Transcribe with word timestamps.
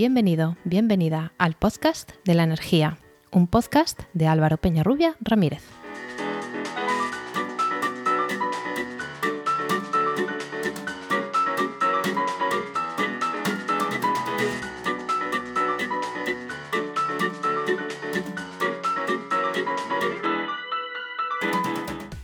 Bienvenido, 0.00 0.56
bienvenida 0.64 1.34
al 1.36 1.52
podcast 1.52 2.12
de 2.24 2.32
la 2.32 2.44
energía, 2.44 2.96
un 3.32 3.46
podcast 3.46 4.00
de 4.14 4.28
Álvaro 4.28 4.56
Peñarrubia 4.56 5.14
Ramírez. 5.20 5.62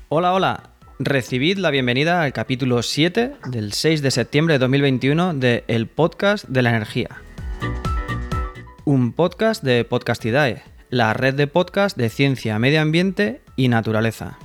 Hola, 0.09 0.33
hola. 0.33 0.63
Recibid 0.99 1.59
la 1.59 1.71
bienvenida 1.71 2.23
al 2.23 2.33
capítulo 2.33 2.83
7 2.83 3.35
del 3.51 3.75
6 3.75 4.01
de 4.01 4.11
septiembre 4.11 4.55
de 4.55 4.61
2021 4.61 5.35
de 5.35 5.65
El 5.69 5.89
Podcast 5.89 6.49
de 6.49 6.63
la 6.63 6.71
Energía. 6.71 7.21
Un 8.89 9.11
podcast 9.11 9.65
de 9.65 9.85
Podcastidae, 9.85 10.63
la 10.91 11.13
red 11.13 11.35
de 11.35 11.49
podcast 11.49 11.97
de 11.97 12.09
ciencia, 12.09 12.57
medio 12.61 12.81
ambiente 12.81 13.41
y 13.57 13.67
naturaleza. 13.67 14.39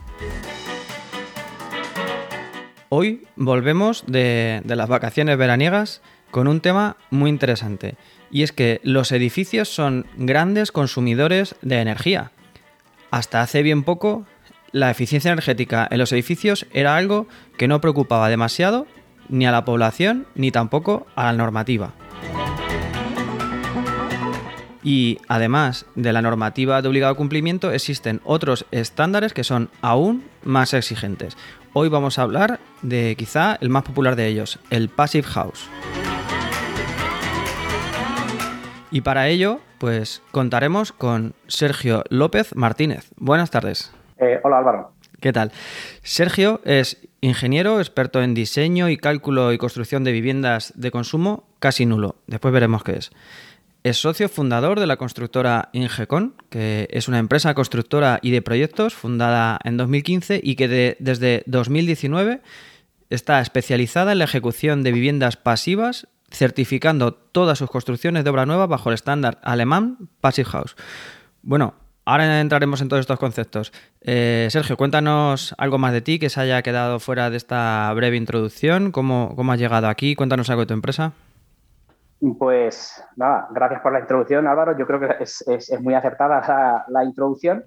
Hoy 2.90 3.28
volvemos 3.36 4.04
de, 4.08 4.64
de 4.66 4.76
las 4.76 4.90
vacaciones 4.90 5.38
veraniegas 5.38 6.02
con 6.32 6.48
un 6.48 6.60
tema 6.60 6.98
muy 7.12 7.30
interesante, 7.30 7.98
y 8.32 8.42
es 8.42 8.52
que 8.52 8.82
los 8.84 9.12
edificios 9.12 9.70
son 9.70 10.08
grandes 10.18 10.72
consumidores 10.72 11.54
de 11.62 11.80
energía. 11.80 12.32
Hasta 13.12 13.44
hace 13.44 13.62
bien 13.62 13.84
poco 13.84 14.26
la 14.72 14.90
eficiencia 14.90 15.32
energética 15.32 15.88
en 15.92 16.00
los 16.00 16.12
edificios 16.14 16.66
era 16.74 16.96
algo 16.96 17.28
que 17.60 17.68
no 17.68 17.80
preocupaba 17.80 18.28
demasiado 18.28 18.88
ni 19.30 19.46
a 19.46 19.52
la 19.52 19.66
población 19.66 20.26
ni 20.34 20.50
tampoco 20.50 21.06
a 21.16 21.26
la 21.26 21.34
normativa. 21.34 21.94
Y 24.84 25.20
además 25.28 25.86
de 25.96 26.12
la 26.14 26.22
normativa 26.22 26.82
de 26.82 26.88
obligado 26.88 27.16
cumplimiento, 27.16 27.72
existen 27.72 28.22
otros 28.24 28.66
estándares 28.72 29.34
que 29.34 29.44
son 29.44 29.70
aún 29.82 30.24
más 30.44 30.74
exigentes. 30.74 31.38
Hoy 31.74 31.90
vamos 31.90 32.20
a 32.20 32.24
hablar 32.24 32.60
de 32.82 33.16
quizá 33.18 33.58
el 33.62 33.70
más 33.70 33.84
popular 33.84 34.16
de 34.16 34.28
ellos, 34.28 34.60
el 34.70 34.90
Passive 34.90 35.28
House. 35.28 35.70
Y 38.90 39.02
para 39.02 39.30
ello, 39.30 39.62
pues 39.78 40.22
contaremos 40.32 40.92
con 40.92 41.34
Sergio 41.48 42.04
López 42.10 42.56
Martínez. 42.56 43.10
Buenas 43.16 43.50
tardes. 43.50 43.94
Eh, 44.18 44.40
hola 44.44 44.58
Álvaro. 44.58 44.92
¿Qué 45.22 45.32
tal? 45.32 45.52
Sergio 46.02 46.62
es 46.66 47.08
ingeniero, 47.22 47.80
experto 47.80 48.22
en 48.22 48.34
diseño 48.34 48.90
y 48.90 48.98
cálculo 48.98 49.54
y 49.54 49.58
construcción 49.60 50.04
de 50.04 50.12
viviendas 50.12 50.74
de 50.76 50.92
consumo 50.92 51.46
casi 51.60 51.86
nulo. 51.86 52.16
Después 52.28 52.54
veremos 52.54 52.84
qué 52.84 52.94
es. 52.94 53.12
Es 53.84 53.98
socio 53.98 54.30
fundador 54.30 54.80
de 54.80 54.86
la 54.86 54.98
constructora 54.98 55.70
Ingecon, 55.74 56.36
que 56.50 56.88
es 56.92 57.08
una 57.08 57.18
empresa 57.18 57.56
constructora 57.56 58.20
y 58.22 58.30
de 58.30 58.44
proyectos 58.44 58.94
fundada 58.94 59.60
en 59.64 59.76
2015 59.78 60.40
y 60.44 60.56
que 60.56 60.68
desde 61.00 61.44
2019 61.48 62.42
está 63.10 63.42
especializada 63.42 64.12
en 64.12 64.20
la 64.20 64.26
ejecución 64.26 64.84
de 64.84 64.92
viviendas 64.92 65.36
pasivas, 65.36 66.08
certificando 66.30 67.16
todas 67.16 67.58
sus 67.58 67.72
construcciones 67.72 68.24
de 68.24 68.30
obra 68.30 68.46
nueva 68.46 68.68
bajo 68.68 68.90
el 68.90 68.96
estándar 68.96 69.40
alemán 69.42 69.98
Passive 70.22 70.50
House. 70.50 70.76
Bueno, 71.42 71.76
Ahora 72.04 72.42
entraremos 72.42 72.82
en 72.82 72.90
todos 72.90 73.02
estos 73.02 73.20
conceptos. 73.20 73.72
Eh, 74.02 74.48
Sergio, 74.50 74.76
cuéntanos 74.76 75.54
algo 75.60 75.78
más 75.78 75.94
de 75.94 76.02
ti 76.02 76.18
que 76.18 76.32
se 76.32 76.42
haya 76.42 76.62
quedado 76.64 77.00
fuera 77.00 77.30
de 77.30 77.38
esta 77.38 77.94
breve 77.94 78.18
introducción. 78.18 78.92
¿Cómo, 78.92 79.34
cómo 79.36 79.54
has 79.54 79.60
llegado 79.60 79.88
aquí? 79.88 80.16
Cuéntanos 80.16 80.50
algo 80.50 80.64
de 80.64 80.66
tu 80.66 80.74
empresa. 80.74 81.14
Pues 82.38 83.04
nada, 83.16 83.48
gracias 83.50 83.82
por 83.82 83.94
la 83.94 84.00
introducción, 84.00 84.46
Álvaro. 84.48 84.78
Yo 84.78 84.86
creo 84.86 85.00
que 85.00 85.16
es, 85.24 85.44
muy 85.82 85.96
acertada 85.96 86.86
la, 86.88 87.04
introducción, 87.04 87.66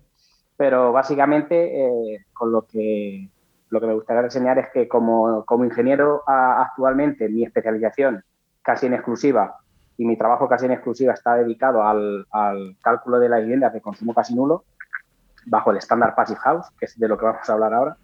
pero 0.57 0.93
básicamente 0.93 2.15
eh, 2.15 2.27
con 2.33 2.53
lo 2.53 2.63
que, 2.63 3.29
lo 3.71 3.81
que 3.81 3.87
me 3.89 3.95
gustaría 3.95 4.23
reseñar 4.23 4.59
es 4.59 4.69
que 4.73 4.87
como, 4.87 5.45
como 5.45 5.65
ingeniero 5.65 6.23
actualmente 6.29 7.29
mi 7.29 7.43
especialización 7.43 8.23
casi 8.63 8.87
en 8.87 8.95
exclusiva 8.95 9.57
y 9.97 10.05
mi 10.05 10.17
trabajo 10.17 10.49
casi 10.49 10.67
en 10.67 10.73
exclusiva 10.73 11.15
está 11.15 11.35
dedicado 11.35 11.83
al, 11.83 12.25
cálculo 12.81 13.19
de 13.19 13.29
las 13.29 13.41
viviendas 13.41 13.73
de 13.73 13.81
consumo 13.81 14.15
casi 14.15 14.37
nulo 14.37 14.65
bajo 15.47 15.73
el 15.73 15.79
estándar 15.79 16.15
Passive 16.15 16.39
House, 16.39 16.67
que 16.79 16.87
es 16.87 16.97
de 16.97 17.09
lo 17.09 17.19
que 17.19 17.27
vamos 17.27 17.51
a 17.51 17.53
hablar 17.53 17.75
ahora. 17.75 17.97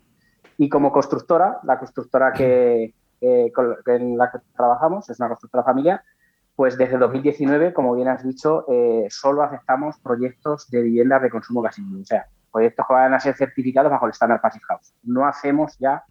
Y 0.59 0.69
como 0.69 0.91
constructora, 0.91 1.61
la 1.63 1.79
constructora 1.79 2.33
que, 2.33 2.93
en 3.21 4.19
la 4.19 4.33
que 4.33 4.39
trabajamos 4.57 5.09
es 5.09 5.19
una 5.21 5.29
constructora 5.29 5.63
familiar, 5.63 6.03
pues 6.61 6.77
desde 6.77 6.99
2019, 6.99 7.73
como 7.73 7.95
bien 7.95 8.09
has 8.09 8.23
dicho, 8.23 8.67
eh, 8.69 9.07
solo 9.09 9.43
aceptamos 9.43 9.97
proyectos 10.03 10.69
de 10.69 10.83
viviendas 10.83 11.23
de 11.23 11.31
consumo 11.31 11.63
casi 11.63 11.81
nulo, 11.81 12.03
o 12.03 12.05
sea, 12.05 12.27
proyectos 12.53 12.85
que 12.87 12.93
van 12.93 13.15
a 13.15 13.19
ser 13.19 13.35
certificados 13.35 13.91
bajo 13.91 14.05
el 14.05 14.11
estándar 14.11 14.43
Passive 14.43 14.67
House. 14.69 14.93
No 15.03 15.27
hacemos 15.27 15.79
ya 15.79 16.05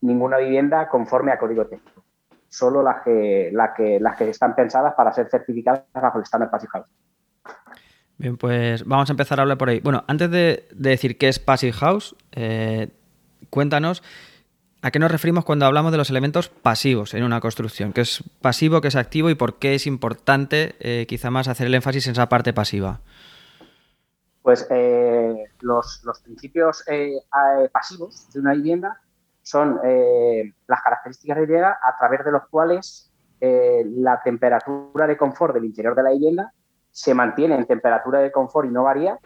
ninguna 0.00 0.38
vivienda 0.38 0.88
conforme 0.88 1.30
a 1.30 1.38
código 1.38 1.66
técnico 1.68 2.02
solo 2.48 2.82
las 2.82 3.04
que, 3.04 3.54
que, 3.76 4.00
las 4.00 4.16
que 4.16 4.28
están 4.28 4.56
pensadas 4.56 4.94
para 4.94 5.12
ser 5.12 5.28
certificadas 5.30 5.84
bajo 5.94 6.18
el 6.18 6.24
estándar 6.24 6.50
Passive 6.50 6.70
House. 6.72 6.86
Bien, 8.18 8.36
pues 8.36 8.84
vamos 8.84 9.08
a 9.08 9.12
empezar 9.12 9.38
a 9.38 9.42
hablar 9.42 9.56
por 9.56 9.68
ahí. 9.68 9.78
Bueno, 9.78 10.02
antes 10.08 10.28
de, 10.32 10.66
decir 10.74 11.16
qué 11.16 11.28
es 11.28 11.38
Passive 11.38 11.74
House, 11.74 12.16
eh, 12.32 12.88
cuéntanos 13.50 14.02
a 14.82 14.90
qué 14.90 14.98
nos 14.98 15.10
referimos 15.10 15.44
cuando 15.44 15.64
hablamos 15.64 15.92
de 15.92 15.98
los 15.98 16.10
elementos 16.10 16.48
pasivos 16.48 17.14
en 17.14 17.22
una 17.24 17.40
construcción. 17.40 17.92
¿Qué 17.92 18.02
es 18.02 18.22
pasivo, 18.40 18.80
qué 18.80 18.88
es 18.88 18.96
activo 18.96 19.30
y 19.30 19.34
por 19.34 19.58
qué 19.58 19.74
es 19.74 19.86
importante 19.86 20.74
eh, 20.80 21.06
quizá 21.08 21.30
más 21.30 21.48
hacer 21.48 21.68
el 21.68 21.74
énfasis 21.74 22.06
en 22.08 22.12
esa 22.12 22.28
parte 22.28 22.52
pasiva? 22.52 23.00
Pues 24.42 24.66
eh, 24.70 25.44
los, 25.60 26.02
los, 26.04 26.20
principios 26.20 26.84
pasivos 27.72 28.28
de 28.32 28.40
una 28.40 28.54
vivienda 28.54 29.00
son 29.42 29.80
eh, 29.84 30.52
las 30.66 30.82
características 30.82 31.36
de 31.36 31.46
vivienda 31.46 31.78
a 31.82 31.98
través 31.98 32.24
de 32.24 32.32
los 32.32 32.46
cuales 32.48 33.10
eh, 33.40 33.84
la 33.96 34.22
temperatura 34.22 35.06
de 35.06 35.16
confort 35.16 35.54
del 35.54 35.64
interior 35.64 35.96
de 35.96 36.02
la 36.02 36.10
vivienda 36.10 36.52
se 36.90 37.14
mantiene 37.14 37.56
en 37.56 37.66
temperatura 37.66 38.20
de 38.20 38.30
confort 38.30 38.68
y 38.68 38.72
no 38.72 38.84
varía 38.84 39.18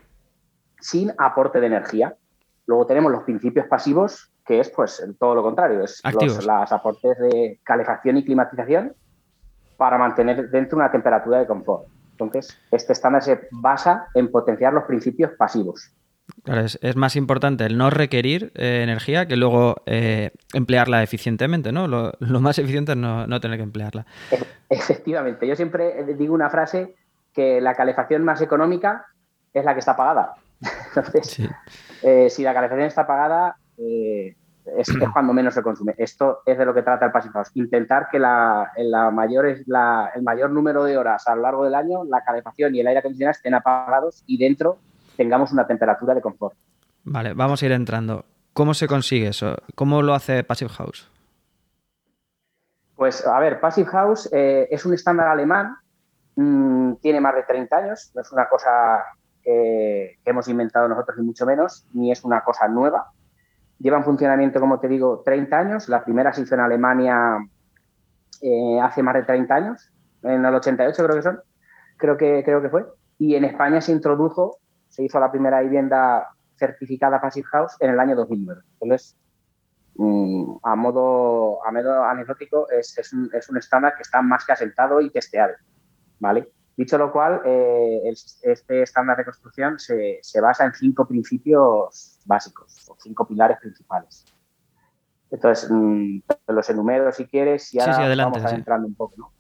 sin 0.81 1.13
aporte 1.19 1.61
de 1.61 1.67
energía. 1.67 2.17
Luego 2.67 2.87
tenemos 2.87 3.13
los 3.13 3.25
principios 3.25 3.67
pasivos, 3.67 4.33
que 4.47 4.61
es 4.61 4.71
pues 4.71 5.05
todo 5.19 5.35
lo 5.35 5.43
contrario, 5.43 5.83
es 5.83 6.01
los 6.05 6.73
aportes 6.73 7.19
de 7.19 7.59
calefacción 7.65 8.17
y 8.17 8.25
climatización 8.25 8.95
para 9.77 9.99
mantener 9.99 10.51
dentro 10.51 10.79
una 10.79 10.91
temperatura 10.91 11.41
de 11.41 11.47
confort. 11.47 11.89
Entonces, 12.13 12.59
este 12.71 12.93
estándar 12.93 13.23
se 13.23 13.49
basa 13.51 14.07
en 14.15 14.31
potenciar 14.31 14.73
los 14.73 14.85
principios 14.85 15.33
pasivos. 15.37 15.93
Claro, 16.43 16.63
es, 16.63 16.97
más 16.97 17.15
importante 17.15 17.67
el 17.67 17.77
no 17.77 17.91
requerir 17.91 18.53
eh, 18.55 18.81
energía 18.83 19.27
que 19.27 19.37
luego 19.37 19.77
eh, 19.87 20.31
emplearla 20.55 21.03
eficientemente, 21.03 21.73
¿no? 21.73 21.87
Lo, 21.87 22.13
más 22.41 22.59
eficiente 22.59 22.93
es 22.93 22.99
no, 22.99 23.41
tener 23.41 23.59
que 23.59 23.63
emplearla. 23.63 24.07
Efectivamente, 24.69 25.47
yo 25.47 25.55
siempre 25.55 26.05
digo 26.15 26.35
una 26.35 26.51
frase 26.51 26.95
que 27.33 27.61
la 27.61 27.75
calefacción 27.75 28.25
más 28.25 28.41
económica 28.41 29.07
es 29.53 29.65
la 29.65 29.75
que 29.75 29.81
está 29.81 29.97
pagada. 29.97 30.35
Entonces, 30.89 31.39
eh, 32.03 32.31
si 32.31 32.43
la 32.43 32.55
calefacción 32.55 32.89
está 32.89 33.07
pagada, 33.07 33.57
es, 33.77 34.89
cuando 35.13 35.33
menos 35.33 35.55
se 35.55 35.63
consume. 35.63 35.95
Esto 35.99 36.41
es 36.45 36.59
de 36.59 36.65
lo 36.65 36.75
que 36.75 36.83
trata 36.83 37.07
el 37.07 37.13
Passive 37.13 37.33
House. 37.33 37.51
Intentar 37.55 38.09
que 38.11 38.19
la, 38.19 38.73
la 38.77 39.11
mayor, 39.11 39.47
la, 39.67 40.11
el 40.15 40.23
mayor 40.23 40.51
número 40.51 40.85
de 40.85 40.99
horas 40.99 41.27
a 41.29 41.37
lo 41.37 41.43
largo 41.43 41.65
del 41.65 41.75
año 41.75 42.05
la 42.05 42.23
calefacción 42.25 42.75
y 42.75 42.81
el 42.81 42.87
aire 42.87 43.01
acondicionado 43.01 43.33
estén 43.33 43.55
apagados 43.55 44.23
y 44.27 44.39
dentro 44.39 44.79
tengamos 45.17 45.53
una 45.53 45.67
temperatura 45.67 46.15
de 46.15 46.21
confort. 46.21 46.57
Vale, 47.05 47.35
vamos 47.35 47.63
a 47.63 47.67
ir 47.67 47.73
entrando. 47.73 48.25
¿Cómo 48.53 48.75
se 48.75 48.89
consigue 48.89 49.29
eso? 49.29 49.57
¿Cómo 49.75 50.03
lo 50.03 50.15
hace 50.15 50.43
Passive 50.43 50.71
House? 50.71 51.11
Pues 52.97 53.27
a 53.27 53.39
ver, 53.39 53.61
Passive 53.61 53.89
House 53.91 54.29
eh, 54.33 54.69
es 54.71 54.87
un 54.87 54.95
estándar 54.95 55.29
alemán, 55.29 55.77
mm, 56.35 56.95
tiene 56.95 57.21
más 57.21 57.35
de 57.35 57.43
30 57.43 57.77
años, 57.77 58.11
no 58.15 58.23
es 58.23 58.33
una 58.33 58.49
cosa 58.49 59.05
que, 59.43 60.19
hemos 60.25 60.49
inventado 60.49 60.89
nosotros 60.89 61.19
ni 61.19 61.27
mucho 61.27 61.45
menos, 61.45 61.85
ni 61.93 62.11
es 62.11 62.25
una 62.25 62.43
cosa 62.43 62.67
nueva. 62.67 63.13
Lleva 63.79 63.99
en 63.99 64.05
funcionamiento, 64.05 64.61
como 64.61 64.81
te 64.81 64.89
digo, 64.89 65.23
30 65.25 65.59
años. 65.59 65.89
La 65.89 66.05
primera 66.05 66.33
se 66.33 66.43
hizo 66.43 66.55
en 66.55 66.61
Alemania 66.61 67.39
eh, 68.43 68.81
hace 68.81 69.03
más 69.03 69.15
de 69.15 69.23
30 69.25 69.55
años, 69.55 69.91
en 70.23 70.45
el 70.45 70.55
88 70.55 71.05
creo 71.05 71.17
que 71.17 71.23
son, 71.23 71.41
creo 71.97 72.17
que, 72.17 72.43
creo 72.45 72.63
que 72.63 72.69
fue. 72.69 72.87
Y 73.19 73.35
en 73.35 73.45
España 73.45 73.81
se 73.81 73.93
introdujo 73.93 74.59
se 74.89 75.05
hizo 75.05 75.21
la 75.21 75.31
primera 75.31 75.61
vivienda 75.61 76.29
certificada 76.57 77.21
Passive 77.21 77.47
House 77.53 77.77
en 77.81 77.91
el 77.91 78.01
año 78.01 78.17
2009. 78.17 78.63
Entonces, 78.81 79.15
mm, 79.97 80.57
a 80.63 80.75
modo, 80.75 81.59
a 81.65 82.11
anecdótico, 82.11 82.67
es, 82.71 83.13
un, 83.13 83.29
es, 83.35 83.49
un, 83.51 83.59
estándar 83.59 83.95
que 83.95 84.03
está 84.03 84.23
más 84.23 84.47
que 84.47 84.53
asentado 84.53 85.01
y 85.03 85.11
testeado. 85.11 85.53
¿vale? 86.19 86.49
Dicho 86.77 86.97
lo 86.97 87.13
cual, 87.13 87.43
eh, 87.45 88.11
este 88.43 88.83
estándar 88.83 89.19
de 89.19 89.25
construcción 89.25 89.79
se, 89.79 90.21
basa 90.41 90.65
en 90.65 90.73
cinco 90.73 91.07
principios 91.07 92.16
básicos 92.27 92.89
o 92.89 92.97
cinco 92.99 93.27
pilares 93.27 93.59
principales. 93.59 94.25
Entonces, 95.31 95.71
mm, 95.71 96.21
los 96.49 96.71
enumero 96.71 97.11
si 97.13 97.27
quieres 97.27 97.73
y 97.75 97.81
ahora 97.81 98.15
vamos 98.17 98.45
adentrando 98.45 98.87
un 98.87 98.95
poco. 98.95 99.15
¿no? 99.17 99.37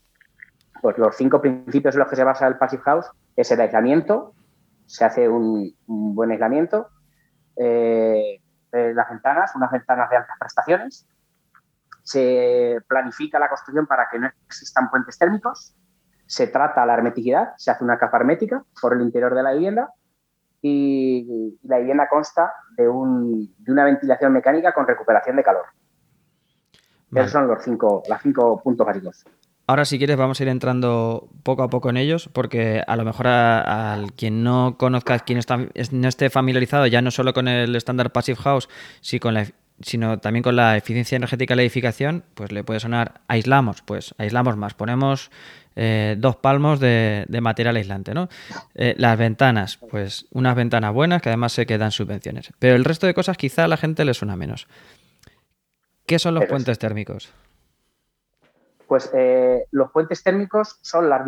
pues 0.80 0.98
los 0.98 1.16
cinco 1.16 1.40
principios 1.40 1.94
en 1.94 2.00
los 2.00 2.08
que 2.08 2.16
se 2.16 2.24
basa 2.24 2.46
el 2.46 2.58
Passive 2.58 2.82
House 2.84 3.06
es 3.34 3.50
el 3.50 3.60
aislamiento, 3.60 4.34
se 4.86 5.04
hace 5.04 5.28
un, 5.28 5.74
buen 5.86 6.30
aislamiento, 6.30 6.88
eh, 7.56 8.40
las 8.70 9.08
ventanas, 9.08 9.52
unas 9.56 9.70
ventanas 9.70 10.10
de 10.10 10.16
altas 10.16 10.36
prestaciones, 10.38 11.08
se 12.02 12.78
planifica 12.86 13.38
la 13.38 13.48
construcción 13.48 13.86
para 13.86 14.08
que 14.10 14.18
no 14.18 14.30
existan 14.46 14.90
puentes 14.90 15.18
térmicos, 15.18 15.74
se 16.26 16.46
trata 16.46 16.86
la 16.86 16.94
hermeticidad, 16.94 17.54
se 17.56 17.70
hace 17.70 17.82
una 17.82 17.98
capa 17.98 18.18
hermética 18.18 18.62
por 18.80 18.94
el 18.94 19.00
interior 19.00 19.34
de 19.34 19.42
la 19.42 19.52
vivienda 19.52 19.90
y 20.68 21.58
la 21.62 21.78
vivienda 21.78 22.08
consta 22.08 22.52
de, 22.76 22.88
una 22.88 23.84
ventilación 23.84 24.32
mecánica 24.32 24.72
con 24.72 24.86
recuperación 24.86 25.36
de 25.36 25.42
calor. 25.42 25.66
Esos 27.14 27.30
son 27.30 27.46
los 27.46 27.62
cinco, 27.62 28.02
los 28.08 28.20
cinco 28.20 28.60
puntos 28.62 28.86
básicos. 28.86 29.24
Ahora, 29.68 29.84
si 29.84 29.98
quieres, 29.98 30.16
vamos 30.16 30.38
a 30.38 30.42
ir 30.42 30.48
entrando 30.48 31.28
poco 31.42 31.62
a 31.62 31.68
poco 31.68 31.90
en 31.90 31.96
ellos, 31.96 32.28
porque 32.32 32.82
a 32.86 32.96
lo 32.96 33.04
mejor 33.04 33.28
al 33.28 34.12
quien 34.12 34.42
no 34.44 34.76
conozca, 34.78 35.18
quien 35.20 35.38
está, 35.38 35.56
no 35.56 36.08
esté 36.08 36.30
familiarizado 36.30 36.86
ya 36.86 37.02
no 37.02 37.10
solo 37.10 37.32
con 37.32 37.48
el 37.48 37.74
estándar 37.74 38.12
Passive 38.12 38.38
House, 38.38 38.68
sino 39.00 40.18
también 40.18 40.42
con 40.42 40.56
la 40.56 40.76
eficiencia 40.76 41.16
energética 41.16 41.52
de 41.52 41.56
la 41.56 41.62
edificación, 41.62 42.24
pues 42.34 42.52
le 42.52 42.64
puede 42.64 42.80
sonar 42.80 43.22
aislamos, 43.28 43.82
pues 43.82 44.14
aislamos 44.18 44.56
más, 44.56 44.74
ponemos 44.74 45.30
eh, 45.76 46.16
dos 46.18 46.36
palmos 46.36 46.80
de, 46.80 47.26
material 47.42 47.76
aislante, 47.76 48.14
¿no? 48.14 48.28
Eh, 48.74 48.94
las 48.96 49.18
ventanas, 49.18 49.76
pues 49.76 50.26
unas 50.32 50.56
ventanas 50.56 50.92
buenas 50.94 51.20
que 51.20 51.28
además 51.28 51.52
se 51.52 51.66
quedan 51.66 51.90
subvenciones, 51.90 52.52
pero 52.58 52.74
el 52.74 52.84
resto 52.84 53.06
de 53.06 53.12
cosas 53.12 53.36
quizá 53.36 53.64
a 53.64 53.68
la 53.68 53.76
gente 53.76 54.04
le 54.06 54.14
suena 54.14 54.36
menos. 54.36 54.68
¿Qué 56.06 56.18
son 56.18 56.34
los 56.34 56.46
puentes 56.46 56.78
térmicos? 56.78 57.32
Pues 58.88 59.10
eh, 59.12 59.66
los 59.72 59.90
puentes 59.90 60.22
térmicos 60.22 60.78
son 60.80 61.10
las, 61.10 61.22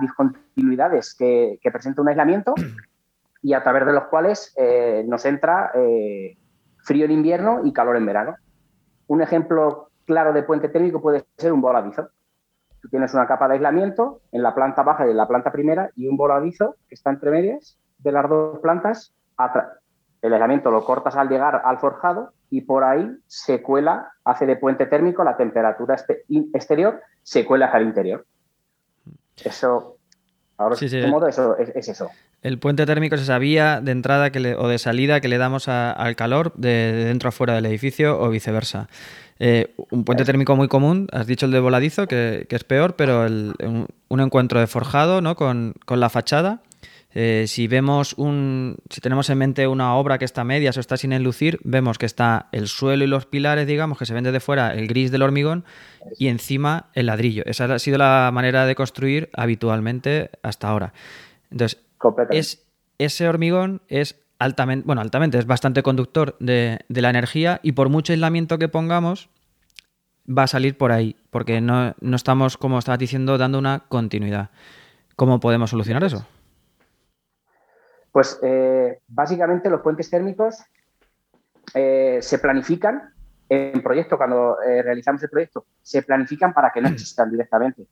discontinuidades 0.00 1.14
que, 1.14 1.60
presenta 1.72 2.02
un 2.02 2.08
aislamiento 2.08 2.54
y 3.42 3.52
a 3.52 3.62
través 3.62 3.86
de 3.86 3.92
los 3.92 4.04
cuales 4.04 4.54
nos 5.06 5.24
entra 5.26 5.70
frío 6.78 7.04
en 7.04 7.10
invierno 7.10 7.60
y 7.64 7.72
calor 7.72 7.96
en 7.96 8.06
verano. 8.06 8.36
Un 9.06 9.22
ejemplo 9.22 9.90
claro 10.06 10.32
de 10.32 10.42
puente 10.42 10.68
térmico 10.68 11.02
puede 11.02 11.24
ser 11.36 11.52
un 11.52 11.60
voladizo. 11.60 12.08
Tú 12.86 12.90
tienes 12.90 13.12
una 13.14 13.26
capa 13.26 13.48
de 13.48 13.54
aislamiento 13.54 14.20
en 14.30 14.44
la 14.44 14.54
planta 14.54 14.84
baja 14.84 15.08
y 15.08 15.10
en 15.10 15.16
la 15.16 15.26
planta 15.26 15.50
primera 15.50 15.90
y 15.96 16.06
un 16.06 16.16
voladizo 16.16 16.76
que 16.88 16.94
está 16.94 17.10
entre 17.10 17.32
medias 17.32 17.76
de 17.98 18.12
las 18.12 18.28
dos 18.28 18.60
plantas. 18.60 19.12
El 20.22 20.32
aislamiento 20.32 20.70
lo 20.70 20.84
cortas 20.84 21.16
al 21.16 21.28
llegar 21.28 21.62
al 21.64 21.78
forjado 21.78 22.32
y 22.48 22.60
por 22.60 22.84
ahí 22.84 23.10
se 23.26 23.60
cuela, 23.60 24.12
hace 24.22 24.46
de 24.46 24.54
puente 24.54 24.86
térmico 24.86 25.24
la 25.24 25.36
temperatura 25.36 25.96
exterior, 26.28 27.02
se 27.24 27.44
cuela 27.44 27.66
hacia 27.66 27.80
el 27.80 27.88
interior. 27.88 28.24
Eso, 29.44 29.96
ahora 30.56 30.76
sí, 30.76 30.88
modo, 31.08 31.26
eso 31.26 31.56
es, 31.56 31.88
eso. 31.88 32.08
El 32.46 32.60
puente 32.60 32.86
térmico 32.86 33.16
es 33.16 33.22
esa 33.22 33.38
vía 33.38 33.80
de 33.80 33.90
entrada 33.90 34.30
o 34.58 34.68
de 34.68 34.78
salida 34.78 35.20
que 35.20 35.26
le 35.26 35.36
damos 35.36 35.66
al 35.66 36.14
calor 36.14 36.52
de, 36.54 36.92
dentro 37.06 37.28
a 37.28 37.32
fuera 37.32 37.56
del 37.56 37.66
edificio 37.66 38.20
o 38.20 38.30
viceversa. 38.30 38.88
Eh, 39.40 39.74
un 39.90 40.04
puente 40.04 40.24
térmico 40.24 40.54
muy 40.54 40.68
común, 40.68 41.08
has 41.10 41.26
dicho 41.26 41.46
el 41.46 41.52
de 41.52 41.58
voladizo, 41.58 42.06
que, 42.06 42.46
es 42.48 42.62
peor, 42.62 42.94
pero 42.94 43.26
un, 43.26 44.20
encuentro 44.20 44.60
de 44.60 44.68
forjado 44.68 45.20
¿no? 45.20 45.34
con, 45.34 45.74
con 45.86 45.98
la 45.98 46.08
fachada 46.08 46.62
eh, 47.18 47.46
si 47.48 47.66
vemos 47.66 48.12
un, 48.18 48.76
si 48.90 49.00
tenemos 49.00 49.28
en 49.30 49.38
mente 49.38 49.66
una 49.66 49.94
obra 49.94 50.18
que 50.18 50.26
está 50.26 50.44
media 50.44 50.70
o 50.76 50.78
está 50.78 50.96
sin 50.98 51.14
enlucir, 51.14 51.58
vemos 51.64 51.96
que 51.96 52.04
está 52.04 52.48
el 52.52 52.68
suelo 52.68 53.04
y 53.04 53.06
los 53.06 53.24
pilares, 53.24 53.66
digamos, 53.66 53.98
que 53.98 54.04
se 54.04 54.12
ven 54.12 54.22
desde 54.22 54.38
fuera 54.38 54.72
el 54.74 54.86
gris 54.86 55.10
del 55.10 55.22
hormigón 55.22 55.64
y 56.18 56.28
encima 56.28 56.90
el 56.92 57.06
ladrillo. 57.06 57.42
Esa 57.46 57.64
ha 57.64 57.78
sido 57.78 57.96
la 57.96 58.30
manera 58.34 58.66
de 58.66 58.74
construir 58.74 59.30
habitualmente 59.32 60.30
hasta 60.42 60.68
ahora. 60.68 60.92
Entonces, 61.50 61.80
es, 62.30 62.66
ese 62.98 63.28
hormigón 63.28 63.82
es 63.88 64.20
altamente, 64.38 64.86
bueno, 64.86 65.00
altamente, 65.00 65.38
es 65.38 65.46
bastante 65.46 65.82
conductor 65.82 66.36
de, 66.38 66.84
la 66.88 67.10
energía 67.10 67.60
y 67.62 67.72
por 67.72 67.88
mucho 67.88 68.12
aislamiento 68.12 68.58
que 68.58 68.68
pongamos, 68.68 69.30
va 70.26 70.44
a 70.44 70.46
salir 70.46 70.76
por 70.76 70.92
ahí, 70.92 71.16
porque 71.30 71.60
no, 71.60 71.94
no 72.00 72.16
estamos, 72.16 72.56
como 72.56 72.78
estabas 72.78 72.98
diciendo, 72.98 73.38
dando 73.38 73.58
una 73.58 73.84
continuidad. 73.88 74.50
¿Cómo 75.14 75.40
podemos 75.40 75.70
solucionar 75.70 76.04
eso? 76.04 76.26
Pues 78.12 78.38
eh, 78.42 79.00
básicamente 79.08 79.70
los 79.70 79.80
puentes 79.82 80.10
térmicos 80.10 80.62
eh, 81.74 82.18
se 82.20 82.38
planifican 82.38 83.12
en 83.48 83.82
proyecto, 83.82 84.16
cuando 84.16 84.60
eh, 84.62 84.82
realizamos 84.82 85.22
el 85.22 85.30
proyecto, 85.30 85.66
se 85.82 86.02
planifican 86.02 86.52
para 86.52 86.70
que 86.70 86.80
no 86.80 86.88
existan 86.88 87.30
directamente. 87.30 87.86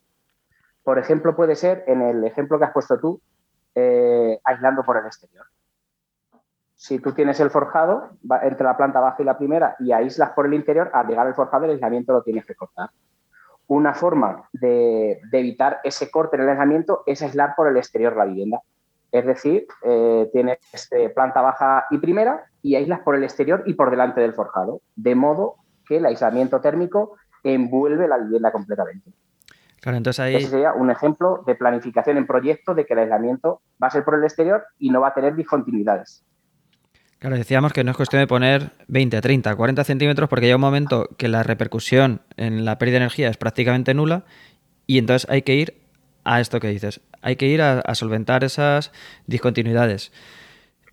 Por 0.82 0.98
ejemplo, 0.98 1.36
puede 1.36 1.54
ser 1.54 1.84
en 1.86 2.02
el 2.02 2.24
ejemplo 2.24 2.58
que 2.58 2.64
has 2.64 2.72
puesto 2.72 2.98
tú, 2.98 3.20
aislando 4.44 4.82
por 4.84 4.96
el 4.96 5.06
exterior. 5.06 5.46
Si 6.74 6.98
tú 6.98 7.12
tienes 7.12 7.40
el 7.40 7.50
forjado 7.50 8.10
entre 8.42 8.64
la 8.64 8.76
planta 8.76 9.00
baja 9.00 9.22
y 9.22 9.24
la 9.24 9.38
primera 9.38 9.76
y 9.78 9.92
aíslas 9.92 10.30
por 10.30 10.46
el 10.46 10.54
interior, 10.54 10.90
al 10.92 11.06
llegar 11.06 11.26
al 11.26 11.34
forjado 11.34 11.64
el 11.64 11.70
aislamiento 11.70 12.12
lo 12.12 12.22
tienes 12.22 12.44
que 12.44 12.54
cortar. 12.54 12.90
Una 13.66 13.94
forma 13.94 14.48
de, 14.52 15.20
evitar 15.32 15.80
ese 15.84 16.10
corte 16.10 16.36
en 16.36 16.42
el 16.42 16.50
aislamiento 16.50 17.02
es 17.06 17.22
aislar 17.22 17.54
por 17.56 17.68
el 17.68 17.76
exterior 17.76 18.16
la 18.16 18.26
vivienda. 18.26 18.60
Es 19.10 19.24
decir, 19.24 19.66
eh, 19.82 20.28
tienes 20.32 20.58
este, 20.72 21.08
planta 21.08 21.40
baja 21.40 21.86
y 21.90 21.98
primera 21.98 22.44
y 22.60 22.74
aíslas 22.74 23.00
por 23.00 23.14
el 23.14 23.24
exterior 23.24 23.62
y 23.64 23.74
por 23.74 23.90
delante 23.90 24.20
del 24.20 24.34
forjado, 24.34 24.80
de 24.96 25.14
modo 25.14 25.54
que 25.86 25.98
el 25.98 26.06
aislamiento 26.06 26.60
térmico 26.60 27.16
envuelve 27.44 28.08
la 28.08 28.18
vivienda 28.18 28.52
completamente. 28.52 29.10
Claro, 29.84 29.98
entonces 29.98 30.18
ahí... 30.18 30.36
Ese 30.36 30.48
sería 30.48 30.72
un 30.72 30.90
ejemplo 30.90 31.44
de 31.46 31.56
planificación 31.56 32.16
en 32.16 32.26
proyecto 32.26 32.74
de 32.74 32.86
que 32.86 32.94
el 32.94 33.00
aislamiento 33.00 33.60
va 33.82 33.88
a 33.88 33.90
ser 33.90 34.02
por 34.02 34.14
el 34.14 34.24
exterior 34.24 34.64
y 34.78 34.88
no 34.88 35.02
va 35.02 35.08
a 35.08 35.12
tener 35.12 35.36
discontinuidades. 35.36 36.24
Claro, 37.18 37.36
decíamos 37.36 37.74
que 37.74 37.84
no 37.84 37.90
es 37.90 37.96
cuestión 37.98 38.20
de 38.20 38.26
poner 38.26 38.72
20, 38.88 39.20
30, 39.20 39.54
40 39.54 39.84
centímetros 39.84 40.30
porque 40.30 40.46
llega 40.46 40.56
un 40.56 40.62
momento 40.62 41.10
que 41.18 41.28
la 41.28 41.42
repercusión 41.42 42.22
en 42.38 42.64
la 42.64 42.78
pérdida 42.78 42.94
de 42.94 43.04
energía 43.04 43.28
es 43.28 43.36
prácticamente 43.36 43.92
nula 43.92 44.24
y 44.86 44.96
entonces 44.96 45.28
hay 45.28 45.42
que 45.42 45.54
ir 45.54 45.82
a 46.24 46.40
esto 46.40 46.60
que 46.60 46.68
dices. 46.68 47.02
Hay 47.20 47.36
que 47.36 47.44
ir 47.44 47.60
a, 47.60 47.94
solventar 47.94 48.42
esas 48.42 48.90
discontinuidades. 49.26 50.12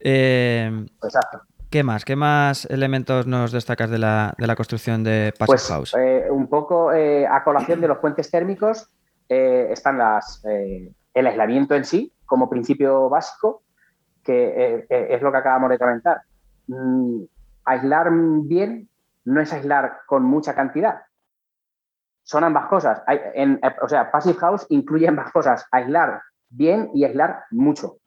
Eh, 0.02 0.86
Exacto. 1.02 1.44
¿Qué 1.72 1.84
más? 1.84 2.04
¿Qué 2.04 2.18
más 2.18 2.66
elementos 2.66 3.28
nos 3.28 3.54
destacas 3.54 3.90
de 3.90 3.98
la, 3.98 4.36
construcción 4.58 5.06
de 5.06 5.34
Passive 5.40 5.48
pues, 5.48 5.68
House? 5.70 5.96
Eh, 5.98 6.28
un 6.30 6.48
poco 6.48 6.92
eh, 6.92 7.26
a 7.26 7.44
colación 7.46 7.80
de 7.80 7.88
los 7.88 8.00
puentes 8.00 8.30
térmicos 8.30 8.90
están 9.30 9.98
las, 9.98 10.44
el 10.44 11.28
aislamiento 11.28 11.74
en 11.74 11.86
sí 11.86 12.12
como 12.26 12.50
principio 12.50 13.08
básico, 13.08 13.64
que 14.22 14.86
es 14.90 15.22
lo 15.22 15.32
que 15.32 15.38
acabamos 15.38 15.70
de 15.70 15.80
comentar. 15.80 16.22
Mm, 16.68 17.22
aislar 17.64 18.10
bien 18.44 18.90
no 19.24 19.40
es 19.40 19.54
aislar 19.54 20.00
con 20.06 20.24
mucha 20.26 20.54
cantidad, 20.54 21.04
son 22.24 22.44
ambas 22.44 22.68
cosas. 22.68 23.02
o 23.82 23.88
sea, 23.88 24.12
Passive 24.12 24.40
House 24.40 24.66
incluye 24.70 25.08
ambas 25.08 25.32
cosas, 25.32 25.66
aislar 25.72 26.22
bien 26.50 26.90
y 26.94 27.06
aislar 27.06 27.46
mucho. 27.52 28.01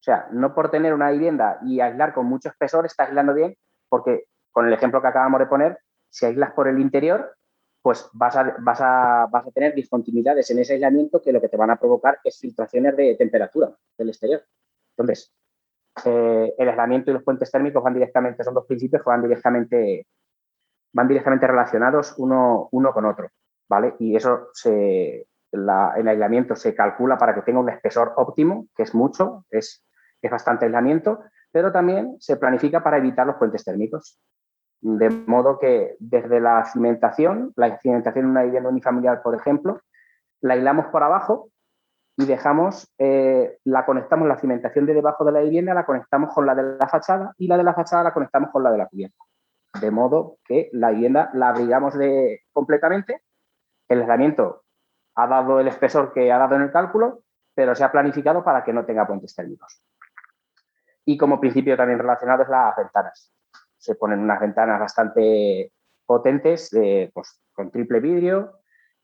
O 0.00 0.02
sea, 0.02 0.28
no 0.32 0.54
por 0.54 0.70
tener 0.70 0.94
una 0.94 1.10
vivienda 1.10 1.58
y 1.62 1.80
aislar 1.80 2.14
con 2.14 2.26
mucho 2.26 2.48
espesor 2.48 2.86
está 2.86 3.04
aislando 3.04 3.34
bien, 3.34 3.54
porque 3.88 4.24
con 4.50 4.66
el 4.66 4.72
ejemplo 4.72 5.02
que 5.02 5.08
acabamos 5.08 5.40
de 5.40 5.46
poner, 5.46 5.78
si 6.08 6.26
aislas 6.26 6.52
por 6.52 6.68
el 6.68 6.80
interior, 6.80 7.36
pues 7.82 8.08
vas 8.12 8.36
a, 8.36 8.56
vas 8.60 8.80
a, 8.80 9.26
vas 9.30 9.46
a 9.46 9.50
tener 9.50 9.74
discontinuidades 9.74 10.50
en 10.50 10.58
ese 10.58 10.74
aislamiento 10.74 11.20
que 11.22 11.32
lo 11.32 11.40
que 11.40 11.48
te 11.48 11.56
van 11.56 11.70
a 11.70 11.76
provocar 11.76 12.18
es 12.24 12.38
filtraciones 12.38 12.96
de 12.96 13.14
temperatura 13.16 13.70
del 13.96 14.08
exterior. 14.08 14.42
Entonces, 14.96 15.32
eh, 16.04 16.54
el 16.56 16.68
aislamiento 16.68 17.10
y 17.10 17.14
los 17.14 17.22
puentes 17.22 17.50
térmicos 17.50 17.82
van 17.82 17.94
directamente, 17.94 18.44
son 18.44 18.54
dos 18.54 18.66
principios 18.66 19.02
que 19.02 19.10
van 19.10 19.22
directamente, 19.22 20.06
van 20.92 21.08
directamente 21.08 21.46
relacionados 21.46 22.14
uno, 22.18 22.68
uno 22.72 22.92
con 22.92 23.04
otro. 23.04 23.28
¿vale? 23.70 23.94
Y 24.00 24.16
eso 24.16 24.48
se, 24.52 25.26
el 25.52 25.68
aislamiento 25.68 26.56
se 26.56 26.74
calcula 26.74 27.16
para 27.16 27.34
que 27.34 27.42
tenga 27.42 27.60
un 27.60 27.70
espesor 27.70 28.12
óptimo, 28.16 28.66
que 28.76 28.82
es 28.82 28.94
mucho, 28.94 29.46
es, 29.50 29.84
es 30.22 30.30
bastante 30.30 30.66
aislamiento, 30.66 31.20
pero 31.50 31.72
también 31.72 32.16
se 32.18 32.36
planifica 32.36 32.82
para 32.82 32.98
evitar 32.98 33.26
los 33.26 33.36
puentes 33.36 33.64
térmicos. 33.64 34.18
De 34.80 35.10
modo 35.10 35.58
que 35.58 35.96
desde 35.98 36.40
la 36.40 36.64
cimentación, 36.64 37.52
la 37.56 37.78
cimentación 37.78 38.24
en 38.24 38.30
una 38.30 38.42
vivienda 38.42 38.70
unifamiliar, 38.70 39.22
por 39.22 39.34
ejemplo, 39.34 39.80
la 40.40 40.54
aislamos 40.54 40.86
por 40.86 41.02
abajo 41.02 41.50
y 42.16 42.24
dejamos, 42.24 42.90
eh, 42.98 43.58
la 43.64 43.84
conectamos, 43.84 44.26
la 44.26 44.38
cimentación 44.38 44.86
de 44.86 44.94
debajo 44.94 45.24
de 45.24 45.32
la 45.32 45.40
vivienda 45.40 45.74
la 45.74 45.84
conectamos 45.84 46.32
con 46.34 46.46
la 46.46 46.54
de 46.54 46.76
la 46.78 46.88
fachada 46.88 47.34
y 47.36 47.46
la 47.46 47.56
de 47.56 47.64
la 47.64 47.74
fachada 47.74 48.04
la 48.04 48.14
conectamos 48.14 48.50
con 48.50 48.62
la 48.62 48.70
de 48.70 48.78
la 48.78 48.86
cubierta. 48.86 49.22
De 49.80 49.90
modo 49.90 50.38
que 50.44 50.70
la 50.72 50.90
vivienda 50.90 51.30
la 51.34 51.50
abrigamos 51.50 51.94
completamente 52.52 53.22
el 53.90 54.00
aislamiento 54.00 54.62
ha 55.16 55.26
dado 55.26 55.60
el 55.60 55.68
espesor 55.68 56.12
que 56.12 56.32
ha 56.32 56.38
dado 56.38 56.54
en 56.54 56.62
el 56.62 56.70
cálculo, 56.70 57.24
pero 57.54 57.74
se 57.74 57.84
ha 57.84 57.92
planificado 57.92 58.42
para 58.44 58.64
que 58.64 58.72
no 58.72 58.86
tenga 58.86 59.06
puentes 59.06 59.34
térmicos. 59.34 59.82
Y 61.10 61.16
como 61.16 61.40
principio 61.40 61.76
también 61.76 61.98
relacionado 61.98 62.44
es 62.44 62.48
las 62.48 62.76
ventanas. 62.76 63.32
Se 63.76 63.96
ponen 63.96 64.20
unas 64.20 64.40
ventanas 64.40 64.78
bastante 64.78 65.72
potentes 66.06 66.70
pues, 67.12 67.40
con 67.52 67.72
triple 67.72 67.98
vidrio 67.98 68.60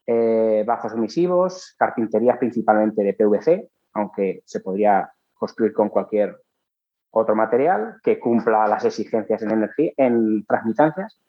eh, 0.06 0.62
bajos 0.64 0.92
emisivos, 0.92 1.75
carpinterías 1.76 2.38
principalmente 2.38 3.02
de 3.02 3.14
PVC, 3.14 3.68
aunque 3.94 4.42
se 4.44 4.60
podría 4.60 5.12
construir 5.34 5.72
con 5.72 5.88
cualquier 5.88 6.40
otro 7.10 7.34
material 7.34 7.96
que 8.04 8.20
cumpla 8.20 8.68
las 8.68 8.84
exigencias 8.84 9.42
en 9.42 9.50
energía, 9.50 9.90
en 9.96 10.46
transmitancias. 10.46 11.20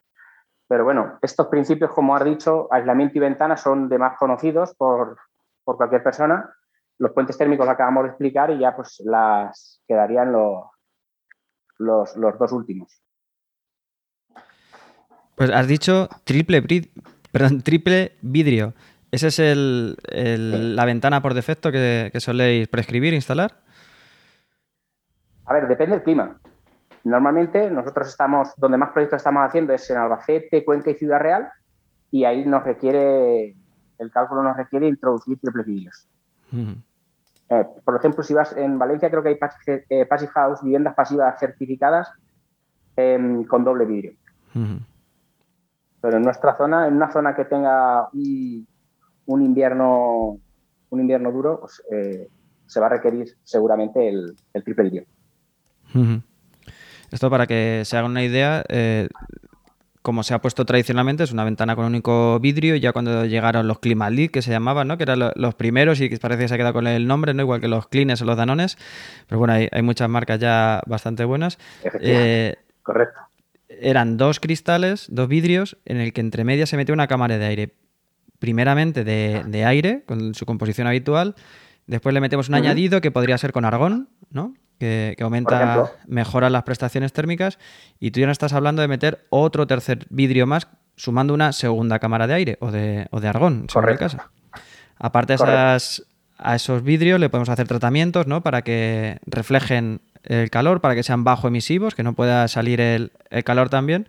Pero 0.67 0.83
bueno, 0.83 1.17
estos 1.23 1.47
principios, 1.47 1.91
como 1.91 2.15
has 2.15 2.23
dicho, 2.23 2.67
aislamiento 2.69 3.17
y 3.17 3.21
ventana 3.21 3.57
son 3.57 3.89
de 3.89 3.97
más 3.97 4.15
conocidos 4.19 4.75
por, 4.75 5.17
cualquier 5.63 6.03
persona. 6.03 6.53
Los 6.99 7.11
puentes 7.11 7.37
térmicos 7.37 7.67
acabamos 7.67 8.03
de 8.03 8.09
explicar 8.09 8.51
y 8.51 8.59
ya 8.59 8.75
pues 8.75 9.01
las 9.05 9.81
quedarían 9.87 10.31
los, 10.31 10.65
los, 11.77 12.15
dos 12.15 12.51
últimos. 12.51 13.01
Pues 15.35 15.51
has 15.51 15.67
dicho 15.67 16.09
triple, 16.23 16.63
perdón, 17.31 17.61
triple 17.61 18.17
vidrio. 18.21 18.73
¿Esa 19.11 19.27
es 19.27 19.39
el, 19.39 19.95
la 20.75 20.85
ventana 20.85 21.21
por 21.21 21.33
defecto 21.33 21.71
que, 21.71 22.09
que 22.11 22.19
soléis 22.19 22.67
prescribir, 22.67 23.13
instalar? 23.13 23.61
A 25.45 25.53
ver, 25.53 25.67
depende 25.67 25.95
del 25.95 26.03
clima. 26.03 26.39
Normalmente 27.03 27.71
nosotros 27.71 28.09
estamos, 28.09 28.49
donde 28.57 28.77
más 28.77 28.91
proyectos 28.91 29.17
estamos 29.17 29.47
haciendo 29.47 29.73
es 29.73 29.89
en 29.89 29.97
Albacete, 29.97 30.65
Cuenca 30.65 30.91
y 30.91 30.95
Ciudad 30.95 31.19
Real, 31.19 31.47
y 32.11 32.25
ahí 32.25 32.45
nos 32.45 32.63
requiere, 32.63 33.55
el 33.97 34.11
cálculo 34.11 34.43
nos 34.43 34.57
requiere 34.57 34.89
introducir 34.89 35.39
triple 35.39 35.63
vidrios. 35.63 36.09
Eh, 37.49 37.65
por 37.83 37.95
ejemplo, 37.95 38.23
si 38.23 38.33
vas 38.33 38.55
en 38.57 38.77
Valencia, 38.77 39.09
creo 39.09 39.23
que 39.23 39.29
hay 39.29 39.39
eh, 39.89 40.05
passive, 40.05 40.31
house, 40.31 40.61
viviendas 40.61 40.95
pasivas 40.95 41.39
certificadas 41.39 42.11
em, 42.95 43.43
con 43.45 43.63
doble 43.63 43.85
vidrio. 43.85 44.13
Pero 46.01 46.17
en 46.17 46.23
nuestra 46.23 46.55
zona, 46.55 46.87
en 46.87 46.95
una 46.95 47.11
zona 47.11 47.35
que 47.35 47.45
tenga 47.45 48.09
un, 48.11 49.41
invierno 49.41 50.39
un 50.89 50.99
invierno 50.99 51.31
duro, 51.31 51.59
pues, 51.59 51.83
eh, 51.91 52.27
se 52.65 52.79
va 52.79 52.87
a 52.87 52.89
requerir 52.89 53.37
seguramente 53.43 54.07
el, 54.07 54.35
el 54.53 54.63
triple 54.63 54.83
vidrio. 54.83 55.05
Esto 57.11 57.29
para 57.29 57.47
que 57.47 57.83
se 57.85 57.97
haga 57.97 58.07
una 58.07 58.23
idea, 58.23 58.63
eh, 58.67 59.07
como 60.07 60.23
se 60.23 60.33
ha 60.33 60.39
puesto 60.39 60.63
tradicionalmente, 60.63 61.25
es 61.25 61.33
una 61.33 61.43
ventana 61.43 61.75
con 61.75 61.83
único 61.83 62.39
vidrio. 62.39 62.77
Y 62.77 62.79
ya 62.79 62.93
cuando 62.93 63.25
llegaron 63.25 63.67
los 63.67 63.79
Climalit, 63.79 64.31
que 64.31 64.41
se 64.41 64.51
llamaban, 64.51 64.87
¿no? 64.87 64.95
que 64.95 65.03
eran 65.03 65.19
los 65.35 65.53
primeros 65.55 65.99
y 65.99 66.07
que 66.07 66.15
parece 66.15 66.43
que 66.43 66.47
se 66.47 66.53
ha 66.53 66.57
quedado 66.57 66.71
con 66.71 66.87
el 66.87 67.07
nombre, 67.07 67.33
¿no? 67.33 67.41
igual 67.41 67.59
que 67.59 67.67
los 67.67 67.89
Clines 67.89 68.21
o 68.21 68.25
los 68.25 68.37
Danones. 68.37 68.77
Pero 69.27 69.37
bueno, 69.39 69.55
hay, 69.69 69.81
muchas 69.81 70.07
marcas 70.07 70.39
ya 70.39 70.81
bastante 70.85 71.25
buenas. 71.25 71.59
Eh, 71.99 72.55
Correcto. 72.83 73.19
Eran 73.67 74.15
dos 74.15 74.39
cristales, 74.39 75.07
dos 75.09 75.27
vidrios, 75.27 75.75
en 75.83 75.97
el 75.97 76.13
que 76.13 76.21
entre 76.21 76.45
medias 76.45 76.69
se 76.69 76.77
metió 76.77 76.93
una 76.93 77.07
cámara 77.07 77.37
de 77.37 77.45
aire. 77.45 77.73
Primeramente 78.39 79.03
de, 79.03 79.65
aire, 79.65 80.03
con 80.05 80.35
su 80.35 80.45
composición 80.45 80.87
habitual. 80.87 81.35
Después 81.85 82.13
le 82.13 82.21
metemos 82.21 82.47
un 82.47 82.55
añadido 82.55 83.01
que 83.01 83.11
podría 83.11 83.37
ser 83.37 83.51
con 83.51 83.65
argón, 83.65 84.07
¿no? 84.29 84.53
Que, 84.79 85.15
aumenta, 85.21 85.91
mejora 86.07 86.49
las 86.49 86.63
prestaciones 86.63 87.13
térmicas 87.13 87.59
y 87.99 88.11
tú 88.11 88.19
ya 88.19 88.25
no 88.25 88.31
estás 88.31 88.53
hablando 88.53 88.81
de 88.81 88.87
meter 88.87 89.25
otro 89.29 89.67
tercer 89.67 90.05
vidrio 90.09 90.47
más 90.47 90.67
sumando 90.95 91.33
una 91.33 91.51
segunda 91.53 91.99
cámara 91.99 92.27
de 92.27 92.33
aire 92.33 92.57
o 92.59 92.71
de, 92.71 93.07
o 93.11 93.19
de 93.19 93.27
argón, 93.27 93.67
según 93.69 93.89
el 93.89 93.97
caso. 93.97 94.17
Aparte 94.97 95.35
esas, 95.35 96.03
a 96.37 96.55
esos 96.55 96.83
vidrios 96.83 97.19
le 97.19 97.29
podemos 97.29 97.49
hacer 97.49 97.67
tratamientos 97.67 98.27
¿no? 98.27 98.41
para 98.41 98.63
que 98.63 99.19
reflejen 99.25 100.01
el 100.23 100.49
calor, 100.49 100.81
para 100.81 100.95
que 100.95 101.03
sean 101.03 101.23
bajo 101.23 101.47
emisivos, 101.47 101.95
que 101.95 102.03
no 102.03 102.13
pueda 102.13 102.47
salir 102.47 102.81
el, 102.81 103.11
el 103.29 103.43
calor 103.43 103.69
también. 103.69 104.07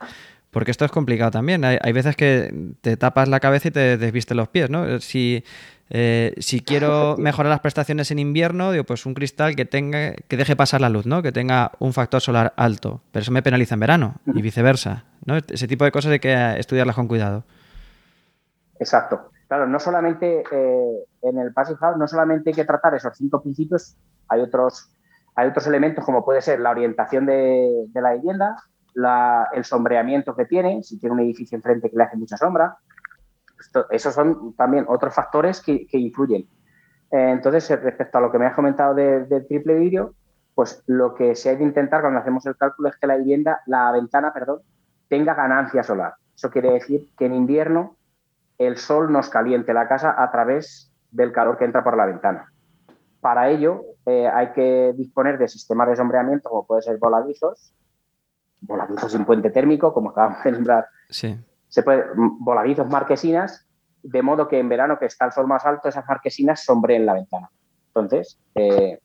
Porque 0.50 0.70
esto 0.70 0.84
es 0.84 0.90
complicado 0.90 1.30
también. 1.30 1.64
Hay, 1.64 1.78
hay, 1.80 1.92
veces 1.92 2.16
que 2.16 2.74
te 2.80 2.96
tapas 2.96 3.28
la 3.28 3.40
cabeza 3.40 3.68
y 3.68 3.70
te 3.70 3.98
desviste 3.98 4.34
los 4.34 4.48
pies, 4.48 4.70
¿no? 4.70 4.98
Si 5.00 5.44
eh, 5.90 6.34
si 6.38 6.60
quiero 6.60 7.16
mejorar 7.16 7.50
las 7.50 7.60
prestaciones 7.60 8.10
en 8.10 8.18
invierno, 8.18 8.72
digo, 8.72 8.84
pues 8.84 9.06
un 9.06 9.14
cristal 9.14 9.56
que 9.56 9.64
tenga, 9.64 10.12
que 10.12 10.36
deje 10.36 10.54
pasar 10.54 10.80
la 10.80 10.90
luz, 10.90 11.06
¿no? 11.06 11.22
Que 11.22 11.32
tenga 11.32 11.72
un 11.78 11.92
factor 11.92 12.20
solar 12.20 12.52
alto. 12.56 13.00
Pero 13.10 13.22
eso 13.22 13.32
me 13.32 13.42
penaliza 13.42 13.74
en 13.74 13.80
verano 13.80 14.14
y 14.26 14.42
viceversa. 14.42 15.04
¿no? 15.24 15.36
Ese 15.36 15.66
tipo 15.66 15.84
de 15.84 15.92
cosas 15.92 16.12
hay 16.12 16.20
que 16.20 16.58
estudiarlas 16.58 16.94
con 16.94 17.08
cuidado. 17.08 17.44
Exacto. 18.78 19.30
Claro, 19.48 19.66
no 19.66 19.80
solamente 19.80 20.44
eh, 20.50 21.04
en 21.22 21.38
el 21.38 21.54
Passive 21.54 21.78
House, 21.78 21.96
no 21.96 22.06
solamente 22.06 22.50
hay 22.50 22.54
que 22.54 22.66
tratar 22.66 22.94
esos 22.94 23.16
cinco 23.16 23.40
principios, 23.40 23.96
hay 24.28 24.42
otros, 24.42 24.90
hay 25.34 25.48
otros 25.48 25.66
elementos 25.66 26.04
como 26.04 26.22
puede 26.22 26.42
ser 26.42 26.60
la 26.60 26.70
orientación 26.70 27.24
de, 27.24 27.86
la 27.94 28.12
vivienda, 28.12 28.56
el 28.94 29.64
sombreamiento 29.64 30.34
que 30.34 30.44
tiene, 30.44 30.82
si 30.82 30.98
tiene 30.98 31.14
un 31.14 31.20
edificio 31.20 31.56
enfrente 31.56 31.90
que 31.90 31.96
le 31.96 32.04
hace 32.04 32.16
mucha 32.16 32.36
sombra, 32.36 32.76
esos 33.90 34.14
son 34.14 34.54
también 34.54 34.86
otros 34.88 35.14
factores 35.14 35.60
que, 35.60 35.86
influyen. 35.92 36.42
Eh, 37.10 37.30
entonces, 37.30 37.68
respecto 37.82 38.18
a 38.18 38.20
lo 38.20 38.30
que 38.30 38.38
me 38.38 38.46
has 38.46 38.54
comentado 38.54 38.94
del 38.94 39.46
triple 39.46 39.74
vidrio, 39.74 40.14
pues 40.54 40.82
lo 40.86 41.14
que 41.14 41.34
se 41.34 41.50
hay 41.50 41.56
de 41.56 41.64
intentar 41.64 42.00
cuando 42.00 42.18
hacemos 42.20 42.44
el 42.46 42.56
cálculo 42.56 42.88
es 42.88 42.96
que 42.96 43.06
la 43.06 43.16
vivienda, 43.16 43.60
la 43.66 43.92
ventana, 43.92 44.32
perdón, 44.32 44.60
tenga 45.08 45.34
ganancia 45.34 45.82
solar. 45.82 46.14
Eso 46.34 46.50
quiere 46.50 46.72
decir 46.72 47.08
que 47.16 47.26
en 47.26 47.34
invierno 47.34 47.96
el 48.58 48.76
sol 48.76 49.12
nos 49.12 49.28
caliente 49.28 49.72
la 49.72 49.86
casa 49.86 50.14
a 50.20 50.30
través 50.30 50.92
del 51.10 51.32
calor 51.32 51.58
que 51.58 51.64
entra 51.64 51.84
por 51.84 51.96
la 51.96 52.06
ventana. 52.06 52.52
Para 53.20 53.50
ello 53.50 53.82
eh, 54.06 54.28
hay 54.28 54.52
que 54.52 54.94
disponer 54.96 55.38
de 55.38 55.48
sistemas 55.48 55.88
de 55.88 55.96
sombreamiento 55.96 56.48
como 56.48 56.66
puede 56.66 56.82
ser 56.82 56.98
voladizos, 56.98 57.72
voladizos 58.60 59.12
sin 59.12 59.24
puente 59.24 59.50
térmico, 59.50 59.92
como 59.92 60.10
acabamos 60.10 60.42
de 60.44 60.52
nombrar 60.52 60.86
sí 61.08 61.38
se 61.68 61.82
puede, 61.82 62.04
voladizos 62.14 62.88
marquesinas, 62.88 63.66
de 64.02 64.22
modo 64.22 64.48
que 64.48 64.58
en 64.58 64.68
verano 64.68 64.98
que 64.98 65.06
está 65.06 65.26
el 65.26 65.32
sol 65.32 65.46
más 65.46 65.64
alto, 65.66 65.88
esas 65.88 66.06
marquesinas 66.06 66.64
sombreen 66.64 67.06
la 67.06 67.14
ventana. 67.14 67.50
Entonces, 67.88 68.40
eh, 68.54 68.98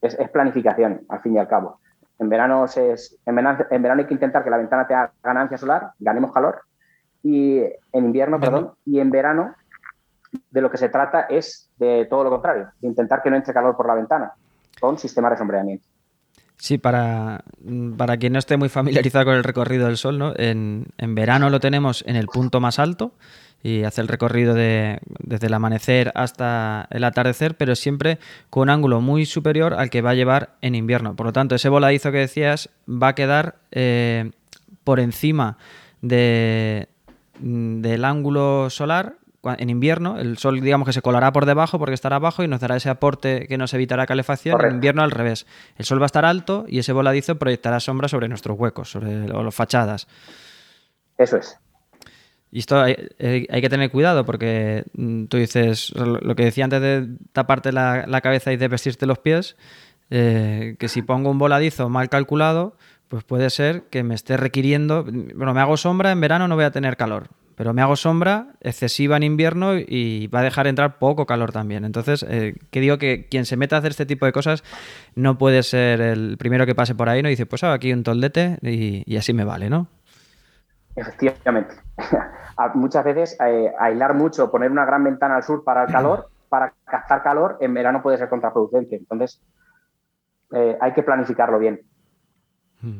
es, 0.00 0.16
planificación, 0.30 1.04
al 1.08 1.20
fin 1.20 1.34
y 1.34 1.38
al 1.38 1.48
cabo. 1.48 1.80
En 2.18 2.28
verano, 2.28 2.64
es, 2.64 3.18
en, 3.26 3.34
verano, 3.34 4.00
hay 4.00 4.06
que 4.06 4.14
intentar 4.14 4.44
que 4.44 4.50
la 4.50 4.58
ventana 4.58 4.86
tenga 4.86 5.12
ganancia 5.22 5.58
solar, 5.58 5.92
ganemos 5.98 6.32
calor, 6.32 6.62
y 7.22 7.58
en 7.58 8.04
invierno, 8.04 8.38
perdón, 8.38 8.74
y 8.84 9.00
en 9.00 9.10
verano 9.10 9.54
de 10.50 10.60
lo 10.60 10.70
que 10.70 10.76
se 10.76 10.88
trata 10.88 11.22
es 11.22 11.70
de 11.78 12.06
todo 12.08 12.22
lo 12.24 12.30
contrario, 12.30 12.68
de 12.80 12.88
intentar 12.88 13.22
que 13.22 13.30
no 13.30 13.36
entre 13.36 13.54
calor 13.54 13.76
por 13.76 13.86
la 13.86 13.94
ventana, 13.94 14.32
con 14.78 14.98
sistemas 14.98 15.32
de 15.32 15.38
sombreamiento. 15.38 15.88
Sí, 16.56 16.78
para, 16.78 17.44
para 17.96 18.16
quien 18.16 18.32
no 18.32 18.38
esté 18.38 18.56
muy 18.56 18.68
familiarizado 18.68 19.26
con 19.26 19.34
el 19.34 19.44
recorrido 19.44 19.86
del 19.86 19.96
Sol, 19.96 20.18
¿no? 20.18 20.32
en, 20.36 20.86
verano 20.98 21.50
lo 21.50 21.60
tenemos 21.60 22.04
en 22.06 22.16
el 22.16 22.26
punto 22.26 22.60
más 22.60 22.78
alto 22.78 23.12
y 23.64 23.82
hace 23.84 24.02
el 24.02 24.08
recorrido 24.08 24.52
de, 24.52 25.00
desde 25.20 25.46
el 25.46 25.54
amanecer 25.54 26.12
hasta 26.14 26.86
el 26.90 27.02
atardecer, 27.02 27.56
pero 27.56 27.74
siempre 27.74 28.18
con 28.50 28.64
un 28.64 28.70
ángulo 28.70 29.00
muy 29.00 29.24
superior 29.24 29.72
al 29.72 29.88
que 29.88 30.02
va 30.02 30.10
a 30.10 30.14
llevar 30.14 30.56
en 30.60 30.74
invierno. 30.74 31.16
Por 31.16 31.26
lo 31.26 31.32
tanto, 31.32 31.54
ese 31.54 31.70
voladizo 31.70 32.12
que 32.12 32.18
decías 32.18 32.68
va 32.86 33.08
a 33.08 33.14
quedar 33.14 33.56
eh, 33.72 34.32
por 34.84 35.00
encima 35.00 35.56
de, 36.02 36.88
del 37.40 38.04
ángulo 38.04 38.68
solar 38.68 39.16
en 39.58 39.70
invierno, 39.70 40.18
el 40.18 40.38
sol 40.38 40.60
digamos 40.60 40.86
que 40.86 40.92
se 40.92 41.02
colará 41.02 41.32
por 41.32 41.46
debajo 41.46 41.78
porque 41.78 41.94
estará 41.94 42.16
abajo 42.16 42.42
y 42.42 42.48
nos 42.48 42.60
dará 42.60 42.76
ese 42.76 42.90
aporte 42.90 43.46
que 43.48 43.58
nos 43.58 43.74
evitará 43.74 44.06
calefacción. 44.06 44.60
En 44.64 44.74
invierno 44.74 45.02
al 45.02 45.10
revés. 45.10 45.46
El 45.76 45.84
sol 45.84 46.00
va 46.00 46.04
a 46.04 46.06
estar 46.06 46.24
alto 46.24 46.64
y 46.68 46.78
ese 46.78 46.92
voladizo 46.92 47.36
proyectará 47.38 47.80
sombra 47.80 48.08
sobre 48.08 48.28
nuestros 48.28 48.58
huecos, 48.58 48.90
sobre 48.90 49.28
las 49.28 49.54
fachadas. 49.54 50.08
Eso 51.18 51.36
es. 51.36 51.58
Y 52.50 52.60
esto 52.60 52.80
hay, 52.80 52.94
que 53.48 53.68
tener 53.68 53.90
cuidado 53.90 54.24
porque 54.24 54.84
mm, 54.94 55.24
tú 55.24 55.38
dices, 55.38 55.92
lo 55.96 56.36
que 56.36 56.44
decía 56.44 56.62
antes 56.62 56.80
de 56.80 57.08
taparte 57.32 57.72
la, 57.72 58.20
cabeza 58.22 58.52
y 58.52 58.56
de 58.56 58.68
vestirte 58.68 59.06
los 59.06 59.18
pies, 59.18 59.56
eh, 60.10 60.76
que 60.78 60.88
si 60.88 61.02
pongo 61.02 61.30
un 61.30 61.38
voladizo 61.38 61.88
mal 61.88 62.08
calculado, 62.08 62.76
pues 63.08 63.24
puede 63.24 63.50
ser 63.50 63.82
que 63.90 64.04
me 64.04 64.14
esté 64.14 64.36
requiriendo, 64.36 65.04
bueno, 65.04 65.52
me 65.52 65.60
hago 65.60 65.76
sombra, 65.76 66.12
en 66.12 66.20
verano 66.20 66.46
no 66.46 66.54
voy 66.54 66.64
a 66.64 66.70
tener 66.70 66.96
calor, 66.96 67.28
pero 67.56 67.72
me 67.72 67.82
hago 67.82 67.96
sombra 67.96 68.48
excesiva 68.60 69.16
en 69.16 69.22
invierno 69.22 69.74
y 69.76 70.26
va 70.28 70.40
a 70.40 70.42
dejar 70.42 70.66
entrar 70.66 70.98
poco 70.98 71.26
calor 71.26 71.52
también. 71.52 71.84
Entonces, 71.84 72.24
eh, 72.28 72.54
que 72.70 72.80
digo 72.80 72.98
que 72.98 73.28
quien 73.28 73.46
se 73.46 73.56
meta 73.56 73.76
a 73.76 73.78
hacer 73.78 73.90
este 73.90 74.06
tipo 74.06 74.26
de 74.26 74.32
cosas 74.32 74.64
no 75.14 75.38
puede 75.38 75.62
ser 75.62 76.00
el 76.00 76.36
primero 76.38 76.66
que 76.66 76.74
pase 76.74 76.94
por 76.94 77.08
ahí, 77.08 77.22
¿no? 77.22 77.28
Y 77.28 77.32
dice, 77.32 77.46
pues 77.46 77.62
hago 77.64 77.74
aquí 77.74 77.92
un 77.92 78.02
toldete 78.02 78.58
y, 78.62 79.16
así 79.16 79.32
me 79.32 79.44
vale, 79.44 79.70
¿no? 79.70 79.88
Efectivamente. 80.96 81.74
Muchas 82.74 83.04
veces 83.04 83.36
eh, 83.44 83.72
aislar 83.78 84.14
mucho, 84.14 84.50
poner 84.50 84.70
una 84.70 84.84
gran 84.84 85.02
ventana 85.02 85.36
al 85.36 85.42
sur 85.42 85.64
para 85.64 85.84
el 85.84 85.92
calor, 85.92 86.28
para 86.48 86.72
captar 86.84 87.22
calor, 87.22 87.58
en 87.60 87.74
verano 87.74 88.02
puede 88.02 88.18
ser 88.18 88.28
contraproducente. 88.28 88.96
Entonces, 88.96 89.40
eh, 90.52 90.76
hay 90.80 90.92
que 90.92 91.02
planificarlo 91.02 91.58
bien. 91.58 91.80
Mm. 92.80 92.98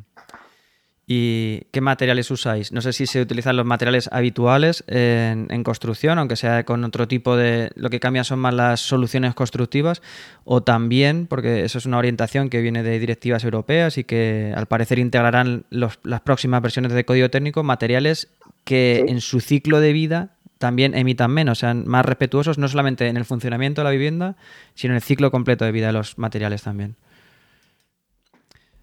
¿Y 1.07 1.67
qué 1.71 1.83
materiales 1.83 2.31
usáis? 2.31 2.73
No 2.73 2.81
sé 2.81 2.95
si 2.95 3.07
se 3.07 3.21
utilizan 3.21 3.57
los 3.57 3.67
materiales 3.67 4.09
habituales 4.11 4.85
en, 4.87 5.63
construcción, 5.63 6.19
aunque 6.19 6.37
sea 6.37 6.65
con 6.65 6.83
otro 6.83 7.07
tipo 7.07 7.37
de... 7.37 7.71
Lo 7.75 7.91
que 7.91 8.01
cambia 8.01 8.25
son 8.25 8.39
más 8.39 8.55
las 8.55 8.81
soluciones 8.81 9.35
constructivas, 9.35 10.01
o 10.45 10.63
también, 10.63 11.27
porque 11.27 11.65
eso 11.65 11.77
es 11.77 11.85
una 11.85 11.99
orientación 11.99 12.49
que 12.49 12.63
viene 12.63 12.83
de 12.83 12.99
directivas 12.99 13.45
europeas 13.45 13.99
y 13.99 14.05
que 14.05 14.55
al 14.57 14.67
parecer 14.67 14.99
integrarán 14.99 15.67
las 15.71 16.21
próximas 16.23 16.63
versiones 16.63 16.93
de 16.93 17.05
código 17.05 17.29
técnico, 17.29 17.63
materiales 17.63 18.33
que 18.65 19.05
en 19.07 19.21
su 19.21 19.41
ciclo 19.41 19.81
de 19.81 19.93
vida 19.93 20.31
también 20.57 20.95
emitan 20.95 21.31
menos, 21.31 21.59
sean 21.59 21.87
más 21.87 22.07
respetuosos 22.07 22.57
no 22.57 22.67
solamente 22.69 23.09
en 23.09 23.19
el 23.19 23.27
funcionamiento 23.27 23.83
de 23.83 23.85
la 23.85 23.91
vivienda, 23.91 24.37
sino 24.75 24.95
en 24.95 24.97
el 24.97 25.03
ciclo 25.03 25.31
completo 25.31 25.67
de 25.67 25.73
vida 25.73 25.89
de 25.89 25.93
los 25.93 26.17
materiales 26.17 26.63
también. 26.63 26.97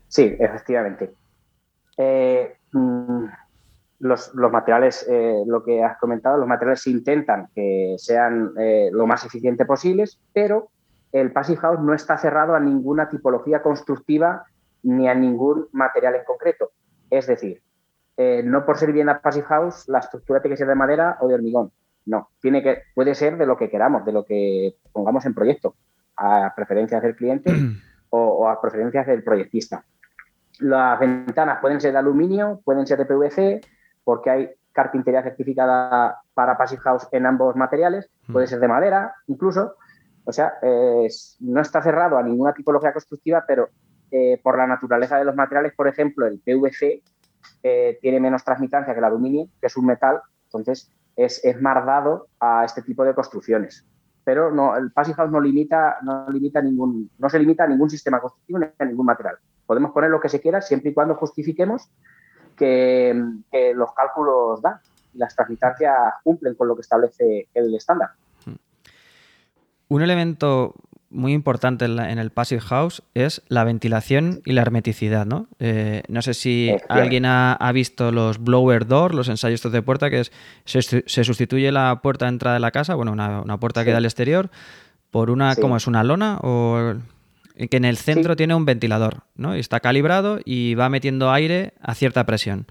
Sí, 0.07 0.35
efectivamente. 0.39 1.20
Eh, 1.97 2.55
mm, 2.71 3.25
los, 3.99 4.33
materiales, 4.33 5.05
eh, 5.09 5.43
lo 5.45 5.63
que 5.63 5.83
has 5.83 5.97
comentado, 5.97 6.37
los 6.37 6.47
materiales 6.47 6.85
intentan 6.87 7.49
que 7.53 7.95
sean 7.97 8.53
eh, 8.57 8.89
lo 8.91 9.05
más 9.05 9.25
eficiente 9.25 9.65
posibles, 9.65 10.19
pero 10.33 10.69
el 11.11 11.31
Passive 11.31 11.59
House 11.59 11.79
no 11.79 11.93
está 11.93 12.17
cerrado 12.17 12.55
a 12.55 12.59
ninguna 12.59 13.09
tipología 13.09 13.61
constructiva 13.61 14.45
ni 14.83 15.07
a 15.07 15.13
ningún 15.13 15.67
material 15.71 16.15
en 16.15 16.23
concreto. 16.23 16.71
Es 17.09 17.27
decir, 17.27 17.61
no 18.43 18.65
por 18.65 18.77
ser 18.77 18.89
vivienda 18.89 19.19
Passive 19.19 19.47
House, 19.47 19.87
la 19.87 19.99
estructura 19.99 20.41
tiene 20.41 20.53
que 20.53 20.59
ser 20.59 20.67
de 20.67 20.75
madera 20.75 21.17
o 21.21 21.27
de 21.27 21.33
hormigón. 21.33 21.71
No, 22.05 22.29
tiene 22.41 22.63
que, 22.63 22.83
puede 22.95 23.15
ser 23.15 23.37
de 23.37 23.45
lo 23.45 23.57
que 23.57 23.69
queramos, 23.69 24.05
de 24.05 24.11
lo 24.11 24.25
que 24.25 24.75
pongamos 24.91 25.25
en 25.25 25.33
proyecto, 25.33 25.75
a 26.17 26.53
preferencias 26.55 27.01
del 27.01 27.15
cliente 27.15 27.51
o, 28.09 28.47
a 28.47 28.59
preferencias 28.61 29.07
del 29.07 29.23
proyectista. 29.23 29.83
Las 30.59 30.99
ventanas 30.99 31.59
pueden 31.59 31.81
ser 31.81 31.93
de 31.93 31.99
aluminio, 31.99 32.61
pueden 32.63 32.85
ser 32.85 32.97
de 32.97 33.05
PVC, 33.05 33.61
porque 34.03 34.29
hay 34.29 34.49
carpintería 34.71 35.23
certificada 35.23 36.21
para 36.33 36.57
Passive 36.57 36.81
House 36.81 37.07
en 37.11 37.25
ambos 37.25 37.55
materiales, 37.55 38.09
puede 38.31 38.47
ser 38.47 38.59
de 38.59 38.67
madera 38.67 39.13
incluso. 39.27 39.75
O 40.23 40.31
sea, 40.31 40.53
no 41.39 41.61
está 41.61 41.81
cerrado 41.81 42.17
a 42.17 42.23
ninguna 42.23 42.53
tipología 42.53 42.93
constructiva, 42.93 43.43
pero 43.47 43.69
eh, 44.11 44.39
por 44.43 44.57
la 44.57 44.67
naturaleza 44.67 45.17
de 45.17 45.25
los 45.25 45.35
materiales, 45.35 45.73
por 45.73 45.87
ejemplo, 45.87 46.27
el 46.27 46.39
PVC 46.39 47.01
eh, 47.63 47.97
tiene 48.01 48.19
menos 48.19 48.43
transmitancia 48.43 48.93
que 48.93 48.99
el 48.99 49.05
aluminio, 49.05 49.47
que 49.59 49.67
es 49.67 49.77
un 49.77 49.85
metal, 49.85 50.21
entonces 50.45 50.91
es, 51.15 51.61
más 51.61 51.85
dado 51.85 52.27
a 52.39 52.65
este 52.65 52.81
tipo 52.81 53.03
de 53.03 53.15
construcciones. 53.15 53.85
Pero 54.23 54.51
no, 54.51 54.75
el 54.77 54.91
Passive 54.91 55.15
House 55.15 55.31
no 55.31 55.39
limita, 55.39 55.97
no 56.03 56.29
limita 56.29 56.61
ningún, 56.61 57.09
no 57.17 57.29
se 57.29 57.39
limita 57.39 57.63
a 57.63 57.67
ningún 57.67 57.89
sistema 57.89 58.19
constructivo 58.19 58.59
ni 58.59 58.65
a 58.77 58.85
ningún 58.85 59.05
material. 59.05 59.37
Podemos 59.71 59.91
poner 59.91 60.09
lo 60.09 60.19
que 60.19 60.27
se 60.27 60.41
quiera 60.41 60.61
siempre 60.61 60.91
y 60.91 60.93
cuando 60.93 61.15
justifiquemos 61.15 61.87
que, 62.57 63.15
los 63.73 63.93
cálculos 63.93 64.61
dan 64.61 64.81
y 65.13 65.17
las 65.17 65.33
transmitancias 65.33 65.95
cumplen 66.25 66.55
con 66.55 66.67
lo 66.67 66.75
que 66.75 66.81
establece 66.81 67.47
el 67.53 67.73
estándar. 67.73 68.09
Un 69.87 70.01
elemento 70.01 70.75
muy 71.09 71.31
importante 71.31 71.85
en, 71.85 72.19
el 72.19 72.31
Passive 72.31 72.59
House 72.59 73.01
es 73.13 73.43
la 73.47 73.63
ventilación 73.63 74.41
y 74.43 74.51
la 74.51 74.61
hermeticidad, 74.61 75.25
¿no? 75.25 75.47
Eh, 75.59 76.03
no 76.09 76.21
sé 76.21 76.33
si 76.33 76.75
alguien 76.89 77.23
ha, 77.25 77.71
visto 77.73 78.11
los 78.11 78.43
blower 78.43 78.87
door, 78.87 79.15
los 79.15 79.29
ensayos 79.29 79.61
de 79.71 79.81
puerta, 79.81 80.09
que 80.09 80.19
es 80.19 80.33
se, 80.65 81.23
sustituye 81.23 81.71
la 81.71 82.01
puerta 82.01 82.25
de 82.25 82.31
entrada 82.31 82.55
de 82.55 82.59
la 82.59 82.71
casa, 82.71 82.95
bueno, 82.95 83.13
una, 83.13 83.57
puerta 83.57 83.85
que 83.85 83.91
da 83.91 83.99
al 83.99 84.05
exterior, 84.05 84.51
por 85.11 85.29
una, 85.29 85.55
¿cómo 85.55 85.77
es? 85.77 85.87
¿Una 85.87 86.03
lona? 86.03 86.39
O 86.41 86.95
que 87.67 87.77
en 87.77 87.85
el 87.85 87.97
centro 87.97 88.35
tiene 88.35 88.55
un 88.55 88.65
ventilador, 88.65 89.23
¿no? 89.35 89.55
Y 89.55 89.59
está 89.59 89.79
calibrado 89.79 90.39
y 90.43 90.75
va 90.75 90.89
metiendo 90.89 91.31
aire 91.31 91.73
a 91.81 91.95
cierta 91.95 92.25
presión. 92.25 92.67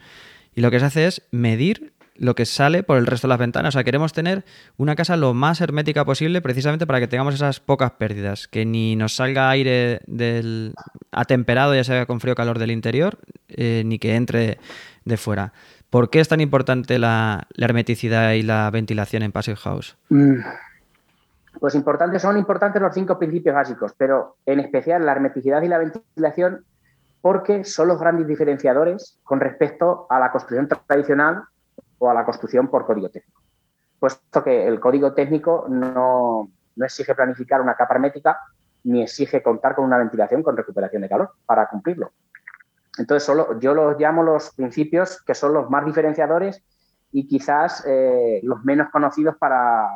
Y 0.55 0.61
lo 0.61 0.71
que 0.71 0.81
se 0.81 0.87
hace 0.87 1.07
es 1.07 1.23
medir 1.31 1.93
lo 2.21 2.35
que 2.35 2.45
sale 2.45 2.83
por 2.83 2.99
el 2.99 3.07
resto 3.07 3.27
de 3.27 3.31
las 3.31 3.39
ventanas. 3.39 3.75
O 3.75 3.77
sea, 3.77 3.85
queremos 3.85 4.13
tener 4.13 4.45
una 4.77 4.95
casa 4.95 5.17
lo 5.17 5.33
más 5.33 5.61
hermética 5.63 6.05
posible 6.05 6.43
precisamente 6.43 6.87
para 6.87 7.01
que 7.01 7.09
tengamos 7.09 7.35
esas 7.35 7.61
pocas 7.61 7.93
pérdidas, 7.93 8.47
que 8.47 8.67
ni 8.67 8.95
nos 8.95 9.15
salga 9.15 9.49
aire 9.49 10.01
del 10.07 10.75
atemperado, 11.13 11.75
ya 11.75 11.83
sea 11.83 12.05
con 12.05 12.21
frío 12.21 12.35
o 12.35 12.37
calor 12.37 12.59
del 12.59 12.73
interior, 12.73 13.19
eh, 13.49 13.83
ni 13.87 13.99
que 13.99 14.17
entre 14.17 14.59
de 15.07 15.17
fuera. 15.17 15.55
¿Por 15.89 16.11
qué 16.11 16.21
es 16.21 16.29
tan 16.29 16.41
importante 16.41 16.99
la, 16.99 17.49
hermeticidad 17.57 18.33
y 18.33 18.43
la 18.43 18.71
ventilación 18.71 19.23
en 19.23 19.33
Passive 19.33 19.57
House? 19.57 19.97
Mm. 20.11 20.41
Pues 21.61 21.75
importantes, 21.75 22.23
son 22.23 22.39
importantes 22.39 22.81
los 22.81 22.95
cinco 22.95 23.19
principios 23.19 23.55
básicos, 23.55 23.93
pero 23.97 24.37
en 24.47 24.61
especial 24.61 25.05
la 25.05 25.13
hermeticidad 25.13 25.61
y 25.61 25.69
la 25.69 25.77
ventilación 25.77 26.65
porque 27.21 27.65
son 27.65 27.89
los 27.89 28.01
grandes 28.01 28.27
diferenciadores 28.27 29.21
con 29.25 29.41
respecto 29.41 30.07
a 30.09 30.19
la 30.19 30.33
construcción 30.33 30.69
tradicional 30.87 31.43
o 31.99 32.11
a 32.11 32.15
la 32.15 32.25
construcción 32.25 32.69
por 32.69 32.87
código 32.87 33.11
técnico. 33.11 33.43
Puesto 33.99 34.43
que 34.43 34.67
el 34.67 34.81
código 34.81 35.13
técnico 35.13 35.67
no, 35.69 36.49
exige 36.77 37.15
planificar 37.15 37.61
una 37.61 37.75
capa 37.75 37.95
hermética 37.95 38.39
ni 38.85 39.03
exige 39.03 39.43
contar 39.43 39.75
con 39.75 39.85
una 39.85 39.99
ventilación 39.99 40.43
con 40.43 40.57
recuperación 40.57 41.03
de 41.03 41.11
calor 41.11 41.33
para 41.45 41.69
cumplirlo. 41.69 42.13
Entonces, 42.97 43.23
solo, 43.23 43.61
yo 43.61 43.75
los 43.75 44.01
llamo 44.01 44.23
los 44.23 44.55
principios 44.55 45.23
que 45.23 45.35
son 45.35 45.53
los 45.53 45.69
más 45.69 45.85
diferenciadores 45.85 46.63
y 47.13 47.29
quizás 47.29 47.85
eh, 47.87 48.41
los 48.43 48.65
menos 48.65 48.89
conocidos 48.89 49.37
para, 49.37 49.87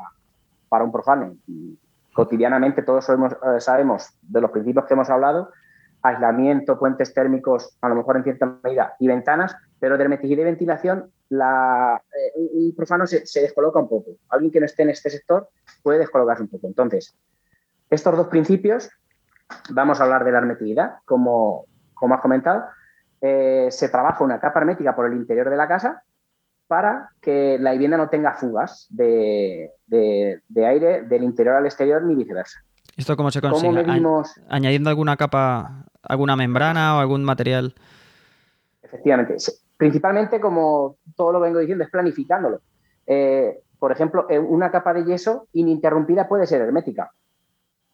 un 0.83 0.93
profano. 0.93 1.37
Cotidianamente 2.13 2.83
todos 2.83 3.09
eh, 3.09 3.61
sabemos 3.61 4.09
de 4.23 4.41
los 4.41 4.51
principios 4.51 4.87
que 4.87 4.95
hemos 4.95 5.11
hablado, 5.11 5.51
aislamiento, 6.03 6.79
puentes 6.79 7.13
térmicos, 7.15 7.77
a 7.81 7.89
lo 7.89 7.97
mejor 7.97 8.17
en 8.17 8.25
cierta 8.25 8.59
medida, 8.63 8.95
y 8.99 9.09
ventanas, 9.09 9.57
pero 9.81 9.97
de 9.97 10.05
hermeticidad 10.05 10.43
y 10.43 10.45
ventilación 10.45 11.11
la, 11.31 12.01
eh, 12.13 12.49
un 12.53 12.75
profano 12.77 13.07
se, 13.07 13.41
descoloca 13.41 13.81
un 13.81 13.89
poco. 13.89 14.13
Alguien 14.29 14.53
que 14.53 14.61
no 14.61 14.67
esté 14.67 14.83
en 14.83 14.91
este 14.91 15.11
sector 15.11 15.49
puede 15.83 15.99
descolocarse 15.99 16.43
un 16.43 16.49
poco. 16.49 16.67
Entonces, 16.67 17.17
estos 17.91 18.17
dos 18.17 18.29
principios, 18.29 18.91
vamos 19.71 20.01
a 20.01 20.05
hablar 20.05 20.25
de 20.25 20.33
la 20.33 20.39
hermeticidad, 20.39 20.97
como, 21.05 21.65
como 21.95 22.15
has 22.15 22.21
comentado, 22.21 22.65
eh, 23.21 23.69
se 23.71 23.89
trabaja 23.89 24.23
una 24.23 24.39
capa 24.39 24.61
hermética 24.61 24.95
por 24.95 25.07
el 25.07 25.15
interior 25.15 25.51
de 25.51 25.57
la 25.57 25.67
casa 25.67 26.04
para 26.67 27.11
que 27.21 27.59
la 27.61 27.73
vivienda 27.73 27.97
no 27.97 28.09
tenga 28.09 28.35
fugas 28.35 28.87
de, 28.91 29.71
aire 30.57 31.03
del 31.03 31.23
interior 31.23 31.57
al 31.57 31.67
exterior 31.67 32.03
ni 32.05 32.15
viceversa. 32.15 32.61
¿Esto 32.97 33.17
cómo 33.17 33.31
se 33.31 33.41
consigue? 33.41 33.85
¿Añadiendo 34.49 34.89
alguna 34.89 35.17
capa, 35.17 35.87
alguna 36.03 36.37
membrana 36.37 36.97
o 36.97 37.01
algún 37.01 37.25
material? 37.25 37.75
Efectivamente 38.83 39.37
principalmente, 39.77 40.41
como 40.41 40.97
todo 41.17 41.33
lo 41.33 41.41
vengo 41.41 41.59
diciendo, 41.59 41.85
es 41.85 41.91
planificándolo. 41.91 42.61
Eh, 43.07 43.61
por 43.79 43.93
ejemplo, 43.93 44.27
eh, 44.31 44.39
una 44.39 44.71
capa 44.71 44.95
de 44.95 45.05
yeso 45.05 45.49
ininterrumpida 45.53 46.29
puede 46.29 46.47
ser 46.47 46.63
hermética. 46.63 47.11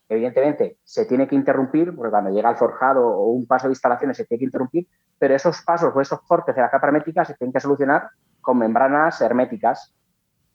Evidentemente, 0.08 0.76
se 0.82 1.06
tiene 1.06 1.28
que 1.28 1.36
interrumpir, 1.36 1.94
porque 1.94 2.10
cuando 2.10 2.30
llega 2.30 2.50
el 2.50 2.56
forjado 2.56 3.06
o 3.06 3.26
un 3.26 3.46
paso 3.46 3.68
de 3.68 3.72
instalaciones 3.72 4.16
se 4.16 4.24
tiene 4.24 4.40
que 4.40 4.44
interrumpir, 4.44 4.86
pero 5.18 5.34
esos 5.34 5.62
pasos 5.62 5.92
o 5.94 6.00
esos 6.00 6.20
cortes 6.22 6.54
de 6.54 6.60
la 6.60 6.70
capa 6.70 6.88
hermética 6.88 7.24
se 7.24 7.34
tienen 7.34 7.52
que 7.52 7.60
solucionar 7.60 8.08
con 8.50 8.58
membranas 8.58 9.20
herméticas. 9.20 9.94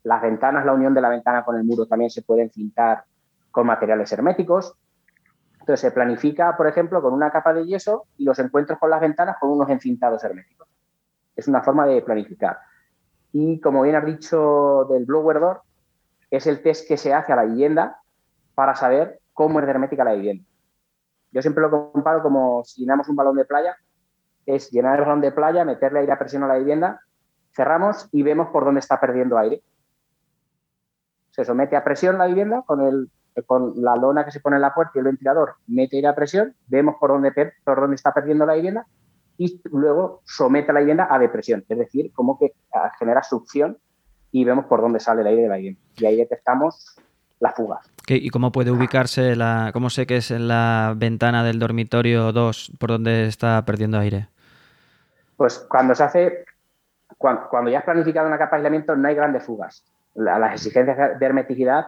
Las 0.03 0.21
ventanas, 0.21 0.65
la 0.65 0.73
unión 0.73 0.93
de 0.93 0.99
la 0.99 1.07
ventana 1.07 1.45
con 1.45 1.55
el 1.55 1.63
muro 1.63 1.85
también 1.85 2.09
se 2.09 2.23
pueden 2.23 2.51
cintar 2.51 3.05
con 3.51 3.65
materiales 3.65 4.11
herméticos. 4.11 4.75
Entonces 5.53 5.79
se 5.79 5.91
planifica, 5.91 6.57
por 6.57 6.67
ejemplo, 6.67 7.01
con 7.01 7.13
una 7.13 7.31
capa 7.31 7.53
de 7.53 7.65
yeso 7.65 8.07
y 8.17 8.25
los 8.25 8.37
encuentros 8.39 8.79
con 8.79 8.89
las 8.89 8.99
ventanas 8.99 9.37
con 9.39 9.49
unos 9.49 9.69
encintados 9.69 10.21
herméticos 10.25 10.67
es 11.37 11.47
una 11.47 11.61
forma 11.61 11.87
de 11.87 12.01
planificar. 12.01 12.57
Y 13.31 13.61
como 13.61 13.83
bien 13.83 13.95
has 13.95 14.05
dicho 14.05 14.87
del 14.89 15.05
blower 15.05 15.39
door, 15.39 15.61
es 16.29 16.47
el 16.47 16.61
test 16.61 16.89
que 16.89 16.97
se 16.97 17.13
hace 17.13 17.31
a 17.31 17.37
la 17.37 17.45
vivienda 17.45 18.01
para 18.55 18.75
saber 18.75 19.21
cómo 19.31 19.61
es 19.61 19.67
hermética 19.69 20.03
la 20.03 20.15
vivienda. 20.15 20.43
Yo 21.31 21.41
siempre 21.41 21.61
lo 21.61 21.93
comparo 21.93 22.21
como 22.21 22.61
si 22.65 22.81
llenamos 22.81 23.07
un 23.07 23.15
balón 23.15 23.37
de 23.37 23.45
playa, 23.45 23.77
es 24.45 24.69
llenar 24.69 24.99
el 24.99 25.05
balón 25.05 25.21
de 25.21 25.31
playa, 25.31 25.63
meterle 25.63 25.99
aire 25.99 26.11
a 26.11 26.19
presión 26.19 26.43
a 26.43 26.47
la 26.47 26.57
vivienda, 26.57 26.99
cerramos 27.55 28.09
y 28.11 28.23
vemos 28.23 28.49
por 28.49 28.65
dónde 28.65 28.79
está 28.79 28.99
perdiendo 28.99 29.37
aire. 29.37 29.61
Se 31.31 31.45
somete 31.45 31.75
a 31.75 31.83
presión 31.83 32.17
la 32.17 32.27
vivienda 32.27 32.63
con, 32.65 32.81
el, 32.81 33.09
con 33.45 33.73
la 33.81 33.95
lona 33.95 34.25
que 34.25 34.31
se 34.31 34.39
pone 34.39 34.57
en 34.57 34.61
la 34.61 34.73
puerta 34.73 34.93
y 34.95 34.99
el 34.99 35.05
ventilador, 35.05 35.55
mete 35.67 35.97
aire 35.97 36.07
a 36.07 36.15
presión, 36.15 36.55
vemos 36.67 36.95
por 36.99 37.11
dónde, 37.11 37.31
por 37.63 37.81
dónde 37.81 37.95
está 37.95 38.13
perdiendo 38.13 38.45
la 38.45 38.53
vivienda 38.53 38.85
y 39.37 39.61
luego 39.65 40.21
somete 40.25 40.71
a 40.71 40.73
la 40.73 40.79
vivienda 40.79 41.07
a 41.09 41.19
depresión, 41.19 41.65
es 41.67 41.77
decir, 41.77 42.11
como 42.13 42.37
que 42.37 42.53
ah, 42.73 42.91
genera 42.97 43.21
succión 43.23 43.77
y 44.31 44.43
vemos 44.43 44.65
por 44.65 44.81
dónde 44.81 44.99
sale 44.99 45.21
el 45.21 45.27
aire 45.27 45.43
de 45.43 45.47
la 45.49 45.55
vivienda. 45.57 45.81
Y 45.97 46.05
ahí 46.05 46.17
detectamos 46.17 46.95
la 47.39 47.51
fuga. 47.51 47.81
¿Y 48.07 48.29
cómo 48.29 48.51
puede 48.51 48.71
ubicarse, 48.71 49.35
la, 49.35 49.71
cómo 49.73 49.89
sé 49.89 50.05
que 50.05 50.17
es 50.17 50.31
en 50.31 50.47
la 50.47 50.93
ventana 50.95 51.43
del 51.43 51.59
dormitorio 51.59 52.31
2 52.31 52.73
por 52.77 52.89
donde 52.91 53.27
está 53.27 53.63
perdiendo 53.65 53.97
aire? 53.97 54.29
Pues 55.37 55.59
cuando 55.69 55.95
se 55.95 56.03
hace, 56.03 56.45
cuando, 57.49 57.69
ya 57.69 57.79
has 57.79 57.85
planificado 57.85 58.27
una 58.27 58.37
capa 58.37 58.55
de 58.55 58.61
aislamiento 58.61 58.95
no 58.95 59.07
hay 59.07 59.15
grandes 59.15 59.43
fugas. 59.43 59.83
las 60.13 60.53
exigencias 60.53 61.19
de 61.19 61.25
hermeticidad 61.25 61.87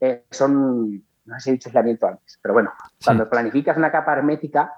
eh, 0.00 0.24
son, 0.30 1.04
no 1.24 1.34
sé 1.34 1.40
si 1.40 1.50
he 1.50 1.52
dicho 1.52 1.68
aislamiento 1.68 2.06
antes, 2.06 2.38
pero 2.40 2.54
bueno, 2.54 2.72
cuando 3.04 3.28
planificas 3.28 3.76
una 3.76 3.92
capa 3.92 4.14
hermética 4.14 4.72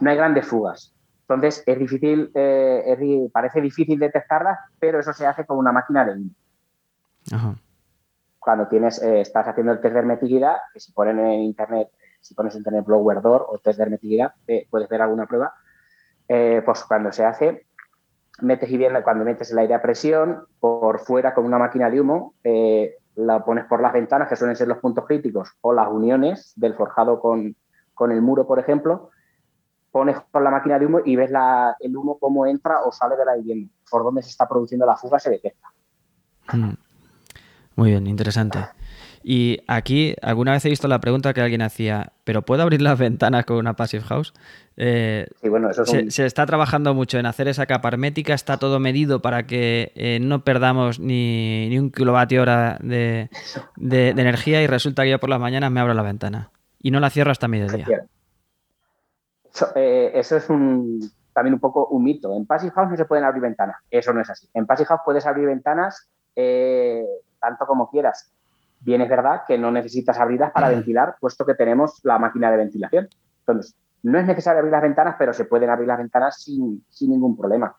no 0.00 0.10
hay 0.10 0.16
grandes 0.16 0.46
fugas. 0.46 0.94
Entonces, 1.20 1.62
es 1.66 1.78
difícil, 1.78 2.30
eh, 2.34 3.28
parece 3.32 3.60
difícil 3.60 3.98
detectarlas, 3.98 4.58
pero 4.78 5.00
eso 5.00 5.12
se 5.12 5.26
hace 5.26 5.46
con 5.46 5.56
una 5.56 5.72
máquina 5.72 6.04
de 6.04 6.20
Cuando 8.38 8.68
tienes, 8.68 9.02
eh, 9.02 9.20
estás 9.20 9.46
haciendo 9.46 9.72
el 9.72 9.80
test 9.80 9.94
de 9.94 10.00
hermeticidad, 10.00 10.56
que 10.72 10.80
si 10.80 10.92
ponen 10.92 11.18
en 11.20 11.40
internet, 11.40 11.88
si 12.20 12.34
pones 12.34 12.54
en 12.54 12.60
internet 12.60 12.84
blower 12.84 13.22
door 13.22 13.46
o 13.48 13.58
test 13.58 13.78
de 13.78 13.84
hermeticidad, 13.84 14.34
puedes 14.68 14.88
ver 14.88 15.00
alguna 15.00 15.26
prueba. 15.26 15.54
pues 16.26 16.84
cuando 16.84 17.12
se 17.12 17.24
hace, 17.24 17.66
metes 18.40 18.68
vivienda, 18.68 19.02
cuando 19.02 19.24
metes 19.24 19.50
el 19.50 19.58
aire 19.58 19.74
a 19.74 19.82
presión, 19.82 20.46
por 20.60 21.00
fuera 21.00 21.34
con 21.34 21.44
una 21.44 21.58
máquina 21.58 21.90
de 21.90 22.00
humo, 22.00 22.34
eh, 22.44 22.96
la 23.14 23.44
pones 23.44 23.66
por 23.66 23.80
las 23.82 23.92
ventanas, 23.92 24.28
que 24.28 24.36
suelen 24.36 24.56
ser 24.56 24.68
los 24.68 24.78
puntos 24.78 25.04
críticos, 25.06 25.50
o 25.60 25.72
las 25.72 25.88
uniones 25.88 26.52
del 26.56 26.74
forjado 26.74 27.20
con, 27.20 27.54
el 28.10 28.22
muro, 28.22 28.46
por 28.48 28.58
ejemplo, 28.58 29.10
pones 29.92 30.16
por 30.32 30.42
la 30.42 30.50
máquina 30.50 30.78
de 30.78 30.86
humo 30.86 31.00
y 31.04 31.14
ves 31.14 31.30
el 31.78 31.96
humo 31.96 32.18
cómo 32.18 32.46
entra 32.46 32.82
o 32.82 32.90
sale 32.90 33.16
de 33.16 33.24
la 33.24 33.36
vivienda. 33.36 33.72
Por 33.88 34.02
dónde 34.02 34.22
se 34.22 34.30
está 34.30 34.48
produciendo 34.48 34.84
la 34.86 34.96
fuga 34.96 35.20
se 35.20 35.30
detecta. 35.30 35.68
Mm. 36.52 36.72
Muy 37.76 37.90
bien, 37.90 38.06
interesante. 38.08 38.58
Y 39.22 39.62
aquí 39.68 40.16
alguna 40.20 40.52
vez 40.52 40.64
he 40.64 40.68
visto 40.68 40.88
la 40.88 41.00
pregunta 41.00 41.32
que 41.32 41.40
alguien 41.40 41.62
hacía, 41.62 42.12
¿pero 42.24 42.42
puedo 42.42 42.62
abrir 42.62 42.82
las 42.82 42.98
ventanas 42.98 43.44
con 43.44 43.56
una 43.56 43.74
Passive 43.74 44.02
House? 44.04 44.34
Eh, 44.76 45.28
sí, 45.40 45.48
bueno, 45.48 45.70
eso 45.70 45.84
se, 45.84 46.26
está 46.26 46.46
trabajando 46.46 46.92
mucho 46.94 47.18
en 47.18 47.26
hacer 47.26 47.46
esa 47.46 47.66
capa 47.66 47.88
hermética, 47.88 48.34
está 48.34 48.56
todo 48.56 48.80
medido 48.80 49.22
para 49.22 49.46
que 49.46 49.92
eh, 49.94 50.18
no 50.20 50.42
perdamos 50.42 50.98
ni, 50.98 51.76
un 51.78 51.90
kilovatio 51.90 52.42
hora 52.42 52.78
de, 52.82 53.28
energía 53.76 54.62
y 54.62 54.66
resulta 54.66 55.04
que 55.04 55.10
yo 55.10 55.20
por 55.20 55.30
las 55.30 55.40
mañanas 55.40 55.70
me 55.70 55.80
abro 55.80 55.94
la 55.94 56.02
ventana 56.02 56.50
y 56.80 56.90
no 56.90 56.98
la 56.98 57.10
cierro 57.10 57.30
hasta 57.30 57.46
mediodía. 57.46 57.86
Eso, 59.54 59.68
eh, 59.76 60.10
eso 60.14 60.36
es 60.36 60.48
un, 60.48 61.12
también 61.32 61.54
un 61.54 61.60
poco 61.60 61.86
un 61.88 62.02
mito. 62.02 62.34
En 62.34 62.46
Passive 62.46 62.72
House 62.72 62.90
no 62.90 62.96
se 62.96 63.04
pueden 63.04 63.24
abrir 63.24 63.42
ventanas. 63.42 63.76
Eso 63.90 64.12
no 64.12 64.20
es 64.20 64.30
así. 64.30 64.48
En 64.54 64.66
Passive 64.66 64.86
House 64.86 65.02
puedes 65.04 65.26
abrir 65.26 65.46
ventanas 65.46 66.08
tanto 66.34 67.66
como 67.66 67.90
quieras 67.90 68.32
Bien 68.84 69.00
es 69.00 69.08
verdad 69.08 69.42
que 69.46 69.56
no 69.58 69.70
necesitas 69.70 70.18
abrirlas 70.18 70.50
para 70.50 70.68
ventilar, 70.68 71.14
puesto 71.20 71.46
que 71.46 71.54
tenemos 71.54 72.00
la 72.02 72.18
máquina 72.18 72.50
de 72.50 72.56
ventilación. 72.56 73.08
Entonces, 73.40 73.76
no 74.02 74.18
es 74.18 74.26
necesario 74.26 74.58
abrir 74.58 74.72
las 74.72 74.82
ventanas, 74.82 75.14
pero 75.18 75.32
se 75.32 75.44
pueden 75.44 75.70
abrir 75.70 75.86
las 75.86 75.98
ventanas 75.98 76.42
sin, 76.42 76.84
ningún 77.00 77.36
problema. 77.36 77.76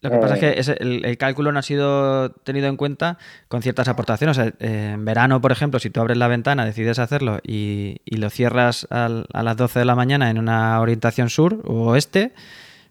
Lo 0.00 0.10
que 0.10 0.18
pasa 0.18 0.34
es 0.36 0.40
que 0.40 0.72
eh, 0.72 1.00
el, 1.04 1.18
cálculo 1.18 1.52
no 1.52 1.58
ha 1.58 1.62
sido 1.62 2.30
tenido 2.30 2.68
en 2.68 2.76
cuenta 2.76 3.18
con 3.48 3.62
ciertas 3.62 3.88
aportaciones. 3.88 4.40
en 4.60 5.04
verano, 5.04 5.40
por 5.40 5.52
ejemplo, 5.52 5.80
si 5.80 5.90
tú 5.90 6.00
abres 6.00 6.16
la 6.16 6.28
ventana, 6.28 6.64
decides 6.64 6.98
hacerlo 6.98 7.40
y, 7.42 8.00
lo 8.06 8.30
cierras 8.30 8.86
a 8.90 9.08
las 9.08 9.56
12 9.56 9.80
de 9.80 9.84
la 9.84 9.96
mañana 9.96 10.30
en 10.30 10.38
una 10.38 10.80
orientación 10.80 11.28
sur 11.28 11.62
o 11.66 11.90
oeste, 11.90 12.32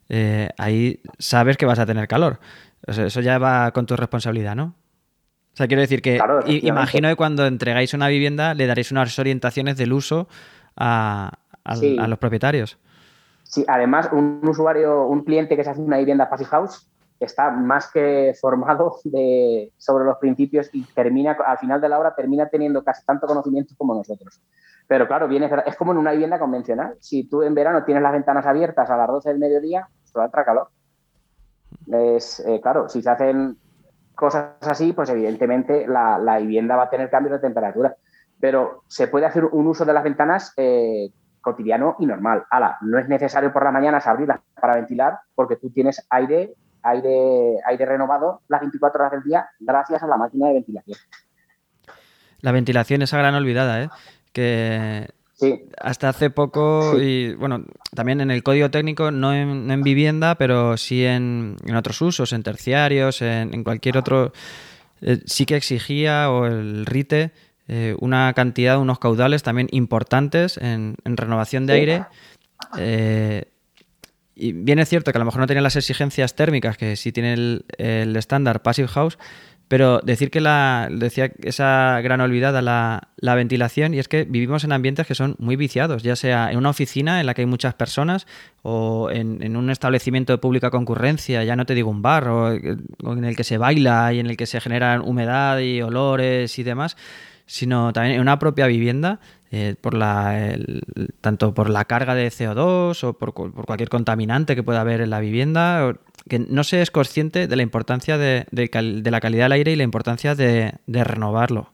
eh, 0.10 0.50
ahí 0.58 1.02
sabes 1.18 1.58
que 1.58 1.66
vas 1.66 1.80
a 1.80 1.86
tener 1.86 2.08
calor. 2.08 2.40
eso 2.86 3.22
ya 3.22 3.40
va 3.40 3.72
con 3.72 3.86
tu 3.88 3.96
responsabilidad, 3.96 4.56
¿no? 4.56 4.76
O 5.58 5.60
sea, 5.60 5.68
quiero 5.68 5.82
decir 5.82 6.04
que 6.04 6.20
imagino 6.46 7.10
que 7.10 7.16
cuando 7.16 7.48
entregáis 7.48 7.92
una 7.96 8.08
vivienda 8.10 8.54
le 8.54 8.68
daréis 8.68 8.92
unas 8.92 9.18
orientaciones 9.18 9.76
del 9.76 9.92
uso 9.92 10.28
a, 10.76 11.32
los 11.66 12.20
propietarios. 12.20 12.78
Sí, 13.42 13.66
además 13.68 14.08
un 14.12 14.40
usuario, 14.48 15.08
un 15.08 15.24
cliente 15.24 15.58
que 15.58 15.64
se 15.64 15.72
hace 15.72 15.82
una 15.82 15.98
vivienda 15.98 16.30
Passive 16.30 16.52
House 16.52 16.88
está 17.20 17.50
más 17.50 17.92
que 17.92 18.36
formado 18.40 18.98
de, 19.04 19.72
sobre 19.80 20.06
los 20.06 20.18
principios 20.18 20.70
y 20.74 20.84
termina, 20.84 21.36
al 21.44 21.58
final 21.58 21.82
de 21.82 21.90
la 21.90 21.98
obra 21.98 22.14
termina 22.14 22.48
teniendo 22.50 22.84
casi 22.84 23.04
tanto 23.04 23.26
conocimiento 23.26 23.74
como 23.80 23.96
nosotros. 23.96 24.40
Pero 24.88 25.08
claro, 25.08 25.28
viene, 25.28 25.50
es 25.66 25.76
como 25.76 25.92
en 25.92 25.98
una 25.98 26.12
vivienda 26.12 26.38
convencional. 26.38 26.98
Si 27.00 27.24
tú 27.24 27.42
en 27.42 27.56
verano 27.56 27.84
tienes 27.84 28.04
las 28.04 28.14
ventanas 28.14 28.46
abiertas 28.46 28.92
a 28.92 28.96
las 28.96 29.08
12 29.08 29.30
del 29.30 29.40
mediodía, 29.40 29.90
va 30.16 30.22
a 30.22 30.26
entrar 30.26 30.46
calor. 30.46 30.68
Es, 31.92 32.42
eh, 32.42 32.62
claro, 32.62 32.88
si 32.90 33.02
se 33.02 33.10
hacen 33.10 33.58
cosas 34.18 34.56
así, 34.62 34.94
pues 34.94 35.10
evidentemente 35.10 35.88
la, 35.88 36.38
vivienda 36.40 36.76
va 36.76 36.84
a 36.84 36.90
tener 36.90 37.10
cambios 37.10 37.34
de 37.34 37.48
temperatura. 37.48 37.96
Pero 38.40 38.84
se 38.88 39.08
puede 39.08 39.28
hacer 39.28 39.46
un 39.46 39.68
uso 39.68 39.86
de 39.86 39.94
las 39.94 40.04
ventanas 40.04 40.54
eh, 40.58 41.12
cotidiano 41.40 41.96
y 42.00 42.06
normal. 42.08 42.44
Ahora, 42.50 42.78
no 42.82 43.00
es 43.00 43.08
necesario 43.08 43.54
por 43.54 43.64
la 43.64 43.72
mañana 43.72 44.00
abrirlas 44.00 44.42
para 44.60 44.76
ventilar 44.76 45.20
porque 45.36 45.56
tú 45.56 45.70
tienes 45.70 46.06
aire, 46.10 46.56
aire, 46.82 47.58
aire 47.66 47.86
renovado 47.86 48.42
las 48.48 48.62
24 48.62 49.00
horas 49.00 49.12
del 49.12 49.24
día 49.24 49.50
gracias 49.60 50.02
a 50.02 50.08
la 50.08 50.18
máquina 50.18 50.48
de 50.48 50.54
ventilación. 50.56 50.98
La 52.42 52.52
ventilación, 52.52 53.04
esa 53.04 53.18
gran 53.18 53.36
olvidada, 53.36 53.84
¿eh? 53.84 53.90
que 54.34 55.10
hasta 55.80 56.10
hace 56.10 56.30
poco, 56.30 57.00
y 57.00 57.34
bueno, 57.36 57.64
también 57.94 58.22
en 58.22 58.32
el 58.32 58.42
código 58.44 58.72
técnico, 58.72 59.12
no 59.12 59.34
en, 59.34 59.82
vivienda, 59.84 60.36
pero 60.36 60.78
sí 60.78 61.06
en, 61.06 61.58
otros 61.76 62.02
usos, 62.02 62.34
en 62.34 62.44
terciarios, 62.44 63.22
en, 63.22 63.64
cualquier 63.64 63.98
otro, 63.98 64.34
eh, 65.02 65.20
sí 65.26 65.46
que 65.46 65.56
exigía, 65.56 66.32
o 66.32 66.48
el 66.48 66.86
RITE, 66.86 67.32
eh, 67.68 67.96
una 68.00 68.34
cantidad, 68.34 68.80
unos 68.80 68.98
caudales 68.98 69.44
también 69.44 69.68
importantes 69.72 70.58
en, 70.58 70.96
renovación 71.04 71.66
de 71.66 71.74
aire. 71.74 72.06
Eh, 72.78 73.46
y 74.34 74.54
bien 74.54 74.80
es 74.80 74.90
cierto 74.90 75.12
que 75.12 75.18
a 75.18 75.20
lo 75.20 75.26
mejor 75.26 75.42
no 75.42 75.48
tenía 75.48 75.62
las 75.62 75.76
exigencias 75.76 76.36
térmicas 76.36 76.78
que 76.78 76.96
sí 76.96 77.12
tiene 77.12 77.34
el, 77.34 77.66
el 77.78 78.16
estándar 78.16 78.62
Passive 78.62 78.88
House, 78.88 79.18
pero 79.68 80.00
decir 80.00 80.32
que 80.32 80.40
la, 80.40 80.88
decía 80.90 81.32
esa 81.44 82.00
gran 82.02 82.22
olvidada 82.22 82.62
la, 82.62 83.10
la, 83.18 83.36
ventilación, 83.36 83.94
y 83.94 84.00
es 84.00 84.08
que 84.08 84.24
vivimos 84.24 84.64
en 84.64 84.72
ambientes 84.72 85.06
que 85.06 85.16
son 85.16 85.36
muy 85.40 85.58
viciados, 85.58 86.04
ya 86.04 86.16
sea 86.16 86.52
en 86.52 86.58
una 86.58 86.70
oficina 86.70 87.20
en 87.20 87.26
la 87.26 87.34
que 87.34 87.42
hay 87.42 87.48
muchas 87.48 87.74
personas 87.74 88.28
o 88.62 89.10
en, 89.12 89.58
un 89.58 89.70
establecimiento 89.70 90.32
de 90.32 90.38
pública 90.38 90.72
concurrencia, 90.72 91.44
ya 91.44 91.56
no 91.56 91.66
te 91.66 91.74
digo 91.74 91.90
un 91.90 92.02
bar, 92.02 92.30
o, 92.30 92.54
en 92.54 93.26
el 93.26 93.36
que 93.36 93.44
se 93.44 93.58
baila 93.58 94.14
y 94.14 94.20
en 94.20 94.28
el 94.28 94.38
que 94.38 94.46
se 94.46 94.62
generan 94.62 95.02
humedad 95.02 95.60
y 95.60 95.82
olores 95.82 96.58
y 96.60 96.64
demás, 96.64 96.96
sino 97.46 97.92
también 97.92 98.16
en 98.16 98.22
una 98.22 98.40
propia 98.40 98.68
vivienda, 98.68 99.20
eh, 99.52 99.76
por 99.80 99.94
la, 99.94 100.58
tanto 101.22 101.54
por 101.54 101.70
la 101.70 101.86
carga 101.86 102.16
de 102.16 102.28
CO2 102.28 103.04
o 103.04 103.14
por, 103.14 103.34
por, 103.34 103.66
cualquier 103.66 103.90
contaminante 103.90 104.56
que 104.56 104.64
pueda 104.64 104.82
haber 104.82 105.02
en 105.02 105.10
la 105.10 105.20
vivienda, 105.20 105.94
que 106.28 106.40
no 106.40 106.64
se 106.64 106.82
es 106.82 106.92
consciente 106.92 107.48
de 107.48 107.56
la 107.56 107.64
importancia 107.64 108.18
de, 108.18 108.46
la 108.52 109.20
calidad 109.20 109.46
del 109.46 109.52
aire 109.52 109.72
y 109.72 109.76
la 109.76 109.84
importancia 109.84 110.36
de, 110.36 110.74
renovarlo. 110.88 111.70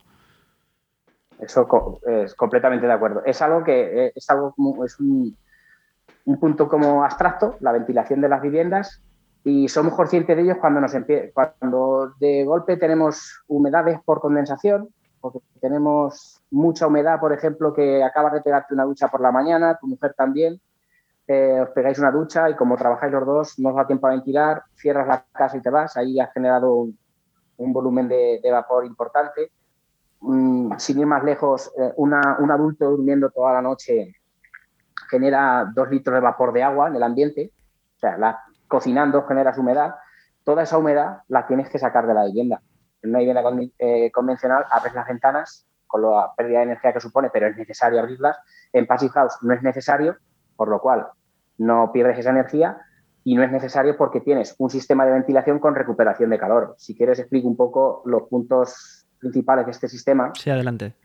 Eso 1.39 1.67
es 2.07 2.35
completamente 2.35 2.87
de 2.87 2.93
acuerdo. 2.93 3.21
Es 3.25 3.41
algo 3.41 3.63
que 3.63 4.05
eh, 4.05 4.13
es 4.15 4.29
algo 4.29 4.55
es 4.85 4.99
un, 4.99 5.37
punto 6.39 6.69
como 6.69 7.03
abstracto, 7.03 7.57
la 7.59 7.71
ventilación 7.71 8.21
de 8.21 8.29
las 8.29 8.41
viviendas, 8.41 9.01
y 9.43 9.67
somos 9.67 9.93
conscientes 9.93 10.37
de 10.37 10.43
ellos 10.43 10.57
cuando 10.61 10.79
nos 10.79 10.93
cuando 11.33 12.13
de 12.19 12.45
golpe 12.45 12.77
tenemos 12.77 13.43
humedades 13.47 13.99
por 14.05 14.21
condensación, 14.21 14.87
porque 15.19 15.39
tenemos 15.59 16.41
mucha 16.49 16.87
humedad, 16.87 17.19
por 17.19 17.33
ejemplo, 17.33 17.73
que 17.73 18.03
acabas 18.03 18.33
de 18.33 18.41
pegarte 18.41 18.73
una 18.73 18.85
ducha 18.85 19.09
por 19.09 19.19
la 19.19 19.31
mañana, 19.31 19.77
tu 19.79 19.87
mujer 19.87 20.13
también, 20.13 20.61
eh, 21.27 21.61
os 21.61 21.69
pegáis 21.69 21.99
una 21.99 22.11
ducha 22.11 22.49
y 22.49 22.55
como 22.55 22.77
trabajáis 22.77 23.11
los 23.13 23.25
dos, 23.25 23.59
no 23.59 23.69
os 23.69 23.75
da 23.75 23.87
tiempo 23.87 24.07
a 24.07 24.11
ventilar, 24.11 24.63
cierras 24.75 25.07
la 25.07 25.25
casa 25.31 25.57
y 25.57 25.61
te 25.61 25.69
vas, 25.69 25.95
ahí 25.97 26.19
has 26.19 26.31
generado 26.33 26.73
un, 26.73 26.97
volumen 27.57 28.07
de, 28.07 28.41
vapor 28.51 28.85
importante. 28.85 29.51
Mm, 30.21 30.73
sin 30.77 30.99
ir 30.99 31.05
más 31.05 31.23
lejos, 31.23 31.71
eh, 31.77 31.93
un 31.97 32.13
adulto 32.13 32.89
durmiendo 32.89 33.29
toda 33.29 33.53
la 33.53 33.61
noche 33.61 34.15
genera 35.09 35.71
dos 35.73 35.89
litros 35.89 36.15
de 36.15 36.21
vapor 36.21 36.53
de 36.53 36.63
agua 36.63 36.87
en 36.87 36.95
el 36.95 37.03
ambiente, 37.03 37.51
o 37.97 37.99
sea, 37.99 38.17
la, 38.17 38.39
cocinando 38.67 39.23
generas 39.27 39.57
humedad, 39.57 39.95
toda 40.43 40.63
esa 40.63 40.77
humedad 40.77 41.19
la 41.27 41.45
tienes 41.45 41.69
que 41.69 41.79
sacar 41.79 42.07
de 42.07 42.13
la 42.13 42.25
vivienda. 42.25 42.61
En 43.01 43.11
una 43.11 43.19
vivienda 43.19 43.43
eh, 43.77 44.11
convencional 44.11 44.65
abres 44.71 44.93
las 44.93 45.07
ventanas 45.07 45.67
con 45.85 46.01
la 46.01 46.31
pérdida 46.35 46.59
de 46.59 46.63
energía 46.63 46.93
que 46.93 46.99
supone, 46.99 47.29
pero 47.31 47.47
es 47.47 47.55
necesario 47.55 47.99
abrirlas. 47.99 48.37
En 48.71 48.87
Passive 48.87 49.11
House 49.11 49.37
no 49.41 49.53
es 49.53 49.61
necesario, 49.61 50.17
por 50.55 50.69
lo 50.69 50.79
cual 50.79 51.07
no 51.57 51.91
pierdes 51.91 52.19
esa 52.19 52.31
energía 52.31 52.77
y 53.23 53.35
no 53.35 53.43
es 53.43 53.51
necesario 53.51 53.95
porque 53.97 54.21
tienes 54.21 54.55
un 54.57 54.69
sistema 54.69 55.05
de 55.05 55.13
ventilación 55.13 55.59
con 55.59 55.75
recuperación 55.75 56.29
de 56.29 56.37
calor. 56.37 56.75
Si 56.77 56.95
quieres, 56.95 57.19
explico 57.19 57.47
un 57.47 57.55
poco 57.55 58.01
los 58.05 58.23
puntos 58.23 59.05
principales 59.19 59.65
de 59.65 59.71
este 59.71 59.87
sistema. 59.87 60.31
Sí, 60.35 60.49
adelante. 60.49 60.95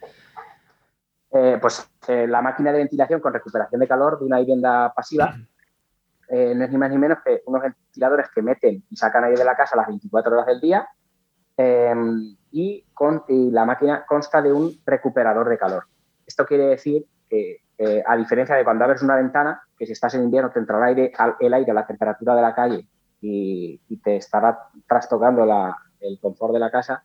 Eh, 1.30 1.58
pues 1.60 1.88
eh, 2.08 2.26
la 2.26 2.40
máquina 2.40 2.72
de 2.72 2.78
ventilación 2.78 3.20
con 3.20 3.34
recuperación 3.34 3.80
de 3.80 3.86
calor 3.86 4.18
de 4.18 4.24
una 4.24 4.38
vivienda 4.38 4.92
pasiva 4.94 5.36
eh, 6.28 6.54
no 6.54 6.64
es 6.64 6.70
ni 6.70 6.78
más 6.78 6.90
ni 6.90 6.96
menos 6.96 7.18
que 7.24 7.42
unos 7.44 7.62
ventiladores 7.62 8.28
que 8.34 8.42
meten 8.42 8.82
y 8.88 8.96
sacan 8.96 9.24
aire 9.24 9.38
de 9.38 9.44
la 9.44 9.54
casa 9.54 9.76
las 9.76 9.86
24 9.86 10.32
horas 10.32 10.46
del 10.46 10.60
día 10.60 10.88
y, 12.52 12.84
con, 12.94 13.24
y 13.26 13.50
la 13.50 13.64
máquina 13.64 14.06
consta 14.06 14.40
de 14.40 14.52
un 14.52 14.80
recuperador 14.86 15.48
de 15.48 15.58
calor. 15.58 15.86
Esto 16.24 16.46
quiere 16.46 16.66
decir 16.66 17.04
que 17.28 17.62
eh, 17.78 18.02
a 18.04 18.16
diferencia 18.16 18.56
de 18.56 18.64
cuando 18.64 18.84
abres 18.84 19.02
una 19.02 19.16
ventana, 19.16 19.62
que 19.78 19.86
si 19.86 19.92
estás 19.92 20.14
en 20.14 20.24
invierno 20.24 20.50
te 20.50 20.58
entrará 20.58 20.86
aire, 20.86 21.12
el 21.40 21.54
aire 21.54 21.70
a 21.70 21.74
la 21.74 21.86
temperatura 21.86 22.34
de 22.34 22.42
la 22.42 22.54
calle 22.54 22.86
y, 23.20 23.80
te 24.02 24.16
estará 24.16 24.58
trastocando 24.86 25.44
el 26.00 26.18
confort 26.20 26.52
de 26.52 26.58
la 26.58 26.70
casa, 26.70 27.04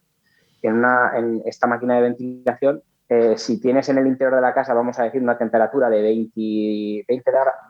en, 0.64 1.42
esta 1.46 1.68
máquina 1.68 1.96
de 1.96 2.02
ventilación, 2.02 2.82
eh, 3.10 3.38
si 3.38 3.60
tienes 3.60 3.90
en 3.90 3.98
el 3.98 4.08
interior 4.08 4.36
de 4.36 4.42
la 4.42 4.54
casa, 4.54 4.74
vamos 4.74 4.98
a 4.98 5.04
decir, 5.04 5.22
una 5.22 5.38
temperatura 5.38 5.90
de 5.90 6.02
20, 6.02 7.06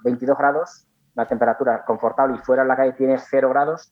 22 0.04 0.38
grados, 0.38 0.86
una 1.16 1.28
temperatura 1.28 1.84
confortable 1.86 2.38
y 2.38 2.46
fuera 2.46 2.62
en 2.62 2.68
la 2.68 2.76
calle 2.76 2.94
tienes 2.94 3.26
0 3.30 3.50
grados, 3.50 3.92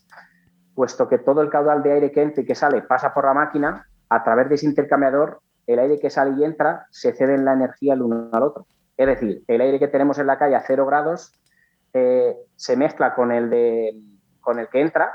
puesto 0.76 1.08
que 1.08 1.17
todo 1.17 1.41
el 1.41 1.50
caudal 1.50 1.84
de 1.84 1.93
aire 1.93 2.12
que 2.12 2.21
entra 2.21 2.43
y 2.43 2.45
que 2.45 2.56
sale 2.56 2.82
pasa 2.84 3.13
por 3.13 3.26
la 3.26 3.34
máquina, 3.34 3.88
a 4.10 4.24
través 4.24 4.50
de 4.50 4.56
ese 4.56 4.65
intercambiador, 4.65 5.41
el 5.67 5.80
aire 5.80 6.00
que 6.00 6.10
sale 6.10 6.36
y 6.38 6.43
entra 6.43 6.88
se 6.91 7.13
cede 7.13 7.36
en 7.36 7.45
la 7.45 7.54
energía 7.54 7.93
el 7.93 8.02
uno 8.02 8.30
al 8.32 8.43
otro. 8.43 8.65
Es 9.01 9.07
decir, 9.07 9.43
el 9.47 9.61
aire 9.61 9.79
que 9.79 9.87
tenemos 9.87 10.19
en 10.19 10.27
la 10.27 10.37
calle 10.37 10.55
a 10.55 10.61
cero 10.61 10.85
grados 10.85 11.33
eh, 11.91 12.35
se 12.55 12.77
mezcla 12.77 13.15
con 13.15 13.31
el, 13.31 13.49
de, 13.49 13.99
con 14.39 14.59
el 14.59 14.69
que 14.69 14.79
entra, 14.79 15.11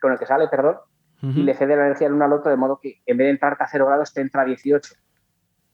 con 0.00 0.12
el 0.12 0.20
que 0.20 0.26
sale, 0.26 0.46
perdón, 0.46 0.76
y 1.20 1.42
le 1.42 1.54
cede 1.54 1.74
la 1.74 1.86
energía 1.86 2.06
el 2.06 2.12
uno 2.12 2.26
al 2.26 2.32
otro, 2.32 2.52
de 2.52 2.56
modo 2.56 2.78
que 2.80 3.00
en 3.06 3.16
vez 3.16 3.24
de 3.26 3.30
entrar 3.30 3.56
a 3.58 3.66
0 3.66 3.86
grados, 3.86 4.12
te 4.12 4.20
entra 4.20 4.42
a 4.42 4.44
18. 4.44 4.94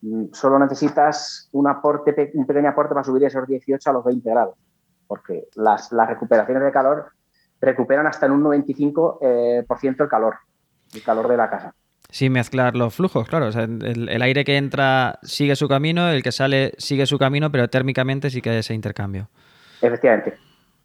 Mm, 0.01 0.25
solo 0.33 0.59
necesitas 0.59 1.51
un, 1.53 1.69
aporte, 1.69 2.31
un 2.33 2.47
pequeño 2.47 2.71
aporte 2.71 2.95
para 2.95 3.05
subir 3.05 3.25
esos 3.25 3.47
18 3.47 3.91
a 3.91 3.93
los 3.93 4.05
20 4.05 4.31
grados, 4.31 4.55
porque 5.07 5.49
las, 5.57 5.93
las 5.93 6.09
recuperaciones 6.09 6.63
de 6.63 6.73
calor 6.73 7.13
recuperan 7.61 8.07
hasta 8.07 8.25
en 8.25 8.33
un 8.33 8.43
95% 8.45 9.19
eh, 9.21 9.67
el 9.69 10.09
calor, 10.09 10.37
el 10.95 11.03
calor 11.03 11.29
de 11.29 11.37
la 11.37 11.51
casa. 11.51 11.75
Sí, 12.11 12.29
mezclar 12.29 12.77
los 12.77 12.95
flujos, 12.95 13.29
claro. 13.29 13.49
el, 13.49 14.23
aire 14.23 14.45
que 14.45 14.57
entra 14.57 15.19
sigue 15.23 15.55
su 15.55 15.69
camino, 15.69 16.09
el 16.09 16.23
que 16.23 16.33
sale 16.33 16.73
sigue 16.79 17.07
su 17.07 17.19
camino, 17.19 17.53
pero 17.53 17.69
térmicamente 17.69 18.31
sí 18.31 18.43
que 18.43 18.51
hay 18.51 18.57
ese 18.59 18.75
intercambio. 18.75 19.29
Efectivamente. 19.81 20.37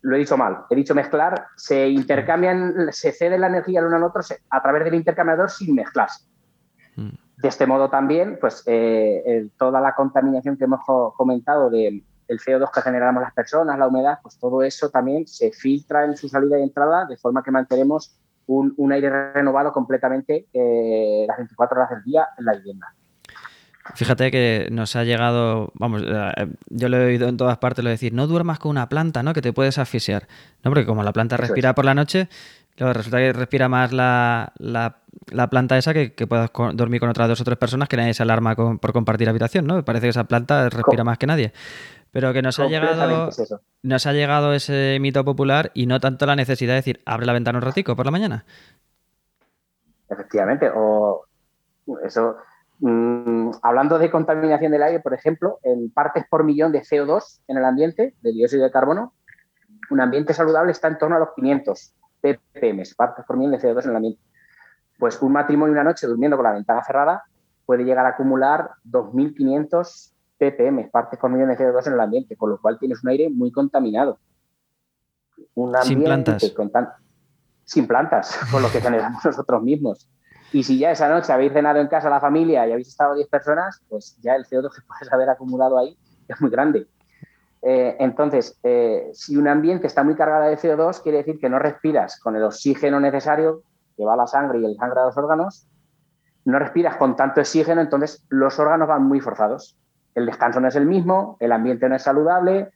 Lo 0.02 0.16
he 0.16 0.20
dicho 0.20 0.38
mal. 0.38 0.66
He 0.70 0.76
dicho 0.76 0.94
mezclar. 0.94 1.48
Se 1.56 1.90
intercambian, 1.90 2.92
se 2.92 3.12
cede 3.12 3.40
la 3.40 3.48
energía 3.48 3.80
el 3.80 3.88
uno 3.88 3.98
al 3.98 4.04
otro 4.04 4.22
a 4.50 4.62
través 4.62 4.84
del 4.84 4.94
intercambiador 4.94 5.50
sin 5.50 5.74
mezclarse. 5.74 6.26
Mm. 6.96 7.10
De 7.38 7.48
este 7.48 7.66
modo 7.66 7.90
también, 7.90 8.38
pues 8.40 8.64
eh, 8.68 9.50
toda 9.58 9.82
la 9.82 9.94
contaminación 9.96 10.58
que 10.58 10.66
hemos 10.66 10.82
comentado 11.18 11.70
del 11.70 12.04
CO2 12.30 12.72
que 12.72 12.82
generamos 12.82 13.24
las 13.24 13.34
personas, 13.34 13.78
la 13.78 13.88
humedad, 13.88 14.20
pues 14.22 14.38
todo 14.38 14.62
eso 14.62 14.90
también 14.90 15.28
se 15.28 15.52
filtra 15.52 16.06
en 16.06 16.16
su 16.16 16.30
salida 16.30 16.60
y 16.60 16.64
entrada 16.64 17.06
de 17.06 17.18
forma 17.18 17.44
que 17.44 17.52
mantenemos 17.52 18.16
un, 18.48 18.92
aire 18.92 19.34
renovado 19.34 19.72
completamente 19.72 20.48
eh, 20.54 21.26
las 21.28 21.38
24 21.38 21.78
horas 21.78 21.90
del 21.90 22.04
día 22.04 22.28
en 22.38 22.46
la 22.46 22.54
vivienda. 22.54 22.94
Fíjate 23.94 24.32
que 24.32 24.68
nos 24.72 24.96
ha 24.96 25.04
llegado, 25.04 25.72
vamos, 25.76 26.02
eh, 26.04 26.48
yo 26.70 26.90
lo 26.90 26.98
he 26.98 27.06
oído 27.06 27.30
en 27.30 27.38
todas 27.38 27.60
partes 27.60 27.84
lo 27.84 27.92
decir, 27.92 28.14
no 28.14 28.26
duermas 28.26 28.58
con 28.58 28.72
una 28.72 28.90
planta, 28.90 29.22
¿no? 29.22 29.34
Que 29.34 29.42
te 29.42 29.54
puedes 29.54 29.78
asfixiar. 29.78 30.28
No, 30.64 30.72
porque 30.72 30.88
como 30.88 31.04
la 31.04 31.14
planta 31.14 31.38
respira 31.38 31.76
por 31.76 31.86
la 31.86 31.94
noche, 31.94 32.28
resulta 32.78 33.20
que 33.20 33.32
respira 33.32 33.70
más 33.70 33.94
la, 33.94 34.52
planta 35.50 35.78
esa 35.78 35.94
que, 35.94 36.14
que 36.14 36.26
puedas 36.26 36.50
dormir 36.74 37.00
con 37.00 37.10
otras 37.10 37.28
dos 37.28 37.42
o 37.42 37.44
tres 37.44 37.58
personas 37.58 37.88
que 37.88 37.96
nadie 37.96 38.16
se 38.16 38.24
alarma 38.24 38.56
por 38.56 38.92
compartir 38.92 39.30
habitación, 39.30 39.68
¿no? 39.68 39.86
Parece 39.86 40.08
que 40.08 40.10
esa 40.10 40.24
planta 40.24 40.68
respira 40.70 41.04
más 41.04 41.20
que 41.20 41.28
nadie. 41.28 41.54
Pero 42.16 42.32
que 42.32 42.42
nos 42.42 42.58
ha 42.62 42.68
llegado 42.68 43.30
nos 43.84 44.06
ha 44.06 44.14
llegado 44.14 44.54
ese 44.54 45.00
mito 45.02 45.26
popular 45.26 45.72
y 45.74 45.86
no 45.86 46.00
tanto 46.00 46.26
la 46.26 46.38
necesidad 46.38 46.72
de 46.72 46.78
decir, 46.78 47.02
abre 47.06 47.26
la 47.26 47.34
ventana 47.34 47.58
un 47.58 47.62
ratico 47.62 47.94
por 47.94 48.06
la 48.06 48.12
mañana. 48.14 48.46
Efectivamente, 50.08 50.72
o 50.74 51.26
eso 52.06 52.38
mm, 52.80 53.52
hablando 53.62 54.00
de 54.00 54.10
contaminación 54.10 54.72
del 54.72 54.84
aire, 54.84 55.02
por 55.02 55.14
ejemplo, 55.14 55.60
en 55.62 55.92
partes 55.92 56.24
por 56.30 56.46
millón 56.46 56.72
de 56.72 56.84
CO2 56.84 57.42
en 57.50 57.58
el 57.58 57.66
ambiente, 57.66 58.16
de 58.22 58.32
dióxido 58.32 58.64
de 58.64 58.72
carbono, 58.72 59.14
un 59.90 60.00
ambiente 60.00 60.34
saludable 60.34 60.72
está 60.72 60.88
en 60.88 60.98
torno 60.98 61.18
a 61.18 61.20
los 61.20 61.34
500 61.36 61.96
ppm, 62.22 62.84
partes 62.96 63.26
por 63.26 63.36
millón 63.36 63.52
de 63.52 63.60
CO2 63.60 63.84
en 63.84 63.90
el 63.90 63.96
ambiente. 63.98 64.22
Pues 64.98 65.22
un 65.22 65.34
matrimonio 65.34 65.74
una 65.74 65.84
noche 65.84 66.08
durmiendo 66.08 66.38
con 66.38 66.46
la 66.46 66.54
ventana 66.54 66.82
cerrada 66.82 67.26
puede 67.66 67.84
llegar 67.84 68.06
a 68.06 68.12
acumular 68.12 68.70
2.500 68.90 70.15
ppm, 70.38 70.90
partes 70.92 71.20
por 71.20 71.30
millón 71.30 71.50
de 71.50 71.58
CO2 71.58 71.88
en 71.88 71.94
el 71.94 72.00
ambiente, 72.00 72.36
con 72.36 72.50
lo 72.50 72.60
cual 72.60 72.78
tienes 72.80 73.04
un 73.04 73.10
aire 73.10 73.30
muy 73.30 73.52
contaminado. 73.52 74.20
sin 75.84 76.04
plantas. 76.04 76.54
sin 77.64 77.88
plantas, 77.88 78.40
con 78.52 78.62
lo 78.62 78.72
que 78.72 78.82
generamos 78.82 79.24
nosotros 79.24 79.64
mismos. 79.64 80.10
Y 80.52 80.64
si 80.64 80.78
ya 80.78 80.92
esa 80.92 81.10
noche 81.10 81.34
habéis 81.34 81.54
cenado 81.54 81.80
en 81.80 81.88
casa 81.88 82.10
la 82.10 82.20
familia 82.20 82.68
y 82.68 82.72
habéis 82.72 82.90
estado 82.90 83.16
10 83.16 83.28
personas, 83.28 83.82
pues 83.90 84.18
ya 84.22 84.36
el 84.36 84.46
CO2 84.46 84.74
que 84.74 84.82
puedes 84.88 85.12
haber 85.12 85.30
acumulado 85.30 85.78
ahí 85.78 85.98
es 86.28 86.42
muy 86.42 86.50
grande. 86.50 86.88
Eh, 87.62 87.96
entonces, 88.00 88.60
eh, 88.62 89.10
si 89.14 89.38
un 89.38 89.48
ambiente 89.48 89.88
está 89.88 90.04
muy 90.04 90.16
cargado 90.16 90.44
de 90.46 90.58
CO2, 90.58 91.02
quiere 91.02 91.20
decir 91.20 91.40
que 91.40 91.50
no 91.50 91.58
respiras 91.58 92.20
con 92.20 92.36
el 92.36 92.44
oxígeno 92.44 93.00
necesario 93.00 93.64
que 93.98 94.06
va 94.06 94.14
a 94.14 94.18
la 94.18 94.28
sangre 94.28 94.60
y 94.60 94.66
el 94.66 94.76
sangre 94.76 95.00
a 95.00 95.06
los 95.06 95.18
órganos, 95.18 95.68
no 96.44 96.60
respiras 96.60 96.98
con 96.98 97.16
tanto 97.16 97.42
oxígeno, 97.42 97.82
entonces 97.82 98.24
los 98.30 98.60
órganos 98.60 98.88
van 98.88 99.04
muy 99.04 99.20
forzados 99.20 99.78
el 100.16 100.26
descanso 100.26 100.60
no 100.60 100.70
es 100.70 100.76
el 100.76 100.86
mismo, 100.86 101.38
el 101.40 101.52
ambiente 101.52 101.88
no 101.88 101.96
es 101.96 102.04
saludable. 102.04 102.72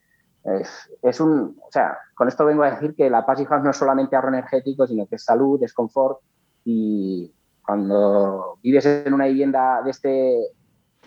Es, 1.02 1.20
un, 1.20 1.58
o 1.66 1.72
sea, 1.72 1.98
con 2.16 2.28
esto 2.28 2.46
vengo 2.46 2.64
a 2.64 2.72
decir 2.72 2.96
que 2.96 3.10
la 3.10 3.26
Passive 3.26 3.50
House 3.50 3.64
no 3.64 3.70
es 3.72 3.78
solamente 3.78 4.16
ahorro 4.16 4.30
energético, 4.30 4.86
sino 4.86 5.08
que 5.08 5.16
es 5.16 5.24
salud, 5.24 5.62
es 5.64 5.74
confort. 5.74 6.20
Y 6.66 7.34
cuando 7.66 8.58
vives 8.62 8.86
en 8.86 9.14
una 9.14 9.28
vivienda 9.28 9.82
de 9.84 9.92
este, 9.92 10.40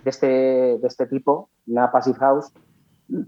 este, 0.05 0.27
de 0.27 0.87
este 0.87 1.07
tipo, 1.07 1.51
una 1.66 1.92
Passive 1.92 2.18
House, 2.18 2.53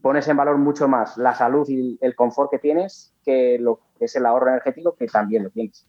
pones 0.01 0.27
en 0.29 0.37
valor 0.37 0.57
mucho 0.57 0.89
más 0.89 1.17
la 1.19 1.35
salud 1.35 1.69
y 1.69 1.99
el 2.01 2.15
confort 2.15 2.51
que 2.51 2.59
tienes 2.59 3.13
que 3.23 3.59
lo 3.59 3.81
que 3.99 4.07
es 4.07 4.17
el 4.17 4.27
ahorro 4.27 4.49
energético, 4.49 4.95
que 4.95 5.07
también 5.07 5.45
lo 5.45 5.51
tienes. 5.51 5.87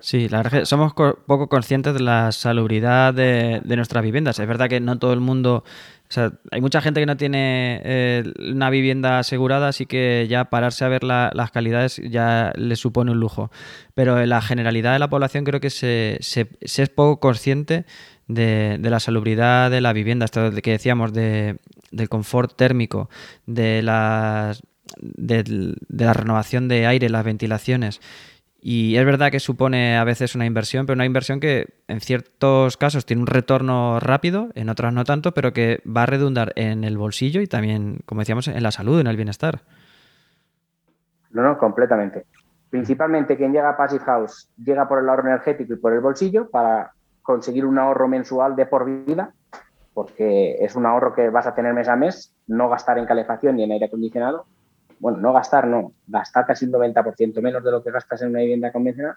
Sí, 0.00 0.28
la 0.28 0.38
verdad 0.38 0.60
que 0.60 0.66
somos 0.66 0.92
poco 0.92 1.48
conscientes 1.48 1.92
de 1.92 2.00
la 2.00 2.30
salubridad 2.30 3.12
de, 3.12 3.60
nuestras 3.64 4.04
viviendas. 4.04 4.38
Es 4.38 4.46
verdad 4.46 4.68
que 4.68 4.78
no 4.78 4.98
todo 4.98 5.12
el 5.12 5.20
mundo 5.20 5.64
o 6.08 6.12
sea, 6.12 6.32
hay 6.50 6.62
mucha 6.62 6.80
gente 6.80 7.00
que 7.00 7.06
no 7.06 7.18
tiene 7.18 7.82
eh, 7.84 8.24
una 8.50 8.70
vivienda 8.70 9.18
asegurada, 9.18 9.68
así 9.68 9.84
que 9.84 10.26
ya 10.26 10.46
pararse 10.46 10.86
a 10.86 10.88
ver 10.88 11.04
las 11.04 11.50
calidades 11.50 12.00
ya 12.02 12.52
le 12.56 12.76
supone 12.76 13.10
un 13.10 13.20
lujo. 13.20 13.50
Pero 13.92 14.18
en 14.18 14.30
la 14.30 14.40
generalidad 14.40 14.94
de 14.94 15.00
la 15.00 15.10
población 15.10 15.44
creo 15.44 15.60
que 15.60 15.68
se, 15.68 16.18
es 16.20 16.88
poco 16.88 17.20
consciente 17.20 17.84
de, 18.26 18.78
la 18.80 19.00
salubridad 19.00 19.70
de 19.70 19.82
la 19.82 19.92
vivienda, 19.92 20.24
esto 20.24 20.50
que 20.62 20.70
decíamos 20.70 21.12
de, 21.12 21.58
del 21.90 22.08
confort 22.08 22.56
térmico, 22.56 23.10
de, 23.44 23.82
las, 23.82 24.62
de 24.96 25.74
la 25.90 26.14
renovación 26.14 26.68
de 26.68 26.86
aire, 26.86 27.10
las 27.10 27.24
ventilaciones. 27.24 28.00
Y 28.60 28.96
es 28.96 29.04
verdad 29.04 29.30
que 29.30 29.38
supone 29.38 29.96
a 29.96 30.04
veces 30.04 30.34
una 30.34 30.44
inversión, 30.44 30.84
pero 30.84 30.96
una 30.96 31.04
inversión 31.04 31.38
que 31.38 31.66
en 31.86 32.00
ciertos 32.00 32.76
casos 32.76 33.06
tiene 33.06 33.22
un 33.22 33.28
retorno 33.28 34.00
rápido, 34.00 34.48
en 34.54 34.68
otras 34.68 34.92
no 34.92 35.04
tanto, 35.04 35.32
pero 35.32 35.52
que 35.52 35.80
va 35.86 36.02
a 36.02 36.06
redundar 36.06 36.52
en 36.56 36.82
el 36.82 36.98
bolsillo 36.98 37.40
y 37.40 37.46
también, 37.46 38.00
como 38.04 38.20
decíamos, 38.20 38.48
en 38.48 38.62
la 38.62 38.72
salud, 38.72 38.98
en 38.98 39.06
el 39.06 39.16
bienestar. 39.16 39.60
No, 41.30 41.42
no, 41.42 41.56
completamente. 41.56 42.26
Principalmente 42.68 43.36
quien 43.36 43.52
llega 43.52 43.70
a 43.70 43.76
Passive 43.76 44.04
House 44.04 44.50
llega 44.62 44.88
por 44.88 44.98
el 44.98 45.08
ahorro 45.08 45.28
energético 45.28 45.74
y 45.74 45.76
por 45.76 45.92
el 45.92 46.00
bolsillo 46.00 46.50
para 46.50 46.92
conseguir 47.22 47.64
un 47.64 47.78
ahorro 47.78 48.08
mensual 48.08 48.56
de 48.56 48.66
por 48.66 48.86
vida, 48.86 49.32
porque 49.94 50.56
es 50.60 50.74
un 50.74 50.84
ahorro 50.84 51.14
que 51.14 51.30
vas 51.30 51.46
a 51.46 51.54
tener 51.54 51.74
mes 51.74 51.88
a 51.88 51.94
mes, 51.94 52.34
no 52.48 52.68
gastar 52.68 52.98
en 52.98 53.06
calefacción 53.06 53.56
ni 53.56 53.62
en 53.62 53.72
aire 53.72 53.86
acondicionado 53.86 54.46
bueno, 55.00 55.18
no 55.18 55.32
gastar, 55.32 55.66
no, 55.66 55.92
gastar 56.06 56.46
casi 56.46 56.64
un 56.66 56.72
90% 56.72 57.40
menos 57.40 57.62
de 57.62 57.70
lo 57.70 57.82
que 57.82 57.90
gastas 57.90 58.22
en 58.22 58.30
una 58.30 58.40
vivienda 58.40 58.72
convencional, 58.72 59.16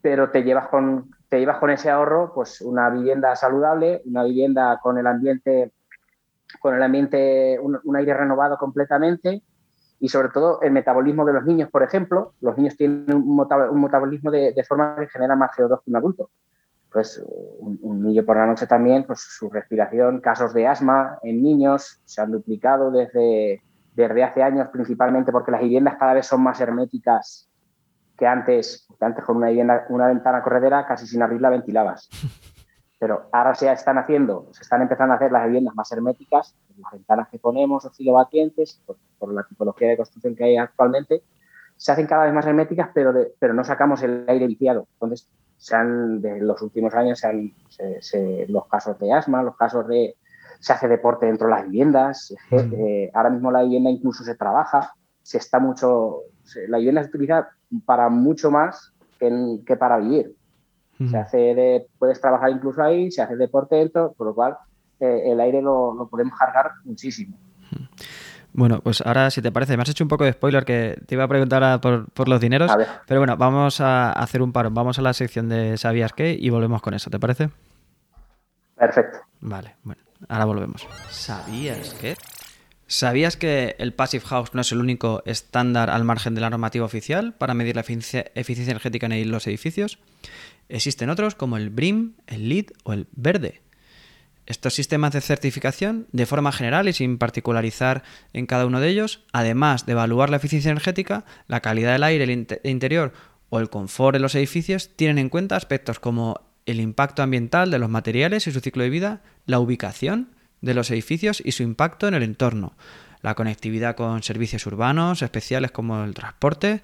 pero 0.00 0.30
te 0.30 0.42
llevas 0.42 0.68
con, 0.68 1.10
te 1.28 1.38
llevas 1.38 1.58
con 1.58 1.70
ese 1.70 1.90
ahorro 1.90 2.32
pues 2.34 2.60
una 2.60 2.88
vivienda 2.90 3.34
saludable, 3.36 4.02
una 4.06 4.24
vivienda 4.24 4.78
con 4.82 4.98
el 4.98 5.06
ambiente, 5.06 5.72
con 6.60 6.74
el 6.74 6.82
ambiente, 6.82 7.58
un, 7.60 7.96
aire 7.96 8.14
renovado 8.14 8.56
completamente 8.56 9.42
y 10.00 10.08
sobre 10.08 10.28
todo 10.28 10.60
el 10.62 10.72
metabolismo 10.72 11.24
de 11.24 11.32
los 11.32 11.44
niños, 11.44 11.70
por 11.70 11.82
ejemplo, 11.82 12.34
los 12.40 12.56
niños 12.56 12.76
tienen 12.76 13.12
un, 13.12 13.36
metabolismo 13.80 14.30
de, 14.30 14.64
forma 14.66 14.96
que 14.98 15.08
genera 15.08 15.34
más 15.36 15.50
CO2 15.52 15.82
que 15.84 15.90
un 15.90 15.96
adulto. 15.96 16.30
Pues 16.90 17.22
un, 17.58 17.78
un, 17.82 18.02
niño 18.02 18.24
por 18.24 18.36
la 18.36 18.46
noche 18.46 18.66
también, 18.66 19.04
pues 19.04 19.20
su 19.20 19.50
respiración, 19.50 20.20
casos 20.20 20.54
de 20.54 20.66
asma 20.66 21.18
en 21.22 21.42
niños 21.42 22.00
se 22.06 22.22
han 22.22 22.30
duplicado 22.30 22.90
desde, 22.90 23.62
desde 24.02 24.22
hace 24.22 24.42
años, 24.42 24.68
principalmente 24.72 25.32
porque 25.32 25.50
las 25.50 25.60
viviendas 25.60 25.96
cada 25.98 26.14
vez 26.14 26.26
son 26.26 26.42
más 26.42 26.60
herméticas 26.60 27.48
que 28.16 28.26
antes, 28.26 28.84
porque 28.88 29.04
antes 29.04 29.24
con 29.24 29.36
una, 29.36 29.48
vivienda, 29.48 29.86
una 29.88 30.06
ventana 30.06 30.42
corredera 30.42 30.86
casi 30.86 31.06
sin 31.06 31.22
abrirla 31.22 31.50
ventilabas. 31.50 32.08
Pero 33.00 33.28
ahora 33.32 33.54
se 33.54 33.70
están 33.70 33.98
haciendo, 33.98 34.48
se 34.52 34.62
están 34.62 34.82
empezando 34.82 35.14
a 35.14 35.16
hacer 35.16 35.30
las 35.30 35.44
viviendas 35.46 35.74
más 35.74 35.90
herméticas, 35.92 36.56
las 36.78 36.92
ventanas 36.92 37.28
que 37.28 37.38
ponemos, 37.38 37.84
oscilobatientes, 37.84 38.82
por, 38.86 38.96
por 39.18 39.32
la 39.32 39.44
tipología 39.44 39.88
de 39.88 39.96
construcción 39.96 40.34
que 40.34 40.44
hay 40.44 40.56
actualmente, 40.56 41.22
se 41.76 41.92
hacen 41.92 42.06
cada 42.06 42.24
vez 42.24 42.34
más 42.34 42.44
herméticas, 42.44 42.90
pero, 42.92 43.14
pero 43.38 43.54
no 43.54 43.62
sacamos 43.62 44.02
el 44.02 44.24
aire 44.28 44.48
viciado. 44.48 44.88
Entonces, 44.94 45.28
se 45.56 45.76
han, 45.76 46.20
de 46.20 46.40
los 46.40 46.60
últimos 46.62 46.92
años, 46.94 47.20
se 47.20 47.28
han, 47.28 47.52
los 48.48 48.66
casos 48.66 48.98
de 48.98 49.12
asma, 49.12 49.42
los 49.42 49.56
casos 49.56 49.86
de, 49.86 50.16
se 50.60 50.72
hace 50.72 50.88
deporte 50.88 51.26
dentro 51.26 51.46
de 51.46 51.54
las 51.54 51.64
viviendas, 51.64 52.34
eh, 52.50 53.10
ahora 53.14 53.30
mismo 53.30 53.50
la 53.50 53.62
vivienda 53.62 53.90
incluso 53.90 54.24
se 54.24 54.34
trabaja, 54.34 54.92
se 55.22 55.38
está 55.38 55.58
mucho, 55.58 56.22
la 56.68 56.78
vivienda 56.78 57.02
se 57.02 57.08
utiliza 57.08 57.48
para 57.84 58.08
mucho 58.08 58.50
más 58.50 58.92
que, 59.18 59.76
para 59.78 59.98
vivir. 59.98 60.34
Se 61.10 61.16
hace 61.16 61.86
puedes 61.96 62.20
trabajar 62.20 62.50
incluso 62.50 62.82
ahí, 62.82 63.10
se 63.12 63.22
hace 63.22 63.36
deporte 63.36 63.76
dentro, 63.76 64.14
por 64.14 64.26
lo 64.26 64.34
cual 64.34 64.56
eh, 64.98 65.30
el 65.30 65.40
aire 65.40 65.62
lo, 65.62 66.08
podemos 66.10 66.36
cargar 66.36 66.72
muchísimo. 66.84 67.36
Bueno, 68.52 68.80
pues 68.82 69.00
ahora, 69.02 69.30
si 69.30 69.40
te 69.40 69.52
parece, 69.52 69.76
me 69.76 69.82
has 69.82 69.88
hecho 69.90 70.02
un 70.02 70.08
poco 70.08 70.24
de 70.24 70.32
spoiler 70.32 70.64
que 70.64 71.00
te 71.06 71.14
iba 71.14 71.22
a 71.22 71.28
preguntar 71.28 71.80
por, 71.80 72.10
por, 72.10 72.28
los 72.28 72.40
dineros, 72.40 72.72
pero 73.06 73.20
bueno, 73.20 73.36
vamos 73.36 73.80
a 73.80 74.10
hacer 74.10 74.42
un 74.42 74.52
paro. 74.52 74.70
Vamos 74.72 74.98
a 74.98 75.02
la 75.02 75.12
sección 75.12 75.48
de 75.48 75.76
¿Sabías 75.76 76.12
qué? 76.12 76.36
y 76.36 76.50
volvemos 76.50 76.82
con 76.82 76.94
eso, 76.94 77.10
¿te 77.10 77.20
parece? 77.20 77.50
Perfecto. 78.74 79.18
Vale, 79.40 79.76
bueno. 79.84 80.07
Ahora 80.28 80.44
volvemos. 80.44 80.86
¿Sabías 81.10 81.94
qué? 82.00 82.16
¿Sabías 82.86 83.36
que 83.36 83.76
el 83.78 83.92
Passive 83.92 84.24
House 84.24 84.54
no 84.54 84.62
es 84.62 84.72
el 84.72 84.78
único 84.78 85.22
estándar 85.26 85.90
al 85.90 86.04
margen 86.04 86.34
de 86.34 86.40
la 86.40 86.48
normativa 86.48 86.86
oficial 86.86 87.34
para 87.34 87.52
medir 87.52 87.74
la 87.74 87.82
eficiencia, 87.82 88.72
energética 88.72 89.06
en 89.06 89.30
los 89.30 89.46
edificios? 89.46 89.98
Existen 90.70 91.10
otros 91.10 91.34
como 91.34 91.58
el 91.58 91.68
BRIM, 91.68 92.14
el 92.26 92.48
LEED 92.48 92.66
o 92.84 92.94
el 92.94 93.06
Verde. 93.12 93.60
Estos 94.46 94.72
sistemas 94.72 95.12
de 95.12 95.20
certificación, 95.20 96.06
de 96.12 96.24
forma 96.24 96.50
general 96.50 96.88
y 96.88 96.94
sin 96.94 97.18
particularizar 97.18 98.02
en 98.32 98.46
cada 98.46 98.64
uno 98.64 98.80
de 98.80 98.88
ellos, 98.88 99.20
además 99.32 99.84
de 99.84 99.92
evaluar 99.92 100.30
la 100.30 100.38
eficiencia 100.38 100.70
energética, 100.70 101.26
la 101.46 101.60
calidad 101.60 101.92
del 101.92 102.04
aire 102.04 102.46
interior 102.64 103.12
o 103.50 103.60
el 103.60 103.68
confort 103.68 104.16
en 104.16 104.22
los 104.22 104.34
edificios, 104.34 104.96
tienen 104.96 105.18
en 105.18 105.28
cuenta 105.28 105.56
aspectos 105.56 106.00
como 106.00 106.47
el 106.70 106.80
impacto 106.80 107.22
ambiental 107.22 107.70
de 107.70 107.78
los 107.78 107.88
materiales 107.88 108.46
y 108.46 108.52
su 108.52 108.60
ciclo 108.60 108.82
de 108.82 108.90
vida, 108.90 109.22
la 109.46 109.58
ubicación, 109.58 110.28
de 110.60 110.74
los 110.74 110.90
edificios 110.90 111.42
y 111.44 111.52
su 111.52 111.62
impacto 111.62 112.08
en 112.08 112.14
el 112.14 112.22
entorno. 112.22 112.74
La 113.22 113.34
conectividad 113.34 113.96
con 113.96 114.22
servicios 114.22 114.66
urbanos 114.66 115.22
especiales 115.22 115.70
como 115.70 116.04
el 116.04 116.14
transporte, 116.14 116.82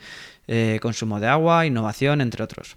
eh, 0.48 0.78
consumo 0.80 1.20
de 1.20 1.28
agua, 1.28 1.66
innovación, 1.66 2.20
entre 2.20 2.42
otros. 2.42 2.76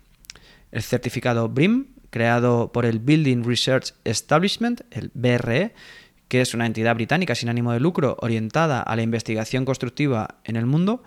El 0.71 0.83
certificado 0.83 1.49
BRIM, 1.49 1.87
creado 2.09 2.71
por 2.71 2.85
el 2.85 2.99
Building 2.99 3.43
Research 3.43 3.93
Establishment, 4.03 4.81
el 4.91 5.11
BRE, 5.13 5.73
que 6.27 6.41
es 6.41 6.53
una 6.53 6.65
entidad 6.65 6.95
británica 6.95 7.35
sin 7.35 7.49
ánimo 7.49 7.71
de 7.71 7.79
lucro 7.79 8.17
orientada 8.19 8.81
a 8.81 8.95
la 8.95 9.01
investigación 9.01 9.65
constructiva 9.65 10.39
en 10.43 10.57
el 10.57 10.65
mundo, 10.65 11.03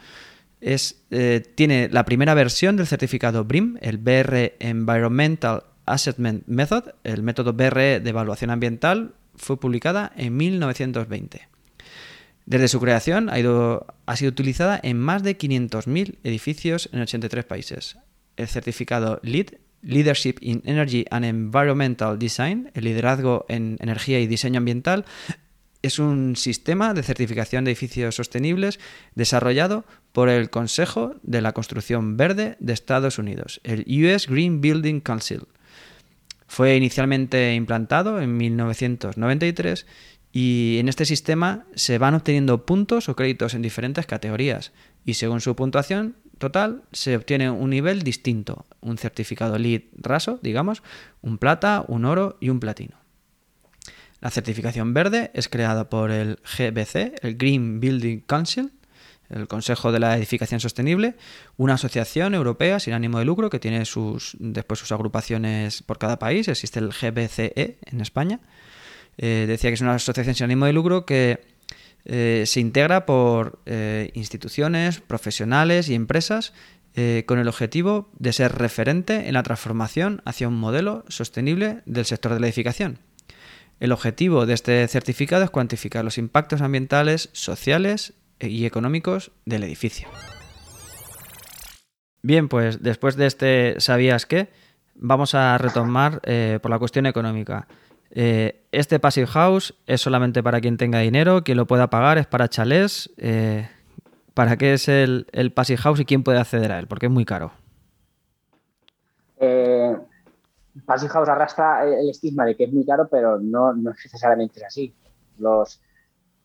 es, 0.61 1.03
eh, 1.11 1.43
tiene 1.55 1.89
la 1.91 2.05
primera 2.05 2.35
versión 2.35 2.77
del 2.77 2.87
certificado 2.87 3.45
BRIM, 3.45 3.77
el 3.81 3.99
BRE 3.99 4.57
Environmental 4.61 5.65
Assessment 5.93 6.47
Method, 6.47 6.95
el 7.05 7.23
método 7.23 7.53
BRE 7.53 8.01
de 8.01 8.11
evaluación 8.11 8.51
ambiental 8.51 9.15
fue 9.37 9.59
publicada 9.59 10.13
en 10.17 10.37
1920. 10.37 11.49
Desde 12.47 12.69
su 12.69 12.81
creación 12.81 13.31
ha, 13.31 13.35
ha 14.07 14.17
sido 14.17 14.31
utilizada 14.31 14.81
en 14.83 14.99
más 14.99 15.23
de 15.23 15.39
500.000 15.39 16.17
edificios 16.25 16.89
en 16.93 17.01
83 17.01 17.45
países. 17.45 17.99
El 18.37 18.49
certificado 18.49 19.21
LEED, 19.23 19.55
Leadership 19.83 20.37
in 20.41 20.63
Energy 20.65 21.05
and 21.11 21.25
Environmental 21.25 22.19
Design, 22.19 22.71
el 22.75 22.85
liderazgo 22.85 23.47
en 23.49 23.77
energía 23.81 24.21
y 24.21 24.27
diseño 24.27 24.59
ambiental, 24.59 25.05
es 25.83 25.99
un 25.99 26.37
sistema 26.37 26.93
de 26.93 27.03
certificación 27.03 27.65
de 27.65 27.71
edificios 27.71 28.15
sostenibles 28.15 28.79
desarrollado 29.15 29.85
por 30.13 30.29
el 30.29 30.51
Consejo 30.51 31.15
de 31.23 31.41
la 31.41 31.53
Construcción 31.53 32.17
Verde 32.17 32.57
de 32.61 32.73
Estados 32.73 33.19
Unidos, 33.19 33.61
el 33.65 33.85
US 34.05 34.27
Green 34.27 34.61
Building 34.61 35.01
Council. 35.01 35.47
Fue 36.51 36.75
inicialmente 36.75 37.55
implantado 37.55 38.21
en 38.21 38.37
1993 38.37 39.87
y 40.33 40.79
en 40.81 40.89
este 40.89 41.05
sistema 41.05 41.65
se 41.77 41.97
van 41.99 42.15
obteniendo 42.15 42.67
puntos 42.67 43.09
o 43.09 43.15
créditos 43.15 43.55
en 43.55 43.63
diferentes 43.63 44.05
categorías 44.05 44.73
y 45.05 45.15
según 45.15 45.41
su 45.41 45.55
puntuación 45.55 46.17
total 46.39 46.83
se 46.91 47.15
obtiene 47.15 47.51
un 47.51 47.71
nivel 47.71 48.03
distinto, 48.03 48.67
un 48.81 48.99
certificado 48.99 49.59
LEED 49.59 49.83
raso, 49.93 50.41
digamos, 50.43 50.83
un 51.23 51.39
plata, 51.39 51.85
un 51.87 52.05
oro 52.05 52.37
y 52.41 52.49
un 52.49 52.59
platino. 52.59 52.97
La 54.21 54.31
certificación 54.31 54.93
verde 54.93 55.31
es 55.35 55.49
creada 55.49 55.89
por 55.89 56.11
el 56.11 56.41
GBC, 56.43 57.23
el 57.23 57.37
Green 57.37 57.79
Building 57.79 58.23
Council, 58.27 58.73
el 59.31 59.49
Consejo 59.49 59.93
de 59.93 60.01
la 60.01 60.17
Edificación 60.17 60.61
Sostenible, 60.61 61.15
una 61.57 61.75
asociación 61.75 62.35
europea 62.35 62.81
sin 62.81 62.95
ánimo 62.95 63.19
de 63.19 63.25
lucro 63.25 63.51
que 63.51 63.59
tiene 63.59 63.85
sus, 63.85 64.37
después 64.39 64.81
sus 64.81 64.93
agrupaciones 64.93 65.83
por 65.83 65.99
cada 65.99 66.19
país. 66.19 66.49
Existe 66.49 66.81
el 66.81 66.91
GBCE 66.91 67.79
en 67.81 68.01
España. 68.01 68.41
Eh, 69.19 69.45
decía 69.47 69.71
que 69.71 69.75
es 69.75 69.81
una 69.81 69.95
asociación 69.95 70.35
sin 70.35 70.45
ánimo 70.45 70.67
de 70.67 70.73
lucro 70.73 71.07
que 71.07 71.41
eh, 72.05 72.45
se 72.47 72.61
integra 72.61 73.07
por 73.07 73.61
eh, 73.67 74.11
instituciones, 74.15 75.01
profesionales 75.01 75.89
y 75.89 75.95
empresas 75.95 76.53
con 77.25 77.39
el 77.39 77.47
objetivo 77.47 78.11
de 78.19 78.33
ser 78.33 78.53
referente 78.59 79.29
en 79.29 79.35
la 79.35 79.45
transformación 79.45 80.23
hacia 80.27 80.49
un 80.49 80.59
modelo 80.59 81.05
sostenible 81.09 81.83
del 81.87 82.05
sector 82.05 82.35
de 82.35 82.41
la 82.41 82.47
edificación. 82.49 82.99
El 83.79 83.93
objetivo 83.93 84.45
de 84.45 84.53
este 84.53 84.87
certificado 84.89 85.45
es 85.45 85.51
cuantificar 85.51 86.05
los 86.05 86.19
impactos 86.19 86.61
ambientales, 86.61 87.31
sociales 87.33 88.13
y 88.41 88.67
económicos 88.67 89.33
del 89.45 89.65
edificio. 89.65 90.09
Bien, 92.23 92.49
pues 92.49 92.83
después 92.83 93.17
de 93.17 93.27
este 93.27 93.81
¿sabías 93.81 94.27
qué? 94.27 94.49
Vamos 94.95 95.35
a 95.35 95.57
retomar 95.57 96.21
eh, 96.25 96.59
por 96.61 96.71
la 96.71 96.79
cuestión 96.79 97.07
económica. 97.07 97.67
Eh, 98.11 98.67
este 98.73 98.99
Passive 98.99 99.27
House 99.29 99.75
es 99.87 100.01
solamente 100.01 100.43
para 100.43 100.61
quien 100.61 100.77
tenga 100.77 100.99
dinero, 100.99 101.43
quien 101.43 101.57
lo 101.57 101.67
pueda 101.67 101.89
pagar, 101.89 102.19
es 102.19 102.27
para 102.27 102.49
chalés. 102.49 103.11
Eh, 103.17 103.69
¿Para 104.35 104.57
qué 104.57 104.75
es 104.75 104.89
el, 104.89 105.27
Passive 105.55 105.79
House 105.79 106.01
y 106.01 106.05
quién 106.05 106.23
puede 106.23 106.39
acceder 106.39 106.73
a 106.73 106.79
él? 106.79 106.87
Porque 106.87 107.07
es 107.07 107.13
muy 107.13 107.25
caro. 107.25 107.53
Passive 110.87 111.11
House 111.11 111.29
arrastra 111.29 111.85
el 111.85 112.11
estigma 112.11 112.45
de 112.45 112.57
que 112.57 112.65
es 112.65 112.73
muy 112.73 112.85
caro, 112.85 113.09
pero 113.11 113.39
no, 113.39 113.73
no 113.73 113.91
necesariamente 113.91 114.61
es 114.61 114.67
así. 114.67 114.95
Los, 115.39 115.81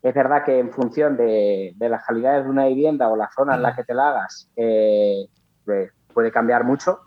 es 0.05 0.13
verdad 0.13 0.43
que 0.45 0.59
en 0.59 0.71
función 0.71 1.17
de, 1.17 1.73
las 1.79 2.05
calidades 2.05 2.43
de 2.43 2.51
una 2.51 2.67
vivienda 2.67 3.09
o 3.09 3.15
la 3.15 3.27
zona 3.35 3.55
en 3.55 3.63
la 3.63 3.75
que 3.75 3.83
te 3.83 3.95
la 3.95 4.09
hagas, 4.09 4.51
eh, 4.55 5.25
pues, 5.65 5.91
puede 6.13 6.31
cambiar 6.31 6.63
mucho 6.63 6.99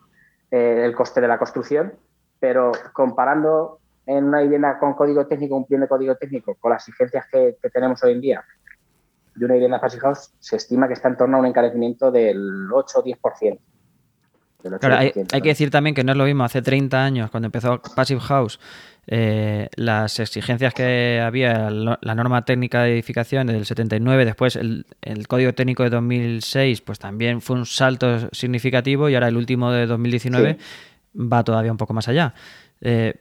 eh, 0.51 0.83
el 0.85 0.97
coste 0.97 1.21
de 1.21 1.29
la 1.29 1.39
construcción, 1.39 1.93
pero 2.41 2.73
comparando 2.93 3.79
en 4.05 4.25
una 4.25 4.41
vivienda 4.41 4.81
con 4.81 4.95
código 4.95 5.29
técnico, 5.29 5.65
de 5.69 5.87
código 5.87 6.17
técnico, 6.17 6.57
con 6.57 6.73
las 6.73 6.89
exigencias 6.89 7.27
que, 7.31 7.57
tenemos 7.73 8.03
hoy 8.03 8.15
en 8.15 8.21
día 8.21 8.45
de 9.37 9.45
una 9.45 9.55
vivienda 9.55 9.81
Passive 9.81 10.01
House, 10.01 10.35
se 10.41 10.57
estima 10.57 10.89
que 10.89 10.95
está 10.95 11.07
en 11.07 11.19
torno 11.19 11.37
a 11.37 11.41
un 11.41 11.47
encarecimiento 11.47 12.11
del 12.11 12.69
8 12.73 12.99
o 12.99 13.05
10%. 13.05 13.61
Claro, 14.61 14.97
hay, 14.97 15.13
hay, 15.33 15.41
que 15.41 15.51
decir 15.51 15.71
también 15.71 15.95
que 15.95 16.03
no 16.03 16.13
es 16.13 16.19
lo 16.19 16.25
mismo 16.25 16.43
hace 16.43 16.63
30 16.63 17.05
años, 17.05 17.31
cuando 17.31 17.47
empezó 17.47 17.81
Passive 17.95 18.21
House, 18.21 18.59
eh, 19.11 19.71
las 19.77 20.21
exigencias 20.21 20.75
que 20.75 21.23
había, 21.25 21.71
la 21.71 22.15
norma 22.15 22.45
técnica 22.45 22.83
de 22.83 22.93
edificación 22.93 23.47
del 23.47 23.65
79, 23.65 24.27
después 24.27 24.55
el, 24.57 24.85
código 25.27 25.55
técnico 25.55 25.83
de 25.83 25.89
2006, 25.89 26.83
pues 26.83 26.99
también 26.99 27.41
fue 27.41 27.57
un 27.57 27.65
salto 27.65 28.29
significativo 28.33 29.09
y 29.09 29.15
ahora 29.15 29.29
el 29.29 29.39
último 29.39 29.73
de 29.73 29.87
2019 29.87 30.59
va 31.15 31.43
todavía 31.43 31.73
un 31.73 31.79
poco 31.79 31.95
más 31.95 32.07
allá. 32.09 32.35
Eh, 32.83 33.15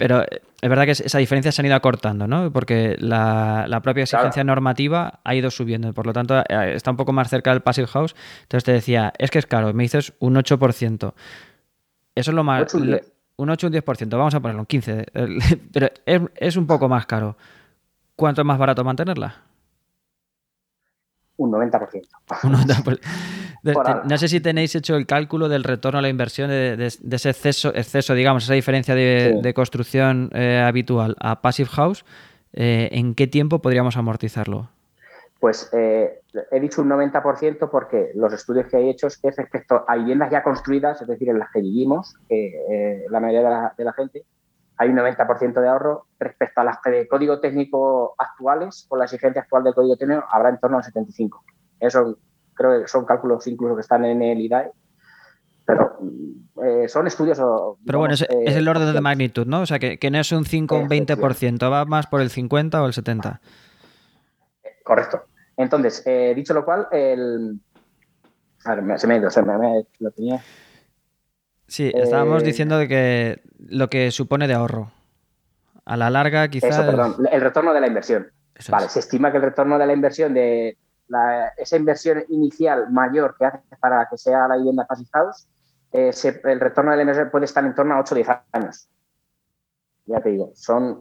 pero 0.00 0.22
es 0.22 0.70
verdad 0.70 0.86
que 0.86 0.92
esa 0.92 1.18
diferencia 1.18 1.52
se 1.52 1.60
han 1.60 1.66
ido 1.66 1.74
acortando, 1.74 2.26
¿no? 2.26 2.50
Porque 2.50 2.96
la, 2.98 3.80
propia 3.82 4.04
exigencia 4.04 4.42
normativa 4.44 5.20
ha 5.22 5.34
ido 5.34 5.50
subiendo. 5.50 5.92
Por 5.92 6.06
lo 6.06 6.14
tanto, 6.14 6.38
eh, 6.38 6.72
está 6.74 6.90
un 6.90 6.96
poco 6.96 7.12
más 7.12 7.28
cerca 7.28 7.50
del 7.50 7.60
Passive 7.60 7.86
House. 7.86 8.16
Entonces 8.44 8.64
te 8.64 8.72
decía, 8.72 9.12
es 9.18 9.30
que 9.30 9.38
es 9.38 9.44
caro. 9.44 9.74
Me 9.74 9.82
dices 9.82 10.14
un 10.18 10.36
8%. 10.36 11.12
Eso 12.14 12.30
es 12.30 12.34
lo 12.34 12.42
más 12.44 12.72
un 12.74 13.50
8 13.50 13.66
o 13.66 13.68
un 13.68 13.74
10%, 13.74 14.08
vamos 14.16 14.34
a 14.34 14.40
ponerlo 14.40 14.62
un 14.62 14.66
15, 14.66 15.06
pero 15.72 15.88
es, 16.34 16.56
un 16.56 16.66
poco 16.66 16.88
más 16.88 17.04
caro. 17.04 17.36
¿Cuánto 18.16 18.40
es 18.40 18.46
más 18.46 18.58
barato 18.58 18.82
mantenerla? 18.82 19.34
Un 21.36 21.52
90%. 21.52 23.00
No 23.62 24.18
sé 24.18 24.28
si 24.28 24.40
tenéis 24.40 24.74
hecho 24.74 24.96
el 24.96 25.06
cálculo 25.06 25.48
del 25.48 25.64
retorno 25.64 25.98
a 25.98 26.02
la 26.02 26.08
inversión 26.08 26.50
de, 26.50 26.86
ese 26.86 27.30
exceso, 27.30 27.72
exceso, 27.74 28.14
digamos, 28.14 28.44
esa 28.44 28.54
diferencia 28.54 28.94
de, 28.94 29.52
construcción 29.54 30.30
eh, 30.32 30.62
habitual 30.64 31.16
a 31.20 31.40
Passive 31.42 31.68
House. 31.68 32.04
Eh, 32.52 32.88
¿En 32.92 33.14
qué 33.14 33.26
tiempo 33.26 33.60
podríamos 33.60 33.96
amortizarlo? 33.96 34.68
Pues 35.38 35.70
eh, 35.72 36.20
he 36.50 36.60
dicho 36.60 36.82
un 36.82 36.90
90% 36.90 37.70
porque 37.70 38.10
los 38.14 38.32
estudios 38.32 38.66
que 38.66 38.76
he 38.76 38.90
hecho 38.90 39.06
es 39.06 39.16
que 39.16 39.30
respecto 39.30 39.84
a 39.88 39.96
viviendas 39.96 40.30
ya 40.30 40.42
construidas, 40.42 41.00
es 41.00 41.08
decir, 41.08 41.30
en 41.30 41.38
las 41.38 41.50
que 41.50 41.62
vivimos, 41.62 42.14
eh, 42.28 43.04
la 43.08 43.20
mayoría 43.20 43.72
de 43.76 43.84
la, 43.84 43.92
gente, 43.94 44.24
hay 44.76 44.90
un 44.90 44.96
90% 44.96 45.60
de 45.60 45.68
ahorro. 45.68 46.06
Respecto 46.18 46.60
a 46.60 46.64
las 46.64 46.82
de 46.82 47.08
código 47.08 47.40
técnico 47.40 48.14
actuales, 48.18 48.84
con 48.88 48.98
la 48.98 49.06
exigencia 49.06 49.42
actual 49.42 49.64
del 49.64 49.74
código 49.74 49.96
técnico, 49.96 50.24
habrá 50.30 50.50
en 50.50 50.58
torno 50.58 50.76
al 50.76 50.84
75%. 50.84 51.30
Eso 51.80 52.18
creo 52.60 52.82
que 52.82 52.88
son 52.88 53.06
cálculos 53.06 53.46
incluso 53.46 53.74
que 53.74 53.80
están 53.80 54.04
en 54.04 54.22
el 54.22 54.38
IDAE. 54.38 54.70
Pero 55.64 55.98
eh, 56.62 56.88
son 56.88 57.06
estudios. 57.06 57.40
pero 57.86 57.98
bueno, 57.98 58.14
es, 58.14 58.26
el 58.28 58.68
orden 58.68 58.92
de 58.92 59.00
magnitud, 59.00 59.46
¿no? 59.46 59.62
O 59.62 59.66
sea, 59.66 59.78
que, 59.78 59.98
que 59.98 60.10
no 60.10 60.18
es 60.18 60.30
un 60.32 60.44
5 60.44 60.74
o 60.74 60.78
un 60.80 60.88
20%, 60.88 61.72
va 61.72 61.84
más 61.84 62.06
por 62.06 62.20
el 62.20 62.28
50 62.28 62.82
o 62.82 62.86
el 62.86 62.92
70%. 62.92 63.38
Correcto. 64.84 65.22
Entonces, 65.56 66.02
eh, 66.06 66.32
dicho 66.34 66.52
lo 66.52 66.64
cual, 66.64 66.88
el... 66.90 67.60
A 68.64 68.74
ver, 68.74 68.98
se 68.98 69.06
me 69.06 69.14
ha 69.14 69.16
ido, 69.18 69.30
se 69.30 69.42
me, 69.42 69.84
lo 70.00 70.10
tenía. 70.10 70.42
Sí, 71.66 71.90
estábamos 71.94 72.42
eh, 72.42 72.46
diciendo 72.46 72.76
de 72.78 72.88
que 72.88 73.42
lo 73.58 73.88
que 73.88 74.10
supone 74.10 74.48
de 74.48 74.54
ahorro. 74.54 74.90
A 75.86 75.96
la 75.96 76.10
larga, 76.10 76.48
quizás. 76.48 76.70
Eso, 76.70 76.84
perdón, 76.84 77.26
el 77.30 77.40
retorno 77.40 77.72
de 77.72 77.80
la 77.80 77.86
inversión. 77.86 78.30
vale, 78.68 78.88
se 78.88 78.98
estima 78.98 79.30
que 79.30 79.38
el 79.38 79.44
retorno 79.44 79.78
de 79.78 79.86
la 79.86 79.92
inversión, 79.92 80.34
de 80.34 80.76
esa 81.56 81.76
inversión 81.76 82.24
inicial 82.28 82.90
mayor 82.90 83.36
que 83.38 83.46
hace 83.46 83.58
para 83.80 84.06
que 84.08 84.16
sea 84.16 84.48
la 84.48 84.56
vivienda 84.56 84.86
Passive 84.86 85.10
House, 85.12 85.48
eh, 85.92 86.12
el 86.44 86.60
retorno 86.60 86.92
de 86.92 86.98
la 86.98 87.02
inversión 87.02 87.30
puede 87.30 87.46
estar 87.46 87.64
en 87.64 87.74
torno 87.74 87.94
a 87.94 88.00
8 88.00 88.14
o 88.14 88.16
10 88.16 88.28
años. 88.52 88.88
Ya 90.06 90.20
te 90.20 90.30
digo, 90.30 90.52
son 90.54 91.00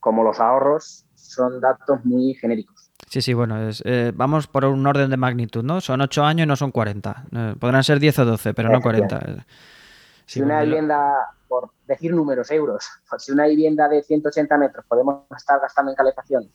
como 0.00 0.22
los 0.22 0.40
ahorros, 0.40 1.06
son 1.14 1.60
datos 1.60 2.04
muy 2.04 2.34
genéricos. 2.34 2.90
Sí, 3.08 3.22
sí, 3.22 3.32
bueno, 3.32 3.56
eh, 3.84 4.12
vamos 4.14 4.46
por 4.46 4.64
un 4.64 4.86
orden 4.86 5.10
de 5.10 5.16
magnitud, 5.16 5.64
¿no? 5.64 5.80
Son 5.80 6.00
8 6.00 6.24
años 6.24 6.44
y 6.44 6.48
no 6.48 6.56
son 6.56 6.72
40. 6.72 7.24
Eh, 7.32 7.54
podrán 7.58 7.84
ser 7.84 8.00
10 8.00 8.18
o 8.20 8.24
12, 8.24 8.54
pero 8.54 8.68
no 8.70 8.80
40. 8.80 9.44
si 10.26 10.42
una 10.42 10.62
vivienda, 10.62 11.14
por 11.48 11.70
decir 11.86 12.12
números, 12.12 12.50
euros, 12.50 12.86
si 13.18 13.32
una 13.32 13.46
vivienda 13.46 13.88
de 13.88 14.02
180 14.02 14.58
metros 14.58 14.84
podemos 14.86 15.24
estar 15.36 15.60
gastando 15.60 15.92
en 15.92 15.96
calefacción 15.96 16.50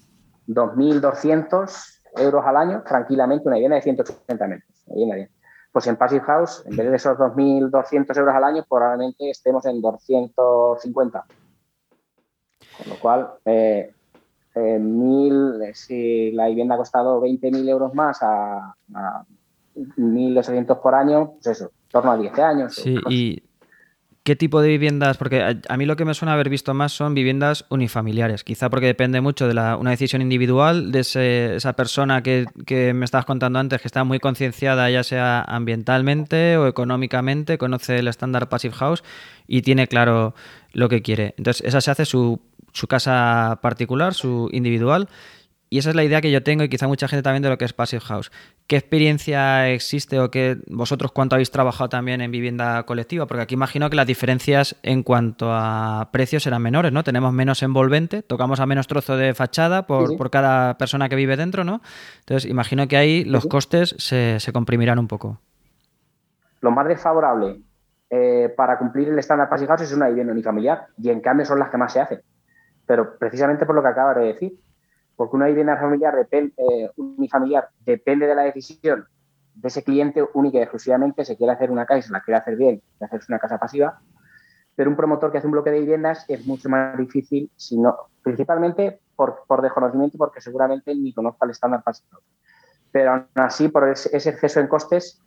2.200 0.47 2.02
euros 2.17 2.43
al 2.45 2.57
año, 2.57 2.83
tranquilamente 2.85 3.47
una 3.47 3.55
vivienda 3.55 3.75
de 3.75 3.81
180 3.81 4.47
metros. 4.47 4.85
Pues 5.71 5.87
en 5.87 5.95
Passive 5.95 6.21
House, 6.21 6.63
en 6.67 6.75
vez 6.75 6.89
de 6.89 6.95
esos 6.95 7.17
2.200 7.17 8.17
euros 8.17 8.35
al 8.35 8.43
año, 8.43 8.65
probablemente 8.69 9.29
estemos 9.29 9.65
en 9.65 9.81
250. 9.81 11.25
Con 12.77 12.89
lo 12.89 12.99
cual, 12.99 13.29
eh, 13.45 13.91
eh, 14.55 14.79
mil, 14.79 15.59
si 15.73 16.31
la 16.31 16.47
vivienda 16.47 16.75
ha 16.75 16.77
costado 16.77 17.21
20.000 17.21 17.67
euros 17.69 17.93
más 17.95 18.21
a, 18.21 18.75
a 18.93 19.25
1.800 19.75 20.79
por 20.79 20.93
año, 20.93 21.33
pues 21.33 21.47
eso, 21.47 21.71
torno 21.89 22.11
a 22.11 22.17
10 22.17 22.39
años. 22.39 22.75
Sí, 22.75 22.95
y 23.09 23.41
¿Qué 24.23 24.37
tipo 24.37 24.61
de 24.61 24.69
viviendas? 24.69 25.17
Porque 25.17 25.59
a, 25.67 25.77
mí 25.77 25.85
lo 25.85 25.97
que 25.97 26.05
me 26.05 26.13
suena 26.13 26.31
haber 26.31 26.47
visto 26.47 26.73
más 26.73 26.93
son 26.93 27.13
viviendas 27.13 27.65
unifamiliares, 27.67 28.45
quizá 28.45 28.69
porque 28.69 28.85
depende 28.85 29.19
mucho 29.19 29.49
de 29.49 29.53
la, 29.53 29.75
una 29.75 29.89
decisión 29.89 30.21
individual 30.21 30.93
de 30.93 30.99
esa 31.57 31.73
persona 31.73 32.23
que, 32.23 32.45
que, 32.65 32.93
me 32.93 33.03
estabas 33.03 33.25
contando 33.25 33.59
antes, 33.59 33.81
que 33.81 33.87
está 33.89 34.05
muy 34.05 34.19
concienciada 34.19 34.89
ya 34.89 35.03
sea 35.03 35.41
ambientalmente 35.41 36.55
o 36.55 36.67
económicamente, 36.67 37.57
conoce 37.57 37.97
el 37.97 38.07
estándar 38.07 38.47
Passive 38.47 38.75
House 38.75 39.03
y 39.45 39.61
tiene 39.61 39.89
claro 39.89 40.33
lo 40.71 40.87
que 40.87 41.01
quiere. 41.01 41.35
Entonces, 41.37 41.67
esa 41.67 41.81
se 41.81 41.91
hace 41.91 42.05
su 42.05 42.39
su 42.73 42.87
casa 42.87 43.59
particular, 43.61 44.13
su 44.13 44.49
individual. 44.51 45.07
Y 45.73 45.79
esa 45.79 45.89
es 45.89 45.95
la 45.95 46.03
idea 46.03 46.21
que 46.21 46.29
yo 46.29 46.43
tengo 46.43 46.63
y 46.63 46.69
quizá 46.69 46.87
mucha 46.87 47.07
gente 47.07 47.23
también 47.23 47.41
de 47.41 47.49
lo 47.49 47.57
que 47.57 47.65
es 47.65 47.73
Passive 47.73 48.01
House. 48.01 48.31
¿Qué 48.67 48.77
experiencia 48.77 49.69
existe 49.69 50.19
o 50.19 50.29
qué 50.29 50.57
vosotros 50.67 51.11
cuánto 51.11 51.33
habéis 51.33 51.49
trabajado 51.49 51.89
también 51.89 52.21
en 52.21 52.29
vivienda 52.29 52.83
colectiva? 52.83 53.25
Porque 53.25 53.41
aquí 53.41 53.55
imagino 53.55 53.89
que 53.89 53.95
las 53.95 54.05
diferencias 54.05 54.75
en 54.83 55.01
cuanto 55.01 55.51
a 55.51 56.09
precios 56.11 56.43
serán 56.43 56.61
menores, 56.61 56.91
¿no? 56.91 57.03
Tenemos 57.03 57.33
menos 57.33 57.63
envolvente, 57.63 58.21
tocamos 58.21 58.59
a 58.59 58.67
menos 58.67 58.85
trozo 58.85 59.17
de 59.17 59.33
fachada 59.33 59.87
por, 59.87 60.15
por 60.15 60.29
cada 60.29 60.77
persona 60.77 61.09
que 61.09 61.15
vive 61.15 61.37
dentro, 61.37 61.63
¿no? 61.63 61.81
Entonces 62.19 62.47
imagino 62.47 62.87
que 62.87 62.97
ahí 62.97 63.23
los 63.23 63.47
costes 63.47 63.95
se, 63.97 64.37
comprimirán 64.53 64.99
un 64.99 65.07
poco. 65.07 65.39
Lo 66.61 66.69
más 66.69 66.87
desfavorable 66.87 67.61
eh, 68.11 68.53
para 68.55 68.77
cumplir 68.77 69.09
el 69.09 69.17
estándar 69.17 69.49
Passive 69.49 69.69
House 69.69 69.81
es 69.81 69.93
una 69.93 70.07
vivienda 70.07 70.33
unifamiliar 70.33 70.85
y 70.99 71.09
en 71.09 71.19
cambio 71.19 71.47
son 71.47 71.57
las 71.57 71.71
que 71.71 71.77
más 71.77 71.93
se 71.93 71.99
hacen 71.99 72.21
pero 72.85 73.17
precisamente 73.17 73.65
por 73.65 73.75
lo 73.75 73.81
que 73.81 73.87
acabas 73.87 74.17
de 74.17 74.25
decir, 74.25 74.59
porque 75.15 75.35
una 75.35 75.47
vivienda 75.47 75.77
familiar 75.77 76.15
depende, 76.15 76.53
eh, 76.57 76.91
unifamiliar 76.97 77.69
depende 77.85 78.27
de 78.27 78.35
la 78.35 78.43
decisión 78.43 79.05
de 79.55 79.67
ese 79.67 79.83
cliente 79.83 80.25
única 80.33 80.57
y 80.57 80.61
exclusivamente, 80.61 81.25
se 81.25 81.37
quiere 81.37 81.53
hacer 81.53 81.69
una 81.71 81.85
casa 81.85 82.11
la 82.11 82.21
quiere 82.21 82.39
hacer 82.39 82.55
bien, 82.55 82.81
de 82.99 83.05
hacerse 83.05 83.31
una 83.31 83.39
casa 83.39 83.59
pasiva, 83.59 83.99
pero 84.75 84.89
un 84.89 84.95
promotor 84.95 85.31
que 85.31 85.37
hace 85.37 85.47
un 85.47 85.53
bloque 85.53 85.69
de 85.69 85.79
viviendas 85.79 86.25
es 86.27 86.45
mucho 86.45 86.69
más 86.69 86.97
difícil, 86.97 87.51
sino, 87.55 87.95
principalmente 88.23 88.99
por, 89.15 89.43
por 89.47 89.61
desconocimiento, 89.61 90.17
porque 90.17 90.41
seguramente 90.41 90.95
ni 90.95 91.13
conozca 91.13 91.45
el 91.45 91.51
estándar 91.51 91.83
pasivo. 91.83 92.19
Pero 92.91 93.11
aún 93.11 93.27
así, 93.35 93.67
por 93.69 93.87
ese, 93.87 94.17
exceso 94.17 94.59
en 94.59 94.67
costes, 94.67 95.21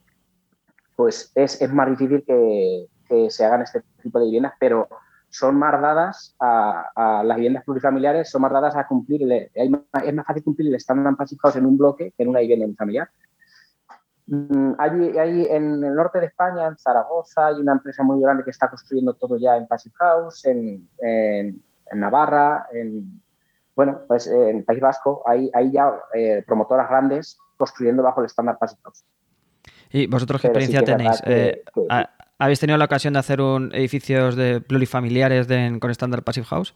pues 0.97 1.31
es, 1.35 1.61
es 1.63 1.73
más 1.73 1.89
difícil 1.91 2.25
que, 2.27 2.87
que 3.09 3.31
se 3.31 3.45
hagan 3.45 3.63
este 3.63 3.83
tipo 4.03 4.19
de 4.19 4.25
viviendas, 4.25 4.55
pero 4.59 4.89
son 5.37 5.59
más 5.59 5.81
dadas 5.81 6.35
a, 6.41 7.23
las 7.25 7.37
viviendas 7.37 7.65
plurifamiliares, 7.65 8.31
son 8.31 8.43
más 8.43 8.53
dadas 8.53 8.75
a 8.77 8.87
cumplir, 8.87 9.51
es 9.53 9.71
más 9.71 10.27
fácil 10.27 10.43
cumplir 10.43 10.69
el 10.69 10.77
estándar 10.77 11.15
Passive 11.17 11.41
House 11.43 11.57
en 11.57 11.67
un 11.67 11.77
bloque 11.77 12.13
que 12.17 12.23
en 12.23 12.31
una 12.31 12.41
vivienda 12.41 12.67
familiar. 12.77 13.11
Mm, 14.27 14.73
hay, 14.79 15.47
en 15.51 15.85
el 15.85 15.95
norte 15.95 16.21
de 16.21 16.27
España, 16.27 16.67
en 16.67 16.77
Zaragoza, 16.79 17.49
hay 17.49 17.57
una 17.57 17.73
empresa 17.73 18.03
muy 18.03 18.21
grande 18.21 18.45
que 18.45 18.51
está 18.51 18.69
construyendo 18.69 19.15
todo 19.15 19.37
ya 19.37 19.57
en 19.57 19.67
Passive 19.67 19.95
House, 19.99 20.47
en, 20.47 20.89
Navarra, 21.93 22.67
en, 22.73 23.21
bueno, 23.77 24.01
pues 24.09 24.27
en 24.27 24.65
País 24.65 24.81
Vasco, 24.81 25.23
hay, 25.27 25.51
hay 25.53 25.71
ya 25.71 25.93
eh, 26.15 26.43
promotoras 26.47 26.89
grandes 26.89 27.39
construyendo 27.57 28.03
bajo 28.03 28.21
el 28.21 28.27
estándar 28.27 28.59
Passive 28.59 28.81
House. 28.85 29.05
¿Y 29.91 30.07
vosotros 30.07 30.41
qué 30.41 30.49
experiencia 30.49 30.83
tenéis? 30.83 31.23
Eh, 31.25 31.63
¿Habéis 32.39 32.61
tenido 32.61 32.77
la 32.77 32.85
ocasión 32.85 33.15
de 33.15 33.21
hacer 33.21 33.41
un 33.41 33.75
edificios 33.75 34.37
de 34.37 34.61
plurifamiliares 34.61 35.47
con 35.81 35.91
estándar 35.91 36.23
Passive 36.23 36.47
House? 36.47 36.75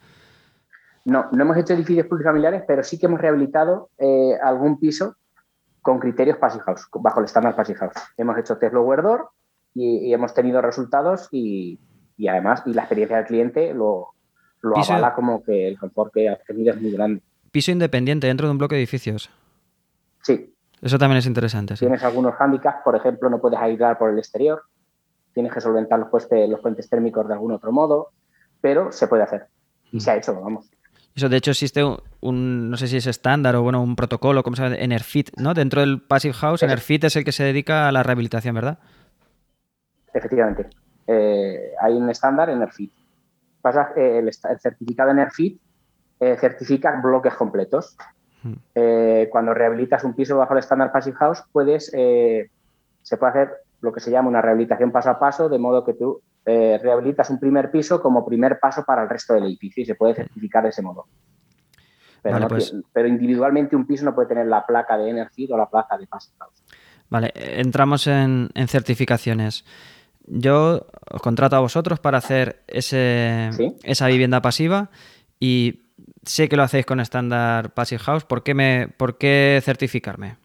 No, 1.05 1.27
no 1.33 1.43
hemos 1.43 1.57
hecho 1.59 1.75
edificios 1.75 2.07
plurifamiliares, 2.07 2.63
pero 2.67 2.83
sí 2.83 2.99
que 2.99 3.07
hemos 3.07 3.21
rehabilitado 3.21 3.91
eh, 3.99 4.37
algún 4.43 4.79
piso 4.79 5.17
con 5.83 5.99
criterios 5.99 6.39
Passive 6.39 6.65
House, 6.65 6.89
bajo 6.95 7.21
el 7.21 7.27
estándar 7.27 7.57
Passive 7.57 7.79
House. 7.79 7.95
Hemos 8.17 8.39
hecho 8.39 8.57
test 8.57 8.73
lower 8.73 9.03
door 9.03 9.31
y, 9.75 10.13
hemos 10.13 10.33
tenido 10.35 10.63
resultados 10.63 11.29
y, 11.31 11.79
además 12.29 12.63
y 12.67 12.73
la 12.73 12.83
experiencia 12.83 13.19
del 13.19 13.27
cliente 13.27 13.75
lo, 13.75 14.09
lo 14.63 14.79
avala 14.79 15.15
como 15.15 15.43
que 15.43 15.69
el 15.69 15.79
confort 15.79 16.13
que 16.13 16.29
ha 16.29 16.37
tenido 16.37 16.75
es 16.75 16.81
muy 16.81 16.93
grande. 16.93 17.23
Piso 17.51 17.71
independiente 17.71 18.27
dentro 18.27 18.47
de 18.47 18.53
un 18.53 18.59
bloque 18.59 18.77
de 18.77 18.83
edificios. 18.83 19.31
Sí. 20.23 20.55
Eso 20.81 20.99
también 20.99 21.19
es 21.19 21.27
interesante. 21.27 21.75
Tienes 21.75 22.03
algunos 22.03 22.35
handicaps, 22.39 22.83
por 22.83 22.97
ejemplo, 22.97 23.29
no 23.29 23.41
puedes 23.41 23.59
aislar 23.59 23.99
por 23.99 24.11
el 24.11 24.19
exterior 24.19 24.63
tienes 25.33 25.53
que 25.53 25.61
solventar 25.61 25.99
los, 25.99 26.09
puentes, 26.09 26.49
los 26.49 26.61
puentes 26.61 26.89
térmicos 26.89 27.27
de 27.27 27.35
algún 27.35 27.53
otro 27.53 27.73
modo, 27.73 28.11
pero 28.61 28.93
se 28.93 29.09
puede 29.09 29.23
hacer. 29.23 29.47
Y 29.93 30.01
se 30.01 30.11
ha 30.11 30.17
hecho, 30.17 30.41
vamos. 30.41 30.71
Eso, 31.15 31.29
de 31.29 31.37
hecho, 31.37 31.51
existe 31.51 31.83
un, 32.21 32.71
no 32.71 32.77
sé 32.77 32.87
si 32.87 32.97
es 32.97 33.07
estándar 33.07 33.57
o 33.57 33.63
bueno, 33.63 33.83
un 33.83 33.97
protocolo, 33.97 34.43
como 34.43 34.57
se 34.57 34.63
llama, 34.63 34.77
Enerfit, 34.77 35.31
¿no? 35.37 35.55
Dentro 35.55 35.81
del 35.81 36.01
Passive 36.01 36.35
House, 36.35 36.63
Enerfit 36.63 37.05
es 37.05 37.17
el 37.17 37.25
que 37.25 37.33
se 37.33 37.43
dedica 37.43 37.89
a 37.89 37.93
la 37.93 38.03
rehabilitación, 38.03 38.55
¿verdad? 38.55 38.79
Efectivamente. 40.13 40.69
Eh, 41.07 41.73
hay 41.81 41.95
un 41.95 42.09
estándar 42.09 42.51
Enerfit. 42.51 42.93
Pasa, 43.61 43.93
eh, 43.97 44.19
el, 44.19 44.29
el, 44.29 44.61
certificado 44.61 45.11
Enerfit 45.11 45.61
eh, 46.21 46.37
certifica 46.39 47.01
bloques 47.03 47.35
completos. 47.35 47.97
cuando 49.31 49.53
rehabilitas 49.53 50.05
un 50.05 50.15
piso 50.15 50.39
bajo 50.39 50.55
el 50.55 50.61
estándar 50.61 50.93
Passive 50.93 51.17
House, 51.17 51.45
puedes, 51.53 51.87
se 51.87 53.17
puede 53.19 53.31
hacer 53.31 53.51
lo 53.81 53.93
que 53.93 54.01
se 54.01 54.11
llama 54.11 54.29
una 54.29 54.43
rehabilitación 54.43 54.93
paso 54.93 55.11
a 55.11 55.19
paso, 55.19 55.49
de 55.49 55.59
modo 55.59 55.85
que 55.85 55.95
tú 55.95 56.23
eh, 56.45 56.79
rehabilitas 56.83 57.31
un 57.31 57.39
primer 57.39 57.71
piso 57.71 58.01
como 58.01 58.25
primer 58.25 58.59
paso 58.59 58.85
para 58.85 59.03
el 59.03 59.09
resto 59.09 59.35
del 59.35 59.45
edificio 59.45 59.83
y 59.83 59.87
se 59.87 59.95
puede 59.95 60.15
certificar 60.15 60.63
de 60.63 60.71
ese 60.71 60.83
modo. 60.83 61.07
Pero, 62.23 62.49
pues 62.49 62.75
pero 62.93 63.09
individualmente 63.09 63.77
un 63.77 63.87
piso 63.87 64.05
no 64.05 64.15
puede 64.15 64.29
tener 64.29 64.47
la 64.47 64.67
placa 64.67 64.99
de 64.99 65.09
Energy 65.09 65.51
o 65.51 65.57
la 65.57 65.69
placa 65.69 65.97
de 65.97 66.07
Passive 66.07 66.37
House. 66.39 66.63
Vale, 67.09 67.33
entramos 67.35 68.07
en, 68.07 68.51
certificaciones. 68.69 69.65
Yo 70.27 70.87
os 71.11 71.23
contrato 71.23 71.57
a 71.57 71.61
vosotros 71.61 71.99
para 71.99 72.19
hacer 72.19 72.63
ese, 72.69 73.51
esa 73.83 74.07
vivienda 74.07 74.43
pasiva 74.43 74.91
y 75.41 75.91
sé 76.23 76.49
que 76.49 76.57
lo 76.57 76.63
hacéis 76.63 76.87
con 76.87 77.01
estándar 77.01 77.73
Passive 77.75 78.01
House. 78.01 78.25
¿Por 78.25 78.43
qué, 78.43 78.55
me, 78.55 78.89
¿Por 78.89 79.19
qué 79.19 79.61
certificarme? 79.63 80.37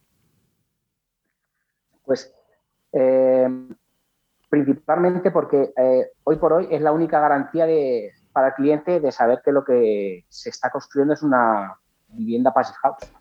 Pues 2.03 2.34
eh, 2.95 3.49
principalmente 4.49 5.29
porque 5.31 5.73
eh, 5.75 6.11
hoy 6.23 6.37
por 6.37 6.53
hoy 6.53 6.67
es 6.71 6.81
la 6.81 6.93
única 6.93 7.19
garantía 7.19 7.67
para 8.31 8.47
el 8.47 8.53
cliente 8.53 9.01
de 9.01 9.11
saber 9.11 9.41
que 9.43 9.51
lo 9.51 9.65
que 9.65 10.25
se 10.29 10.49
está 10.49 10.69
construyendo 10.69 11.13
es 11.13 11.21
una 11.21 11.77
vivienda 12.07 12.53
passive 12.53 12.77
house. 12.81 13.11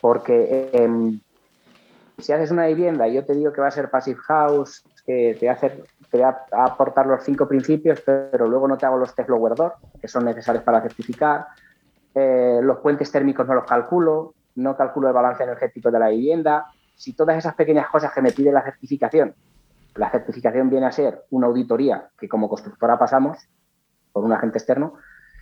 Porque 0.00 0.70
em, 0.72 1.20
si 2.18 2.32
haces 2.32 2.52
una 2.52 2.66
vivienda 2.66 3.08
y 3.08 3.14
yo 3.14 3.24
te 3.24 3.34
digo 3.34 3.52
que 3.52 3.60
va 3.60 3.68
a 3.68 3.72
ser 3.72 3.90
passive 3.90 4.20
house, 4.20 4.84
que 5.04 5.36
te, 5.38 5.50
hace, 5.50 5.82
te 6.10 6.20
va 6.20 6.46
a 6.52 6.64
aportar 6.64 7.06
los 7.06 7.24
cinco 7.24 7.48
principios, 7.48 8.00
pero 8.02 8.46
luego 8.46 8.68
no 8.68 8.78
te 8.78 8.86
hago 8.86 8.98
los 8.98 9.14
test 9.14 9.28
lower 9.28 9.54
door, 9.54 9.74
que 10.00 10.06
son 10.06 10.24
necesarios 10.24 10.62
para 10.62 10.80
certificar, 10.80 11.46
eh, 12.14 12.60
los 12.62 12.78
puentes 12.78 13.10
térmicos 13.10 13.46
no 13.48 13.54
los 13.54 13.64
calculo, 13.64 14.34
no 14.54 14.76
calculo 14.76 15.08
el 15.08 15.14
balance 15.14 15.42
energético 15.42 15.90
de 15.90 15.98
la 15.98 16.08
vivienda, 16.08 16.66
si 16.94 17.12
todas 17.14 17.36
esas 17.36 17.54
pequeñas 17.54 17.88
cosas 17.88 18.12
que 18.12 18.22
me 18.22 18.32
pide 18.32 18.52
la 18.52 18.62
certificación, 18.62 19.34
la 19.94 20.10
certificación 20.10 20.70
viene 20.70 20.86
a 20.86 20.92
ser 20.92 21.24
una 21.30 21.46
auditoría 21.46 22.08
que 22.18 22.28
como 22.28 22.48
constructora 22.48 22.98
pasamos 22.98 23.38
por 24.12 24.24
un 24.24 24.32
agente 24.32 24.58
externo, 24.58 24.94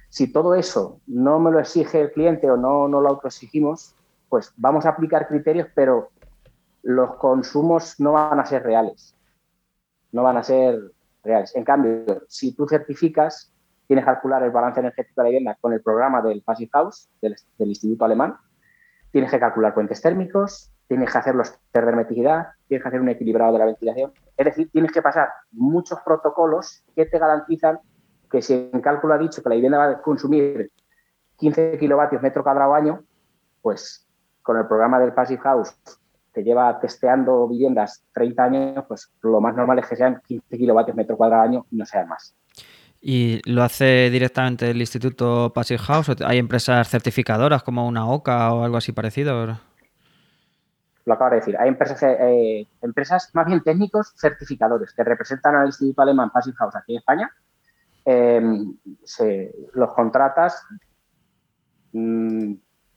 si 0.08 0.30
todo 0.30 0.54
eso 0.54 1.00
no 1.06 1.38
me 1.38 1.50
lo 1.50 1.58
exige 1.58 2.00
el 2.00 2.12
cliente 2.12 2.50
o 2.50 2.56
no, 2.56 2.86
no 2.86 3.00
lo 3.00 3.08
autoexigimos, 3.08 3.94
pues 4.28 4.52
vamos 4.56 4.84
a 4.84 4.90
aplicar 4.90 5.26
criterios, 5.26 5.68
pero 5.74 6.10
los 6.82 7.16
consumos 7.16 7.98
no 7.98 8.12
van 8.12 8.38
a 8.38 8.44
ser 8.44 8.62
reales. 8.62 9.14
No 10.10 10.22
van 10.22 10.36
a 10.36 10.42
ser 10.42 10.78
reales. 11.22 11.54
En 11.56 11.64
cambio, 11.64 12.24
si 12.28 12.52
tú 12.52 12.66
certificas, 12.66 13.52
tienes 13.86 14.04
que 14.04 14.10
calcular 14.10 14.42
el 14.42 14.50
balance 14.50 14.80
energético 14.80 15.20
de 15.20 15.24
la 15.24 15.30
vivienda 15.30 15.58
con 15.60 15.72
el 15.72 15.80
programa 15.80 16.20
del 16.20 16.42
Passive 16.42 16.70
House, 16.72 17.08
del, 17.20 17.36
del 17.56 17.68
Instituto 17.68 18.04
Alemán, 18.04 18.36
tienes 19.10 19.30
que 19.30 19.40
calcular 19.40 19.74
puentes 19.74 20.00
térmicos, 20.00 20.72
tienes 20.92 21.10
que 21.10 21.18
hacer 21.18 21.34
los 21.34 21.50
test 21.50 21.86
tienes 22.10 22.52
que 22.68 22.76
hacer 22.88 23.00
un 23.00 23.08
equilibrado 23.08 23.54
de 23.54 23.58
la 23.60 23.64
ventilación. 23.64 24.12
Es 24.36 24.44
decir, 24.44 24.70
tienes 24.70 24.92
que 24.92 25.00
pasar 25.00 25.30
muchos 25.50 25.98
protocolos 26.04 26.84
que 26.94 27.06
te 27.06 27.18
garantizan 27.18 27.78
que 28.30 28.42
si 28.42 28.68
en 28.70 28.80
cálculo 28.82 29.14
ha 29.14 29.18
dicho 29.18 29.42
que 29.42 29.48
la 29.48 29.54
vivienda 29.54 29.78
va 29.78 29.88
a 29.88 30.02
consumir 30.02 30.70
15 31.38 31.78
kilovatios 31.78 32.20
metro 32.20 32.42
cuadrado 32.42 32.74
año, 32.74 33.02
pues 33.62 34.06
con 34.42 34.58
el 34.58 34.66
programa 34.66 34.98
del 35.00 35.14
Passive 35.14 35.40
House 35.40 35.74
que 36.34 36.44
lleva 36.44 36.78
testeando 36.78 37.48
viviendas 37.48 38.04
30 38.12 38.44
años, 38.44 38.84
pues 38.86 39.10
lo 39.22 39.40
más 39.40 39.56
normal 39.56 39.78
es 39.78 39.86
que 39.86 39.96
sean 39.96 40.20
15 40.26 40.58
kilovatios 40.58 40.94
metro 40.94 41.16
cuadrado 41.16 41.42
año 41.42 41.66
y 41.70 41.76
no 41.76 41.86
sean 41.86 42.06
más. 42.06 42.34
¿Y 43.00 43.40
lo 43.50 43.62
hace 43.62 44.10
directamente 44.10 44.70
el 44.70 44.80
Instituto 44.80 45.52
Passive 45.54 45.78
House? 45.78 46.10
¿O 46.10 46.14
¿Hay 46.26 46.36
empresas 46.36 46.86
certificadoras 46.90 47.62
como 47.62 47.86
una 47.86 48.06
OCA 48.06 48.52
o 48.52 48.62
algo 48.62 48.76
así 48.76 48.92
parecido? 48.92 49.58
Lo 51.04 51.14
acabo 51.14 51.30
de 51.30 51.36
decir. 51.36 51.56
Hay 51.58 51.68
empresas, 51.68 52.02
eh, 52.02 52.66
empresas 52.80 53.30
más 53.34 53.46
bien 53.46 53.62
técnicos 53.62 54.14
certificadores 54.16 54.92
que 54.92 55.02
representan 55.02 55.56
al 55.56 55.66
Instituto 55.66 56.02
Alemán 56.02 56.30
Passive 56.30 56.56
House 56.56 56.76
aquí 56.76 56.92
en 56.92 56.98
España. 56.98 57.30
Em, 58.04 58.76
los 59.74 59.94
contratas, 59.94 60.64
mm, 61.92 62.54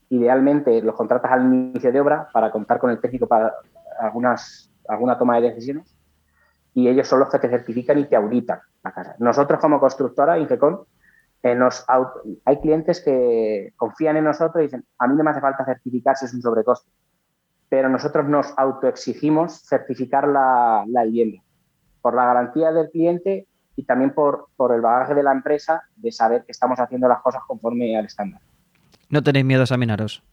idealmente 0.09 0.81
los 0.81 0.95
contratas 0.95 1.31
al 1.31 1.45
inicio 1.45 1.91
de 1.91 1.99
obra 1.99 2.27
para 2.31 2.51
contar 2.51 2.79
con 2.79 2.91
el 2.91 2.99
técnico 2.99 3.27
para 3.27 3.53
algunas, 3.99 4.71
alguna 4.87 5.17
toma 5.17 5.35
de 5.37 5.49
decisiones 5.49 5.95
y 6.73 6.87
ellos 6.89 7.07
son 7.07 7.19
los 7.19 7.29
que 7.29 7.39
te 7.39 7.49
certifican 7.49 7.97
y 7.99 8.05
te 8.05 8.15
auditan 8.15 8.59
la 8.83 8.91
casa. 8.91 9.15
Nosotros 9.19 9.59
como 9.59 9.79
constructora, 9.79 10.37
Infecon, 10.37 10.81
eh, 11.41 11.55
nos 11.55 11.85
hay 11.87 12.59
clientes 12.59 13.01
que 13.01 13.73
confían 13.77 14.17
en 14.17 14.25
nosotros 14.25 14.61
y 14.61 14.65
dicen, 14.65 14.85
a 14.97 15.07
mí 15.07 15.15
no 15.15 15.23
me 15.23 15.29
hace 15.29 15.41
falta 15.41 15.63
certificarse, 15.63 16.25
es 16.25 16.33
un 16.33 16.41
sobrecoste, 16.41 16.89
pero 17.69 17.89
nosotros 17.89 18.27
nos 18.27 18.53
autoexigimos 18.57 19.61
certificar 19.61 20.27
la, 20.27 20.83
la 20.87 21.03
vivienda 21.03 21.41
por 22.01 22.13
la 22.13 22.25
garantía 22.25 22.71
del 22.71 22.89
cliente 22.91 23.47
y 23.75 23.83
también 23.83 24.13
por, 24.13 24.47
por 24.55 24.73
el 24.73 24.81
bagaje 24.81 25.15
de 25.15 25.23
la 25.23 25.31
empresa 25.31 25.83
de 25.95 26.11
saber 26.11 26.43
que 26.45 26.51
estamos 26.51 26.79
haciendo 26.79 27.07
las 27.07 27.21
cosas 27.21 27.41
conforme 27.47 27.97
al 27.97 28.05
estándar. 28.05 28.41
¿No 29.09 29.23
tenéis 29.23 29.45
miedo 29.45 29.61
a 29.61 29.63
examinaros? 29.63 30.23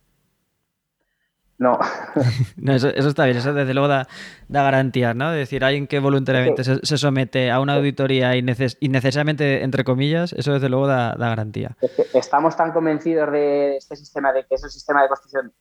No. 1.59 1.79
eso, 2.73 2.89
está 2.89 3.25
bien, 3.25 3.37
eso 3.37 3.55
desde 3.55 3.73
luego 3.73 3.87
da, 3.87 4.09
da 4.49 4.63
garantías, 4.65 5.15
¿no? 5.15 5.31
Es 5.33 5.39
decir, 5.39 5.65
alguien 5.65 5.87
que 5.87 6.01
voluntariamente 6.01 6.65
se, 6.65 6.99
somete 6.99 7.51
a 7.53 7.61
una 7.61 7.75
auditoría 7.75 8.35
innecesariamente, 8.37 9.63
entre 9.63 9.85
comillas, 9.85 10.33
eso 10.33 10.53
desde 10.55 10.69
luego 10.69 10.89
da, 10.89 11.15
garantía. 11.17 11.77
estamos 12.15 12.57
tan 12.57 12.73
convencidos 12.73 13.31
de 13.31 13.77
este 13.77 13.95
sistema, 13.95 14.33
de 14.33 14.45
que 14.45 14.57
es 14.57 14.65
un 14.65 14.71
sistema 14.71 15.03
de 15.03 15.09
construcción, 15.09 15.53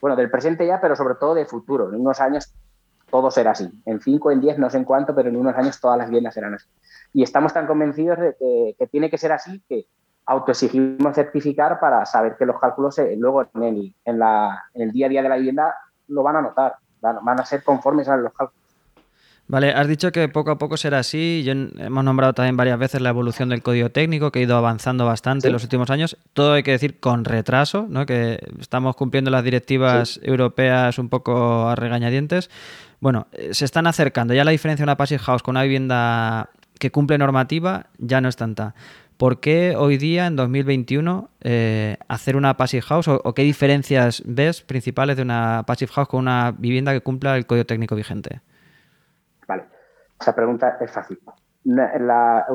bueno, 0.00 0.16
del 0.16 0.30
presente 0.30 0.66
ya, 0.66 0.80
pero 0.80 0.96
sobre 0.96 1.14
todo 1.14 1.34
de 1.34 1.46
futuro. 1.46 1.88
En 1.92 2.00
unos 2.00 2.20
años 2.20 2.54
todo 3.10 3.30
será 3.30 3.52
así. 3.52 3.70
En 3.84 4.00
cinco, 4.00 4.30
en 4.30 4.40
diez, 4.40 4.58
no 4.58 4.68
sé 4.70 4.78
en 4.78 4.84
cuánto, 4.84 5.14
pero 5.14 5.28
en 5.28 5.36
unos 5.36 5.54
años 5.56 5.80
todas 5.80 5.98
las 5.98 6.08
viviendas 6.08 6.34
serán 6.34 6.54
así. 6.54 6.66
Y 7.12 7.22
estamos 7.22 7.52
tan 7.52 7.66
convencidos 7.66 8.18
de 8.18 8.74
que, 8.78 8.86
tiene 8.88 9.10
que 9.10 9.18
ser 9.18 9.32
así 9.32 9.62
que 9.68 9.86
autoexigimos 10.26 11.14
certificar 11.14 11.78
para 11.78 12.04
saber 12.04 12.36
que 12.36 12.46
los 12.46 12.58
cálculos 12.58 13.00
luego 13.16 13.46
en 13.54 13.62
el, 13.62 13.94
en, 14.04 14.18
la, 14.18 14.64
el 14.74 14.90
día 14.90 15.06
a 15.06 15.08
día 15.08 15.22
de 15.22 15.28
la 15.28 15.36
vivienda 15.36 15.74
lo 16.08 16.22
van 16.22 16.36
a 16.36 16.42
notar, 16.42 16.76
van, 17.00 17.40
a 17.40 17.44
ser 17.44 17.62
conformes 17.62 18.08
a 18.08 18.16
los 18.16 18.32
cálculos. 18.32 18.65
Vale, 19.48 19.70
has 19.70 19.86
dicho 19.86 20.10
que 20.10 20.28
poco 20.28 20.50
a 20.50 20.58
poco 20.58 20.76
será 20.76 20.98
así. 20.98 21.42
Yo, 21.44 21.52
hemos 21.52 22.04
nombrado 22.04 22.32
también 22.32 22.56
varias 22.56 22.78
veces 22.78 23.00
la 23.00 23.10
evolución 23.10 23.48
del 23.48 23.62
código 23.62 23.90
técnico, 23.90 24.32
que 24.32 24.40
ha 24.40 24.42
ido 24.42 24.56
avanzando 24.56 25.06
bastante 25.06 25.46
en 25.46 25.52
los 25.52 25.62
últimos 25.62 25.90
años. 25.90 26.16
Todo 26.32 26.54
hay 26.54 26.64
que 26.64 26.72
decir 26.72 26.98
con 26.98 27.24
retraso, 27.24 27.86
¿no? 27.88 28.06
que 28.06 28.40
estamos 28.60 28.96
cumpliendo 28.96 29.30
las 29.30 29.44
directivas 29.44 30.18
europeas 30.22 30.98
un 30.98 31.08
poco 31.08 31.68
a 31.68 31.76
regañadientes. 31.76 32.50
Bueno, 33.00 33.28
eh, 33.32 33.50
se 33.52 33.64
están 33.64 33.86
acercando. 33.86 34.34
Ya 34.34 34.44
la 34.44 34.50
diferencia 34.50 34.82
de 34.82 34.88
una 34.88 34.96
passive 34.96 35.20
house 35.20 35.42
con 35.42 35.52
una 35.52 35.62
vivienda 35.62 36.50
que 36.80 36.90
cumple 36.90 37.16
normativa 37.16 37.86
ya 37.98 38.20
no 38.20 38.28
es 38.28 38.36
tanta. 38.36 38.74
¿Por 39.16 39.40
qué 39.40 39.74
hoy 39.76 39.96
día, 39.96 40.26
en 40.26 40.36
2021, 40.36 41.30
eh, 41.40 41.96
hacer 42.08 42.36
una 42.36 42.56
passive 42.56 42.82
house 42.82 43.08
o, 43.08 43.32
qué 43.32 43.42
diferencias 43.42 44.22
ves 44.26 44.60
principales 44.60 45.16
de 45.16 45.22
una 45.22 45.62
passive 45.66 45.90
house 45.92 46.08
con 46.08 46.20
una 46.20 46.52
vivienda 46.52 46.92
que 46.92 47.00
cumpla 47.00 47.36
el 47.36 47.46
código 47.46 47.64
técnico 47.64 47.94
vigente? 47.94 48.40
Esa 50.20 50.34
pregunta 50.34 50.78
es 50.80 50.90
fácil. 50.90 51.18
Una, 51.64 52.46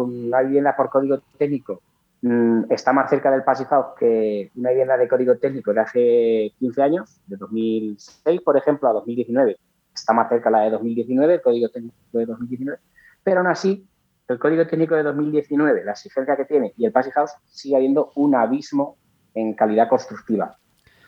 vivienda 0.44 0.76
por 0.76 0.90
código 0.90 1.20
técnico 1.38 1.82
mm, 2.22 2.72
está 2.72 2.94
más 2.94 3.10
cerca 3.10 3.30
del 3.30 3.44
passive 3.44 3.70
house 3.70 3.88
que 4.00 4.52
una 4.56 4.70
vivienda 4.70 4.98
de 4.98 5.08
código 5.08 5.38
técnico 5.38 5.74
de 5.74 5.80
hace 5.82 6.54
15 6.60 6.82
años, 6.82 7.22
de 7.28 7.36
2006, 7.38 8.42
por 8.42 8.58
ejemplo, 8.58 8.90
a 8.90 8.94
2019. 8.94 9.58
Está 9.94 10.14
más 10.14 10.30
cerca 10.30 10.50
la 10.50 10.62
de 10.62 10.72
2019, 10.72 11.34
el 11.36 11.42
código 11.42 11.70
técnico 11.70 11.96
de 12.14 12.26
2019, 12.26 12.80
pero 13.24 13.40
aún 13.40 13.48
así 13.48 13.86
el 14.32 14.40
código 14.40 14.66
técnico 14.66 14.96
de 14.96 15.04
2019, 15.04 15.84
la 15.84 15.92
exigencia 15.92 16.36
que 16.38 16.46
tiene 16.46 16.74
y 16.78 16.86
el 16.86 16.92
Passive 16.92 17.14
House, 17.14 17.32
sigue 17.50 17.76
habiendo 17.76 18.12
un 18.16 18.36
abismo 18.36 18.96
en 19.34 19.54
calidad 19.54 19.90
constructiva, 19.90 20.58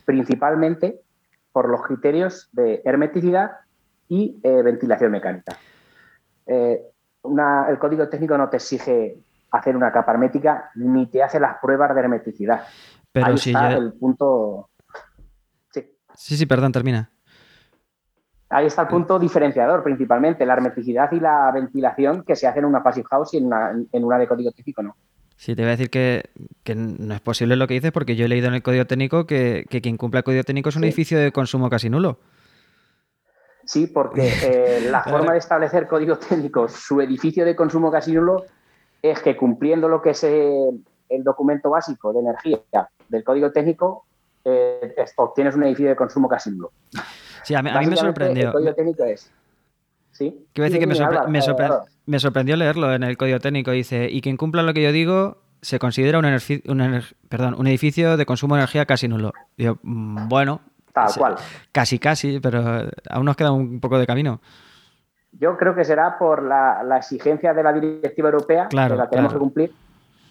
principalmente 0.05 1.01
por 1.51 1.69
los 1.69 1.83
criterios 1.83 2.49
de 2.51 2.81
hermeticidad 2.83 3.51
y 4.09 4.39
eh, 4.43 4.61
ventilación 4.61 5.11
mecánica. 5.11 5.57
Eh, 6.45 6.81
el 7.23 7.79
código 7.79 8.07
técnico 8.09 8.37
no 8.37 8.49
te 8.49 8.57
exige 8.57 9.17
hacer 9.51 9.75
una 9.75 9.91
capa 9.91 10.11
hermética 10.11 10.71
ni 10.75 11.07
te 11.07 11.23
hace 11.23 11.39
las 11.39 11.57
pruebas 11.59 11.93
de 11.93 12.01
hermeticidad. 12.01 12.63
Pero 13.11 13.27
Ahí 13.27 13.35
está 13.35 13.73
el 13.73 13.93
punto. 13.93 14.69
Sí. 15.71 15.85
sí, 16.15 16.37
sí, 16.37 16.45
perdón, 16.45 16.71
termina. 16.71 17.11
Ahí 18.53 18.67
está 18.67 18.83
el 18.83 18.87
punto 18.87 19.17
diferenciador 19.17 19.83
principalmente, 19.83 20.45
la 20.45 20.53
hermeticidad 20.53 21.11
y 21.11 21.19
la 21.19 21.51
ventilación 21.51 22.23
que 22.23 22.35
se 22.35 22.45
hacen 22.45 22.59
en 22.59 22.69
una 22.69 22.83
passive 22.83 23.07
house 23.09 23.33
y 23.33 23.37
en 23.37 23.45
una, 23.45 24.17
de 24.19 24.27
código 24.27 24.51
técnico 24.51 24.83
no. 24.83 24.95
Sí, 25.35 25.55
te 25.55 25.63
voy 25.63 25.69
a 25.69 25.75
decir 25.75 25.89
que, 25.89 26.29
no 26.75 27.15
es 27.15 27.21
posible 27.21 27.55
lo 27.55 27.65
que 27.65 27.73
dices 27.73 27.91
porque 27.91 28.15
yo 28.15 28.25
he 28.25 28.27
leído 28.27 28.47
en 28.47 28.53
el 28.53 28.61
código 28.61 28.85
técnico 28.85 29.25
que, 29.25 29.65
quien 29.81 29.97
cumple 29.97 30.19
el 30.19 30.23
código 30.23 30.43
técnico 30.43 30.69
es 30.69 30.75
un 30.75 30.83
edificio 30.83 31.17
de 31.17 31.31
consumo 31.31 31.67
casi 31.69 31.89
nulo. 31.89 32.19
Sí, 33.65 33.87
porque 33.87 34.31
eh, 34.43 34.87
la 34.89 35.03
forma 35.03 35.33
de 35.33 35.39
establecer 35.39 35.87
código 35.87 36.17
técnico, 36.17 36.67
su 36.67 37.01
edificio 37.01 37.45
de 37.45 37.55
consumo 37.55 37.91
casi 37.91 38.13
nulo, 38.13 38.45
es 39.01 39.19
que 39.21 39.35
cumpliendo 39.35 39.87
lo 39.87 40.01
que 40.01 40.11
es 40.11 40.23
eh, 40.23 40.69
el 41.09 41.23
documento 41.23 41.69
básico 41.69 42.13
de 42.13 42.19
energía 42.19 42.59
del 43.09 43.23
código 43.23 43.51
técnico, 43.51 44.05
eh, 44.45 44.95
obtienes 45.17 45.55
un 45.55 45.63
edificio 45.63 45.89
de 45.89 45.95
consumo 45.95 46.27
casi 46.27 46.51
nulo. 46.51 46.71
Sí, 47.43 47.55
a 47.55 47.61
mí, 47.61 47.69
me 47.71 47.95
sorprendió. 47.95 48.47
El 48.47 48.53
código 48.53 48.73
técnico 48.73 49.03
es. 49.03 49.31
¿Sí? 50.11 50.45
Quiero 50.53 50.65
decir 50.65 50.79
que 50.79 50.87
me, 52.05 52.19
sorprendió 52.19 52.55
leerlo 52.55 52.93
en 52.93 53.03
el 53.03 53.17
código 53.17 53.39
técnico. 53.39 53.71
Dice: 53.71 54.07
y 54.09 54.21
quien 54.21 54.37
cumpla 54.37 54.61
lo 54.61 54.73
que 54.73 54.83
yo 54.83 54.91
digo 54.91 55.37
se 55.61 55.79
considera 55.79 56.19
un, 56.19 57.01
perdón, 57.29 57.55
un 57.57 57.67
edificio 57.67 58.17
de 58.17 58.25
consumo 58.25 58.55
de 58.55 58.61
energía 58.61 58.85
casi 58.85 59.07
nulo. 59.07 59.33
Digo, 59.57 59.79
mm, 59.81 60.27
bueno. 60.27 60.61
Tal 60.93 61.09
cual. 61.17 61.35
Casi, 61.71 61.99
casi, 61.99 62.39
pero 62.39 62.87
aún 63.09 63.25
nos 63.25 63.35
queda 63.35 63.51
un 63.51 63.79
poco 63.79 63.97
de 63.97 64.05
camino. 64.05 64.39
Yo 65.31 65.57
creo 65.57 65.73
que 65.73 65.83
será 65.83 66.17
por 66.19 66.43
la, 66.43 66.97
exigencia 66.97 67.53
de 67.53 67.63
la 67.63 67.73
directiva 67.73 68.29
europea, 68.29 68.67
claro, 68.67 68.93
que 68.93 68.99
la 68.99 69.09
tenemos 69.09 69.33
que 69.33 69.39
cumplir. 69.39 69.73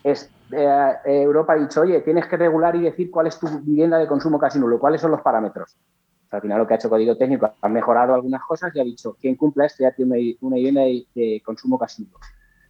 Es, 0.04 0.30
eh, 0.52 0.92
Europa 1.04 1.54
ha 1.54 1.56
dicho, 1.56 1.80
oye, 1.80 2.00
tienes 2.00 2.26
que 2.26 2.36
regular 2.36 2.76
y 2.76 2.82
decir 2.82 3.10
cuál 3.10 3.26
es 3.26 3.38
tu 3.38 3.48
vivienda 3.60 3.98
de 3.98 4.06
consumo 4.06 4.38
casi 4.38 4.58
nulo, 4.58 4.78
cuáles 4.78 5.00
son 5.00 5.10
los 5.10 5.20
parámetros 5.20 5.76
al 6.36 6.40
final 6.40 6.58
lo 6.58 6.66
que 6.66 6.74
ha 6.74 6.76
hecho 6.76 6.88
Código 6.88 7.16
Técnico 7.16 7.52
ha 7.60 7.68
mejorado 7.68 8.14
algunas 8.14 8.42
cosas 8.42 8.74
y 8.74 8.80
ha 8.80 8.84
dicho, 8.84 9.16
quien 9.20 9.36
cumpla 9.36 9.66
esto 9.66 9.82
ya 9.84 9.92
tiene 9.92 10.36
una 10.40 10.56
vivienda 10.56 10.82
de, 10.82 11.42
consumo 11.44 11.78
casi 11.78 12.08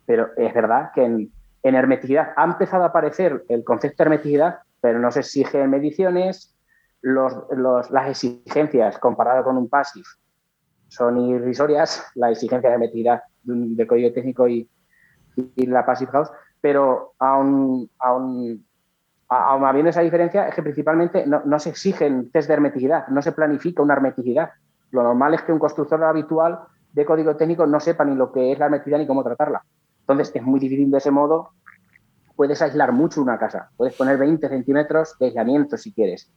Pero 0.04 0.30
es 0.36 0.52
verdad 0.52 0.90
que 0.94 1.04
en, 1.04 1.30
hermeticidad 1.62 2.32
ha 2.36 2.44
empezado 2.44 2.82
a 2.82 2.88
aparecer 2.88 3.44
el 3.48 3.62
concepto 3.62 4.02
de 4.02 4.08
hermeticidad, 4.08 4.58
pero 4.80 4.98
no 4.98 5.12
se 5.12 5.20
exige 5.20 5.66
mediciones, 5.68 6.54
las 7.02 8.08
exigencias 8.08 8.98
comparado 8.98 9.44
con 9.44 9.56
un 9.56 9.68
PASIF 9.68 10.06
son 10.88 11.18
irrisorias, 11.18 12.06
la 12.14 12.30
exigencia 12.30 12.68
de 12.68 12.74
hermeticidad 12.74 13.22
del 13.42 13.86
código 13.86 14.12
técnico 14.12 14.48
y, 14.48 14.68
la 15.56 15.86
Passive 15.86 16.12
House, 16.12 16.30
pero 16.60 17.14
aún, 17.18 17.90
aún 17.98 18.62
aún 19.32 19.64
habiendo 19.64 19.90
esa 19.90 20.02
diferencia, 20.02 20.46
es 20.46 20.54
que 20.54 20.62
principalmente 20.62 21.24
no, 21.26 21.58
se 21.58 21.70
exigen 21.70 22.30
test 22.30 22.48
de 22.48 22.54
hermeticidad, 22.54 23.08
no 23.08 23.22
se 23.22 23.32
planifica 23.32 23.82
una 23.82 23.94
hermeticidad. 23.94 24.50
Lo 24.90 25.02
normal 25.02 25.34
es 25.34 25.42
que 25.42 25.52
un 25.52 25.58
constructor 25.58 26.02
habitual 26.04 26.60
de 26.92 27.06
código 27.06 27.34
técnico 27.36 27.66
no 27.66 27.80
sepa 27.80 28.04
ni 28.04 28.14
lo 28.14 28.30
que 28.30 28.52
es 28.52 28.58
la 28.58 28.66
hermeticidad 28.66 28.98
ni 28.98 29.06
cómo 29.06 29.24
tratarla. 29.24 29.64
Entonces, 30.00 30.32
es 30.34 30.42
muy 30.42 30.60
difícil 30.60 30.90
de 30.90 30.98
ese 30.98 31.10
modo. 31.10 31.50
Puedes 32.36 32.60
aislar 32.60 32.92
mucho 32.92 33.22
una 33.22 33.38
casa, 33.38 33.70
puedes 33.76 33.94
poner 33.94 34.18
20 34.18 34.48
centímetros 34.48 35.16
de 35.18 35.26
aislamiento 35.26 35.76
si 35.76 35.92
quieres, 35.92 36.30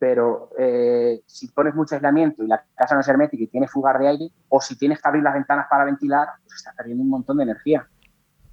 pero 0.00 0.48
eh, 0.58 1.20
si 1.26 1.48
pones 1.48 1.74
mucho 1.74 1.94
aislamiento 1.94 2.42
y 2.42 2.46
la 2.46 2.64
casa 2.74 2.94
no 2.94 3.02
es 3.02 3.08
hermética 3.08 3.44
y 3.44 3.48
tiene 3.48 3.68
fugar 3.68 3.98
de 3.98 4.08
aire, 4.08 4.30
o 4.48 4.58
si 4.58 4.76
tienes 4.78 5.00
que 5.00 5.06
abrir 5.06 5.22
las 5.22 5.34
ventanas 5.34 5.66
para 5.68 5.84
ventilar, 5.84 6.26
pues 6.42 6.56
estás 6.56 6.74
perdiendo 6.74 7.04
un 7.04 7.10
montón 7.10 7.36
de 7.36 7.42
energía. 7.42 7.86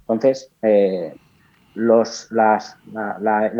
Entonces, 0.02 0.52
eh, 0.60 1.16
la, 1.74 2.58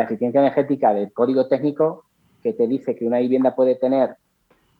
eficiencia 0.02 0.40
energética 0.40 0.92
del 0.92 1.14
código 1.14 1.48
técnico 1.48 2.04
que 2.42 2.52
te 2.52 2.66
dice 2.66 2.94
que 2.94 3.06
una 3.06 3.20
vivienda 3.20 3.56
puede 3.56 3.74
tener 3.76 4.16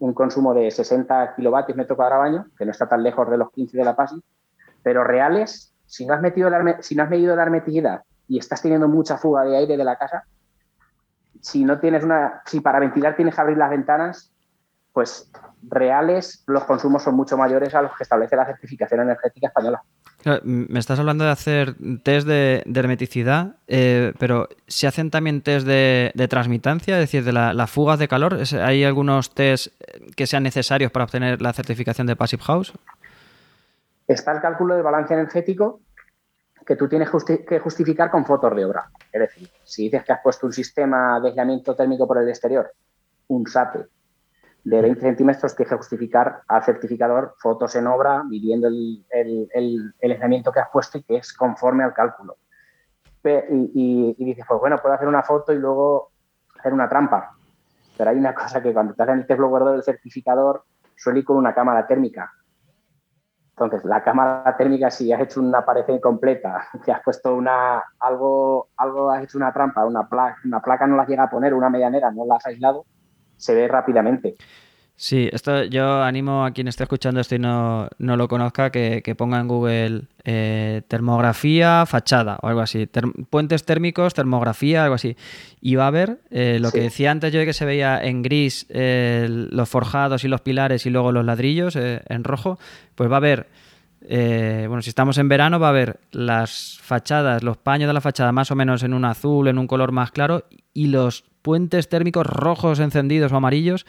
un 0.00 0.12
consumo 0.12 0.52
de 0.52 0.70
60 0.70 1.34
kilovatios 1.34 1.78
metro 1.78 1.96
cuadrado 1.96 2.22
año, 2.22 2.46
que 2.58 2.66
no 2.66 2.72
está 2.72 2.90
tan 2.90 3.02
lejos 3.02 3.30
de 3.30 3.38
los 3.38 3.50
15 3.52 3.74
de 3.74 3.84
la 3.86 3.96
PASI, 3.96 4.22
pero 4.82 5.02
reales, 5.02 5.74
si 5.86 6.04
no 6.04 6.12
has, 6.12 6.20
metido 6.20 6.50
si 6.80 6.94
no 6.94 7.04
has 7.04 7.10
medido 7.10 7.34
la 7.34 7.42
hermeticidad 7.42 8.02
y 8.28 8.38
estás 8.38 8.60
teniendo 8.60 8.86
mucha 8.86 9.16
fuga 9.16 9.44
de 9.44 9.56
aire 9.56 9.78
de 9.78 9.84
la 9.84 9.96
casa, 9.96 10.24
si 11.40 11.64
no 11.64 11.78
tienes 11.78 12.04
una, 12.04 12.42
si 12.46 12.60
para 12.60 12.78
ventilar 12.80 13.16
tienes 13.16 13.34
que 13.34 13.40
abrir 13.40 13.56
las 13.56 13.70
ventanas, 13.70 14.32
pues 14.92 15.30
reales 15.62 16.42
los 16.46 16.64
consumos 16.64 17.02
son 17.02 17.14
mucho 17.14 17.36
mayores 17.36 17.74
a 17.74 17.82
los 17.82 17.96
que 17.96 18.02
establece 18.02 18.36
la 18.36 18.46
certificación 18.46 19.00
energética 19.00 19.48
española. 19.48 19.82
Me 20.42 20.78
estás 20.78 20.98
hablando 20.98 21.24
de 21.24 21.30
hacer 21.30 21.74
test 22.02 22.26
de, 22.26 22.64
hermeticidad, 22.74 23.56
eh, 23.68 24.12
pero 24.18 24.48
¿se 24.66 24.88
hacen 24.88 25.10
también 25.10 25.42
test 25.42 25.66
de, 25.66 26.26
transmitancia, 26.28 26.96
es 26.96 27.00
decir, 27.00 27.24
de 27.24 27.32
las 27.32 27.70
fugas 27.70 27.98
de 27.98 28.08
calor? 28.08 28.38
¿Hay 28.60 28.84
algunos 28.84 29.32
test 29.32 29.68
que 30.16 30.26
sean 30.26 30.42
necesarios 30.42 30.90
para 30.90 31.04
obtener 31.04 31.40
la 31.40 31.52
certificación 31.52 32.06
de 32.06 32.16
Passive 32.16 32.42
House? 32.42 32.72
Está 34.08 34.32
el 34.32 34.40
cálculo 34.40 34.74
de 34.74 34.82
balance 34.82 35.14
energético 35.14 35.80
que 36.68 36.76
tú 36.76 36.86
tienes 36.86 37.08
que 37.48 37.60
justificar 37.60 38.10
con 38.10 38.26
fotos 38.26 38.54
de 38.54 38.62
obra. 38.62 38.90
Es 39.10 39.20
decir, 39.20 39.48
si 39.64 39.84
dices 39.84 40.04
que 40.04 40.12
has 40.12 40.20
puesto 40.22 40.46
un 40.46 40.52
sistema 40.52 41.18
de 41.18 41.28
aislamiento 41.28 41.74
térmico 41.74 42.06
por 42.06 42.18
el 42.18 42.28
exterior, 42.28 42.70
un 43.28 43.46
SAPE, 43.46 43.86
de 44.64 44.82
20 44.82 45.00
centímetros, 45.00 45.56
tienes 45.56 45.70
que 45.70 45.78
justificar 45.78 46.42
al 46.46 46.62
certificador 46.62 47.34
fotos 47.38 47.74
en 47.74 47.86
obra, 47.86 48.22
midiendo 48.22 48.68
el, 48.68 49.02
el, 49.10 49.94
aislamiento 50.02 50.52
que 50.52 50.60
has 50.60 50.68
puesto 50.70 50.98
y 50.98 51.04
que 51.04 51.16
es 51.16 51.32
conforme 51.32 51.84
al 51.84 51.94
cálculo. 51.94 52.36
Y, 53.24 54.14
dices, 54.22 54.44
pues 54.46 54.60
bueno, 54.60 54.76
puedo 54.76 54.94
hacer 54.94 55.08
una 55.08 55.22
foto 55.22 55.54
y 55.54 55.58
luego 55.58 56.10
hacer 56.58 56.74
una 56.74 56.86
trampa. 56.86 57.30
Pero 57.96 58.10
hay 58.10 58.16
una 58.18 58.34
cosa 58.34 58.62
que 58.62 58.74
cuando 58.74 58.92
te 58.92 59.02
hacen 59.02 59.20
el 59.20 59.26
test 59.26 59.40
del 59.40 59.82
certificador 59.82 60.64
suele 60.94 61.20
ir 61.20 61.24
con 61.24 61.38
una 61.38 61.54
cámara 61.54 61.86
térmica. 61.86 62.30
Entonces, 63.60 63.84
la 63.84 64.04
cámara 64.04 64.56
térmica, 64.56 64.88
si 64.88 65.12
has 65.12 65.20
hecho 65.20 65.40
una 65.40 65.64
pared 65.64 65.84
incompleta, 65.88 66.68
que 66.84 66.92
has 66.92 67.02
puesto 67.02 67.34
una, 67.34 67.82
algo, 67.98 68.68
algo, 68.76 69.10
has 69.10 69.24
hecho 69.24 69.36
una 69.36 69.52
trampa, 69.52 69.84
una 69.84 70.08
placa, 70.08 70.38
una 70.44 70.60
placa 70.60 70.86
no 70.86 70.96
la 70.96 71.04
llega 71.04 71.24
a 71.24 71.30
poner, 71.30 71.52
una 71.52 71.68
medianera 71.68 72.10
no 72.12 72.24
la 72.24 72.36
has 72.36 72.46
aislado, 72.46 72.86
se 73.36 73.54
ve 73.54 73.66
rápidamente. 73.66 74.36
Sí, 75.00 75.28
esto 75.30 75.62
yo 75.62 76.02
animo 76.02 76.44
a 76.44 76.50
quien 76.50 76.66
esté 76.66 76.82
escuchando 76.82 77.20
esto 77.20 77.36
y 77.36 77.38
no, 77.38 77.88
lo 78.00 78.26
conozca 78.26 78.70
que, 78.72 79.14
ponga 79.16 79.38
en 79.38 79.46
Google 79.46 80.02
eh, 80.24 80.82
termografía, 80.88 81.86
fachada 81.86 82.36
o 82.42 82.48
algo 82.48 82.62
así. 82.62 82.88
puentes 83.30 83.64
térmicos, 83.64 84.12
termografía, 84.12 84.82
algo 84.82 84.96
así. 84.96 85.16
Y 85.60 85.76
va 85.76 85.86
a 85.86 85.92
ver 85.92 86.18
eh, 86.32 86.58
lo 86.60 86.72
que 86.72 86.80
decía 86.80 87.12
antes 87.12 87.32
yo 87.32 87.38
de 87.38 87.46
que 87.46 87.52
se 87.52 87.64
veía 87.64 88.02
en 88.02 88.22
gris 88.22 88.66
los 88.70 89.68
forjados 89.68 90.24
y 90.24 90.28
los 90.28 90.40
pilares 90.40 90.84
y 90.84 90.90
luego 90.90 91.12
los 91.12 91.24
ladrillos 91.24 91.76
eh, 91.76 92.02
en 92.08 92.24
rojo, 92.24 92.58
pues 92.96 93.08
va 93.08 93.18
a 93.18 93.20
ver 93.20 93.46
eh, 94.00 94.66
bueno, 94.68 94.82
si 94.82 94.90
estamos 94.90 95.18
en 95.18 95.28
verano 95.28 95.58
va 95.58 95.68
a 95.68 95.70
haber 95.70 96.00
las 96.12 96.78
fachadas, 96.80 97.42
los 97.42 97.56
paños 97.56 97.88
de 97.88 97.94
la 97.94 98.00
fachada 98.00 98.32
más 98.32 98.50
o 98.50 98.54
menos 98.54 98.82
en 98.82 98.94
un 98.94 99.04
azul, 99.04 99.48
en 99.48 99.58
un 99.58 99.66
color 99.66 99.92
más 99.92 100.12
claro, 100.12 100.44
y 100.72 100.86
los 100.86 101.24
puentes 101.48 101.88
térmicos 101.88 102.26
rojos 102.26 102.78
encendidos 102.78 103.32
o 103.32 103.36
amarillos 103.36 103.86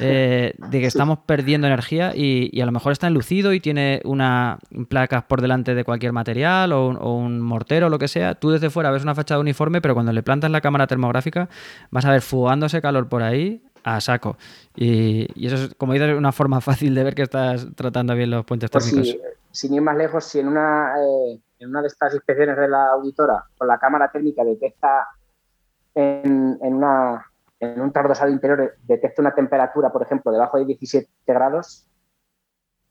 eh, 0.00 0.54
de 0.56 0.80
que 0.80 0.86
estamos 0.86 1.18
perdiendo 1.26 1.66
energía 1.66 2.12
y, 2.16 2.58
a 2.58 2.64
lo 2.64 2.72
mejor 2.72 2.92
está 2.92 3.06
enlucido 3.06 3.52
y 3.52 3.60
tiene 3.60 4.00
una 4.06 4.58
placas 4.88 5.22
por 5.24 5.42
delante 5.42 5.74
de 5.74 5.84
cualquier 5.84 6.14
material 6.14 6.72
o 6.72 6.88
un, 6.88 7.42
mortero 7.42 7.88
o 7.88 7.90
lo 7.90 7.98
que 7.98 8.08
sea. 8.08 8.34
Tú 8.34 8.48
desde 8.48 8.70
fuera 8.70 8.90
ves 8.90 9.02
una 9.02 9.14
fachada 9.14 9.42
uniforme, 9.42 9.82
pero 9.82 9.92
cuando 9.92 10.10
le 10.10 10.22
plantas 10.22 10.50
la 10.50 10.62
cámara 10.62 10.86
termográfica 10.86 11.50
vas 11.90 12.06
a 12.06 12.12
ver 12.12 12.22
fugándose 12.22 12.80
calor 12.80 13.10
por 13.10 13.22
ahí 13.22 13.62
a 13.84 14.00
saco. 14.00 14.38
Y, 14.74 15.26
eso 15.46 15.56
es, 15.56 15.74
como 15.74 15.92
dices, 15.92 16.16
una 16.16 16.32
forma 16.32 16.60
fácil 16.62 16.94
de 16.94 17.04
ver 17.04 17.14
que 17.14 17.24
estás 17.24 17.68
tratando 17.74 18.14
bien 18.14 18.30
los 18.30 18.46
puentes 18.46 18.70
pues 18.70 18.86
térmicos 18.86 19.18
sin 19.50 19.74
ir 19.74 19.82
más 19.82 19.98
lejos, 19.98 20.24
si 20.24 20.38
en 20.38 20.48
una, 20.48 20.94
eh, 20.98 21.38
en 21.58 21.68
una 21.68 21.82
de 21.82 21.88
estas 21.88 22.14
inspecciones 22.14 22.56
de 22.56 22.68
la 22.68 22.92
auditora 22.92 23.44
con 23.58 23.68
la 23.68 23.78
cámara 23.78 24.10
térmica 24.10 24.42
detecta 24.42 25.08
en, 25.94 26.58
en, 26.62 26.74
una, 26.74 27.26
en 27.60 27.80
un 27.80 27.92
tardosado 27.92 28.30
interior, 28.30 28.74
detecta 28.82 29.22
una 29.22 29.34
temperatura, 29.34 29.90
por 29.90 30.02
ejemplo, 30.02 30.32
debajo 30.32 30.58
de 30.58 30.66
17 30.66 31.08
grados, 31.26 31.86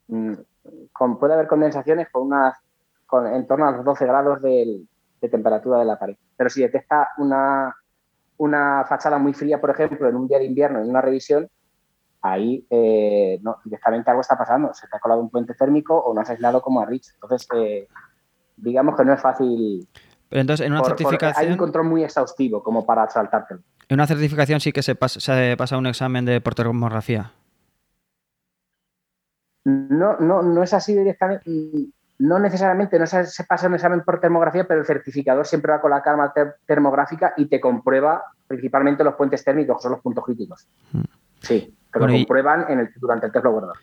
mm, 0.07 0.33
con, 0.93 1.19
puede 1.19 1.33
haber 1.33 1.47
condensaciones 1.47 2.09
con, 2.11 2.27
una, 2.27 2.57
con 3.05 3.27
en 3.27 3.47
torno 3.47 3.67
a 3.67 3.71
los 3.71 3.85
12 3.85 4.05
grados 4.05 4.41
de, 4.41 4.83
de 5.21 5.29
temperatura 5.29 5.79
de 5.79 5.85
la 5.85 5.99
pared. 5.99 6.15
Pero 6.35 6.49
si 6.49 6.61
detecta 6.61 7.09
una, 7.17 7.75
una 8.37 8.85
fachada 8.87 9.17
muy 9.17 9.33
fría, 9.33 9.61
por 9.61 9.69
ejemplo, 9.69 10.09
en 10.09 10.15
un 10.15 10.27
día 10.27 10.39
de 10.39 10.45
invierno, 10.45 10.79
en 10.79 10.89
una 10.89 11.01
revisión, 11.01 11.49
ahí 12.21 12.65
eh, 12.69 13.39
directamente 13.65 14.09
algo 14.09 14.21
está 14.21 14.37
pasando. 14.37 14.73
Se 14.73 14.87
te 14.87 14.97
ha 14.97 14.99
colado 14.99 15.21
un 15.21 15.29
puente 15.29 15.53
térmico 15.53 15.97
o 15.97 16.13
no 16.13 16.21
has 16.21 16.29
aislado 16.29 16.61
como 16.61 16.81
a 16.81 16.85
Rich. 16.85 17.13
Entonces, 17.15 17.47
eh, 17.55 17.87
digamos 18.57 18.95
que 18.95 19.05
no 19.05 19.13
es 19.13 19.21
fácil. 19.21 19.87
Pero 20.31 20.41
entonces, 20.41 20.65
en 20.65 20.71
una 20.71 20.81
certificación. 20.85 21.45
hay 21.45 21.51
un 21.51 21.57
control 21.57 21.87
muy 21.87 22.05
exhaustivo 22.05 22.63
como 22.63 22.85
para 22.85 23.09
saltártelo. 23.09 23.59
En 23.89 23.95
una 23.95 24.07
certificación 24.07 24.61
sí 24.61 24.71
que 24.71 24.81
se 24.81 24.95
pasa, 24.95 25.19
se 25.19 25.57
pasa 25.57 25.77
un 25.77 25.87
examen 25.87 26.23
de 26.23 26.39
portermografía. 26.39 27.33
No, 29.65 30.15
no, 30.19 30.41
no 30.41 30.63
es 30.63 30.73
así 30.73 30.95
directamente. 30.95 31.51
No 32.19 32.39
necesariamente, 32.39 32.97
no 32.97 33.07
se, 33.07 33.43
pasa 33.43 33.67
un 33.67 33.73
examen 33.73 34.03
por 34.05 34.21
termografía, 34.21 34.65
pero 34.65 34.79
el 34.79 34.85
certificador 34.85 35.45
siempre 35.45 35.73
va 35.73 35.81
con 35.81 35.91
la 35.91 36.01
cámara 36.01 36.33
termográfica 36.65 37.33
y 37.35 37.47
te 37.47 37.59
comprueba 37.59 38.23
principalmente 38.47 39.03
los 39.03 39.15
puentes 39.15 39.43
térmicos, 39.43 39.75
que 39.75 39.83
son 39.83 39.91
los 39.91 39.99
puntos 39.99 40.23
críticos. 40.23 40.65
Mm. 40.93 41.01
Sí, 41.41 41.75
que 41.91 41.99
lo 41.99 42.07
comprueban 42.07 42.67
en 42.69 42.79
el, 42.79 42.89
durante 42.95 43.25
el 43.25 43.33
test 43.33 43.45
guardador. 43.45 43.75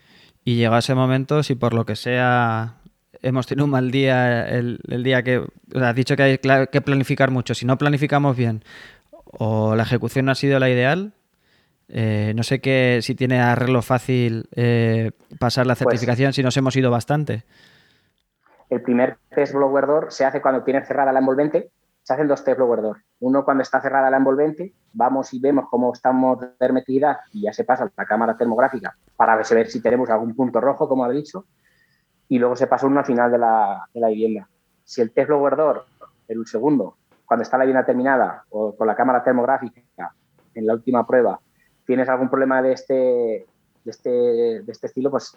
Y 0.43 0.55
llega 0.55 0.79
ese 0.79 0.95
momento, 0.95 1.43
si 1.43 1.53
por 1.53 1.75
lo 1.75 1.85
que 1.85 1.95
sea 1.95 2.77
hemos 3.21 3.47
tenido 3.47 3.65
un 3.65 3.71
mal 3.71 3.91
día, 3.91 4.47
el, 4.47 4.79
día 5.03 5.23
que 5.23 5.39
o 5.39 5.79
has 5.79 5.95
dicho 5.95 6.15
que 6.15 6.23
hay 6.23 6.37
que 6.37 6.81
planificar 6.81 7.31
mucho, 7.31 7.53
si 7.53 7.65
no 7.65 7.77
planificamos 7.77 8.35
bien 8.35 8.63
o 9.31 9.75
la 9.75 9.83
ejecución 9.83 10.25
no 10.25 10.31
ha 10.31 10.35
sido 10.35 10.59
la 10.59 10.69
ideal, 10.69 11.13
eh, 11.87 12.33
no 12.35 12.43
sé 12.43 12.59
qué, 12.59 12.99
si 13.01 13.15
tiene 13.15 13.39
arreglo 13.41 13.81
fácil 13.81 14.47
eh, 14.55 15.11
pasar 15.39 15.65
la 15.65 15.73
pues 15.73 15.79
certificación 15.79 16.33
si 16.33 16.43
nos 16.43 16.55
hemos 16.57 16.75
ido 16.75 16.91
bastante. 16.91 17.43
El 18.69 18.81
primer 18.81 19.17
test 19.29 19.53
blower 19.53 20.05
se 20.09 20.25
hace 20.25 20.41
cuando 20.41 20.63
tienes 20.63 20.87
cerrada 20.87 21.11
la 21.11 21.19
envolvente. 21.19 21.71
Se 22.03 22.13
hacen 22.13 22.27
dos 22.27 22.43
test 22.43 22.57
blower 22.57 22.95
Uno 23.19 23.43
cuando 23.43 23.63
está 23.63 23.81
cerrada 23.81 24.09
la 24.09 24.17
envolvente, 24.17 24.73
vamos 24.93 25.33
y 25.33 25.39
vemos 25.39 25.65
cómo 25.69 25.91
estamos 25.91 26.39
de 26.39 26.49
hermeticidad 26.59 27.17
y 27.33 27.41
ya 27.41 27.53
se 27.53 27.63
pasa 27.63 27.83
a 27.83 27.91
la 27.95 28.05
cámara 28.05 28.37
termográfica 28.37 28.95
para 29.15 29.35
ver 29.35 29.67
si 29.67 29.81
tenemos 29.81 30.09
algún 30.09 30.35
punto 30.35 30.61
rojo, 30.61 30.87
como 30.87 31.03
ha 31.03 31.09
dicho, 31.09 31.45
y 32.29 32.37
luego 32.37 32.55
se 32.55 32.67
pasa 32.67 32.87
uno 32.87 32.99
al 32.99 33.05
final 33.05 33.31
de 33.31 33.39
la, 33.39 34.07
vivienda. 34.07 34.47
Si 34.85 35.01
el 35.01 35.11
test 35.11 35.27
blower 35.27 35.55
door, 35.55 35.85
el 36.27 36.45
segundo, 36.45 36.95
cuando 37.25 37.41
está 37.43 37.57
la 37.57 37.65
vivienda 37.65 37.85
terminada 37.85 38.45
o 38.49 38.75
con 38.75 38.87
la 38.87 38.95
cámara 38.95 39.23
termográfica 39.23 39.81
en 40.53 40.65
la 40.65 40.73
última 40.73 41.05
prueba, 41.05 41.39
tienes 41.85 42.07
algún 42.07 42.29
problema 42.29 42.61
de 42.61 42.73
este, 42.73 42.93
de 43.83 43.91
este, 43.91 44.09
de 44.09 44.71
este 44.71 44.87
estilo, 44.87 45.09
pues 45.09 45.35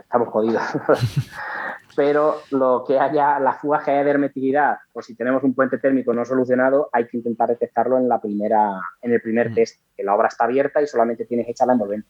estamos 0.00 0.28
jodidos. 0.28 0.62
pero 1.96 2.42
lo 2.50 2.84
que 2.86 2.98
haya, 2.98 3.38
la 3.38 3.54
fuga 3.54 3.82
que 3.84 3.92
haya 3.92 4.04
de 4.04 4.10
hermeticidad, 4.10 4.78
o 4.92 5.00
si 5.00 5.14
tenemos 5.14 5.44
un 5.44 5.54
puente 5.54 5.78
térmico 5.78 6.12
no 6.12 6.24
solucionado, 6.24 6.90
hay 6.92 7.06
que 7.06 7.16
intentar 7.16 7.48
detectarlo 7.48 7.98
en 7.98 8.08
la 8.08 8.20
primera, 8.20 8.80
en 9.00 9.12
el 9.12 9.20
primer 9.22 9.50
mm. 9.50 9.54
test, 9.54 9.80
que 9.96 10.02
la 10.02 10.14
obra 10.14 10.28
está 10.28 10.44
abierta 10.44 10.82
y 10.82 10.88
solamente 10.88 11.24
tienes 11.24 11.48
hecha 11.48 11.66
la 11.66 11.74
envolvente. 11.74 12.08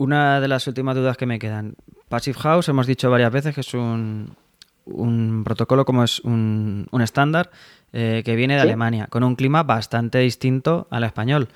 Una 0.00 0.40
de 0.40 0.48
las 0.48 0.66
últimas 0.66 0.96
dudas 0.96 1.18
que 1.18 1.26
me 1.26 1.38
quedan. 1.38 1.74
Passive 2.08 2.38
House, 2.38 2.70
hemos 2.70 2.86
dicho 2.86 3.10
varias 3.10 3.30
veces 3.30 3.54
que 3.54 3.60
es 3.60 3.74
un, 3.74 4.34
protocolo 5.44 5.84
como 5.84 6.02
es 6.02 6.20
un, 6.20 6.88
estándar 7.02 7.50
eh, 7.92 8.22
que 8.24 8.34
viene 8.34 8.54
de 8.54 8.62
Alemania, 8.62 9.08
con 9.10 9.24
un 9.24 9.36
clima 9.36 9.62
bastante 9.62 10.20
distinto 10.20 10.86
al 10.88 11.04
español. 11.04 11.50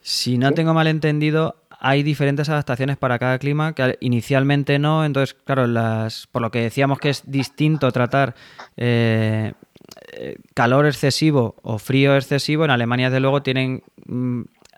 Si 0.00 0.38
no 0.38 0.52
tengo 0.52 0.72
mal 0.72 0.86
entendido, 0.86 1.56
hay 1.78 2.02
diferentes 2.02 2.48
adaptaciones 2.48 2.96
para 2.96 3.18
cada 3.18 3.38
clima 3.38 3.74
que 3.74 3.98
inicialmente 4.00 4.78
no, 4.78 5.04
entonces 5.04 5.36
claro, 5.44 5.66
las, 5.66 6.26
por 6.26 6.40
lo 6.40 6.50
que 6.50 6.62
decíamos 6.62 6.98
que 6.98 7.10
es 7.10 7.30
distinto 7.30 7.92
tratar 7.92 8.34
eh, 8.78 9.52
eh, 10.12 10.38
calor 10.54 10.86
excesivo 10.86 11.54
o 11.60 11.78
frío 11.78 12.16
excesivo, 12.16 12.64
en 12.64 12.70
Alemania 12.70 13.10
desde 13.10 13.20
luego 13.20 13.42
tienen... 13.42 13.82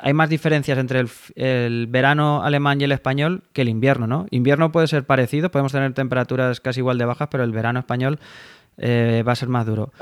Hay 0.02 0.14
más 0.14 0.28
diferencias 0.28 0.78
entre 0.78 1.04
el, 1.34 1.86
verano 1.88 2.42
alemán 2.42 2.80
y 2.80 2.84
el 2.84 2.92
español 2.92 3.42
que 3.52 3.62
el 3.62 3.68
invierno, 3.68 4.06
¿no? 4.06 4.26
Invierno 4.30 4.72
puede 4.72 4.86
ser 4.86 5.04
parecido, 5.04 5.50
podemos 5.50 5.72
tener 5.72 5.92
temperaturas 5.94 6.60
casi 6.60 6.80
igual 6.80 6.98
de 6.98 7.04
bajas, 7.04 7.28
pero 7.30 7.44
el 7.44 7.52
verano 7.52 7.78
español 7.78 8.18
eh, 8.78 9.22
va 9.26 9.32
a 9.32 9.36
ser 9.36 9.48
más 9.48 9.66
duro. 9.66 9.92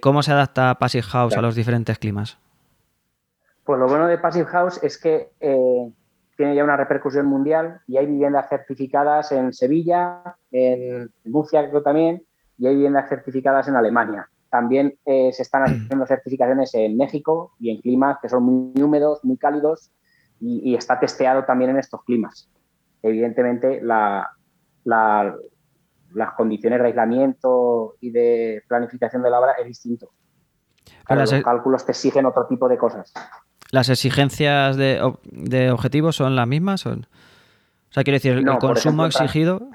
¿Cómo 0.00 0.22
se 0.22 0.32
adapta 0.32 0.74
Passive 0.76 1.02
House 1.02 1.36
a 1.36 1.42
los 1.42 1.54
diferentes 1.54 1.98
climas? 1.98 2.38
Pues 3.64 3.78
lo 3.78 3.86
bueno 3.86 4.06
de 4.06 4.18
Passive 4.18 4.46
House 4.46 4.80
es 4.82 4.98
que 4.98 5.30
tiene 6.36 6.54
ya 6.54 6.64
una 6.64 6.76
repercusión 6.76 7.26
mundial 7.26 7.80
y 7.86 7.96
hay 7.96 8.06
viviendas 8.06 8.48
certificadas 8.48 9.32
en 9.32 9.52
Sevilla, 9.52 10.36
en 10.50 11.10
Murcia 11.24 11.68
creo 11.68 11.82
también, 11.82 12.24
y 12.58 12.66
hay 12.66 12.74
viviendas 12.74 13.08
certificadas 13.08 13.68
en 13.68 13.76
Alemania. 13.76 14.28
También 14.54 14.96
eh, 15.04 15.32
se 15.32 15.42
están 15.42 15.64
haciendo 15.64 16.06
certificaciones 16.06 16.72
en 16.74 16.96
México 16.96 17.56
y 17.58 17.70
en 17.70 17.80
climas 17.80 18.18
que 18.22 18.28
son 18.28 18.44
muy 18.44 18.80
húmedos, 18.80 19.18
muy 19.24 19.36
cálidos 19.36 19.90
y, 20.38 20.76
está 20.76 21.00
testeado 21.00 21.44
también 21.44 21.70
en 21.70 21.78
estos 21.78 22.04
climas. 22.04 22.48
Evidentemente, 23.02 23.80
las 23.82 24.26
condiciones 26.36 26.78
de 26.78 26.86
aislamiento 26.86 27.96
y 28.00 28.12
de 28.12 28.62
planificación 28.68 29.24
de 29.24 29.30
la 29.30 29.40
obra 29.40 29.54
es 29.60 29.66
distinto. 29.66 30.10
los 31.08 31.32
cálculos 31.42 31.84
te 31.84 31.90
exigen 31.90 32.24
otro 32.24 32.46
tipo 32.46 32.68
de 32.68 32.78
cosas. 32.78 33.12
¿Las 33.72 33.88
exigencias 33.88 34.76
de, 34.76 35.00
de 35.32 35.72
objetivos 35.72 36.14
son 36.14 36.36
las 36.36 36.46
mismas? 36.46 36.86
O 36.86 36.94
sea, 37.90 38.04
quiere 38.04 38.18
decir, 38.18 38.34
el, 38.34 38.58
consumo 38.58 39.06
exigido. 39.06 39.68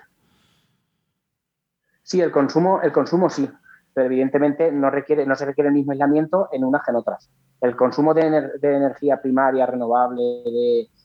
Sí, 2.03 2.21
el 2.21 2.31
consumo, 2.31 2.79
el 2.81 2.93
consumo 2.93 3.29
sí, 3.29 3.49
pero 3.93 4.07
evidentemente 4.07 4.71
no, 4.71 4.89
requiere, 4.89 5.25
no 5.25 5.35
se 5.35 5.45
requiere 5.45 5.69
el 5.69 5.73
mismo 5.73 5.91
aislamiento 5.91 6.49
en 6.51 6.63
unas 6.63 6.83
que 6.83 6.91
en 6.91 6.97
otras. 6.97 7.29
El 7.61 7.75
consumo 7.75 8.13
de, 8.13 8.21
energía 8.61 9.21
primaria, 9.21 9.65
renovable, 9.65 10.21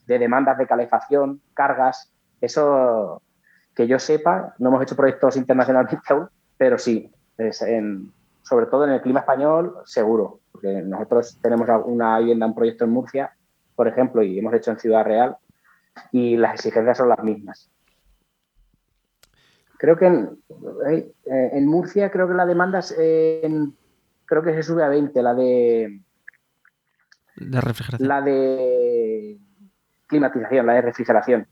de, 0.07 0.19
demandas 0.19 0.57
de 0.57 0.67
calefacción, 0.67 1.41
cargas, 1.53 2.11
eso 2.41 3.21
que 3.73 3.87
yo 3.87 3.99
sepa, 3.99 4.55
no 4.59 4.69
hemos 4.69 4.83
hecho 4.83 4.95
proyectos 4.95 5.35
internacionalmente 5.35 5.97
aún, 6.09 6.29
pero 6.57 6.77
sí, 6.77 7.11
sobre 8.43 8.67
todo 8.67 8.85
en 8.85 8.91
el 8.91 9.01
clima 9.01 9.21
español, 9.21 9.75
seguro, 9.85 10.39
porque 10.51 10.81
nosotros 10.81 11.37
tenemos 11.41 11.67
una 11.85 12.19
vivienda, 12.19 12.45
un 12.45 12.55
proyecto 12.55 12.85
en 12.85 12.91
Murcia, 12.91 13.35
por 13.75 13.87
ejemplo, 13.87 14.23
y 14.23 14.39
hemos 14.39 14.53
hecho 14.53 14.71
en 14.71 14.79
Ciudad 14.79 15.03
Real, 15.03 15.37
y 16.11 16.37
las 16.37 16.55
exigencias 16.55 16.97
son 16.97 17.09
las 17.09 17.23
mismas. 17.23 17.69
Creo 19.77 19.97
que 19.97 20.05
en, 20.05 20.39
eh, 20.85 21.61
Murcia 21.61 22.09
creo 22.09 22.27
que 22.27 22.33
la 22.33 22.45
demanda 22.45 22.79
creo 24.25 24.43
que 24.43 24.53
se 24.53 24.63
sube 24.63 24.83
a 24.83 24.89
20, 24.89 25.21
la 25.21 25.33
de 25.33 26.01
de 27.35 27.61
refrigeración. 27.61 28.07
La 28.07 28.21
de 28.21 29.37
climatización, 30.07 30.65
la 30.65 30.73
de 30.73 30.81
refrigeración. 30.81 31.47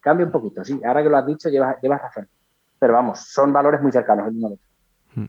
Cambia 0.00 0.26
un 0.26 0.32
poquito, 0.32 0.64
sí. 0.64 0.80
Ahora 0.84 1.02
que 1.02 1.08
lo 1.08 1.16
has 1.16 1.26
dicho, 1.26 1.48
llevas, 1.48 1.76
llevas 1.82 2.02
razón. 2.02 2.28
Pero 2.78 2.92
vamos, 2.92 3.20
son 3.20 3.52
valores 3.52 3.80
muy 3.80 3.90
cercanos 3.90 4.28
el 4.28 4.36
uno 4.36 4.58
hmm. 5.14 5.24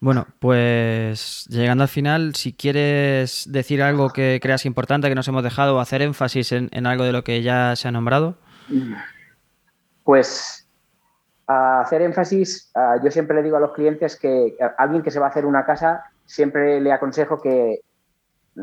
Bueno, 0.00 0.26
pues 0.38 1.46
llegando 1.48 1.82
al 1.84 1.88
final, 1.88 2.34
si 2.34 2.52
quieres 2.52 3.50
decir 3.50 3.82
algo 3.82 4.10
que 4.10 4.40
creas 4.42 4.66
importante, 4.66 5.08
que 5.08 5.14
nos 5.14 5.28
hemos 5.28 5.42
dejado, 5.42 5.76
o 5.76 5.80
hacer 5.80 6.02
énfasis 6.02 6.52
en, 6.52 6.68
en 6.72 6.86
algo 6.86 7.04
de 7.04 7.12
lo 7.12 7.24
que 7.24 7.42
ya 7.42 7.74
se 7.76 7.88
ha 7.88 7.92
nombrado. 7.92 8.36
Pues 10.04 10.61
hacer 11.80 12.02
énfasis, 12.02 12.72
yo 13.02 13.10
siempre 13.10 13.36
le 13.36 13.42
digo 13.42 13.56
a 13.56 13.60
los 13.60 13.72
clientes 13.72 14.16
que 14.16 14.56
alguien 14.78 15.02
que 15.02 15.10
se 15.10 15.18
va 15.18 15.26
a 15.26 15.28
hacer 15.30 15.46
una 15.46 15.64
casa, 15.64 16.04
siempre 16.24 16.80
le 16.80 16.92
aconsejo 16.92 17.40
que 17.40 17.80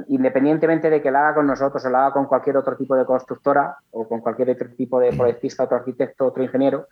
independientemente 0.07 0.89
de 0.89 1.01
que 1.01 1.11
la 1.11 1.27
haga 1.27 1.35
con 1.35 1.47
nosotros 1.47 1.83
o 1.83 1.89
la 1.89 2.05
haga 2.05 2.13
con 2.13 2.25
cualquier 2.25 2.57
otro 2.57 2.77
tipo 2.77 2.95
de 2.95 3.05
constructora 3.05 3.77
o 3.91 4.07
con 4.07 4.21
cualquier 4.21 4.51
otro 4.51 4.69
tipo 4.69 4.99
de 4.99 5.11
proyectista, 5.13 5.63
otro 5.63 5.77
arquitecto, 5.77 6.27
otro 6.27 6.43
ingeniero, 6.43 6.87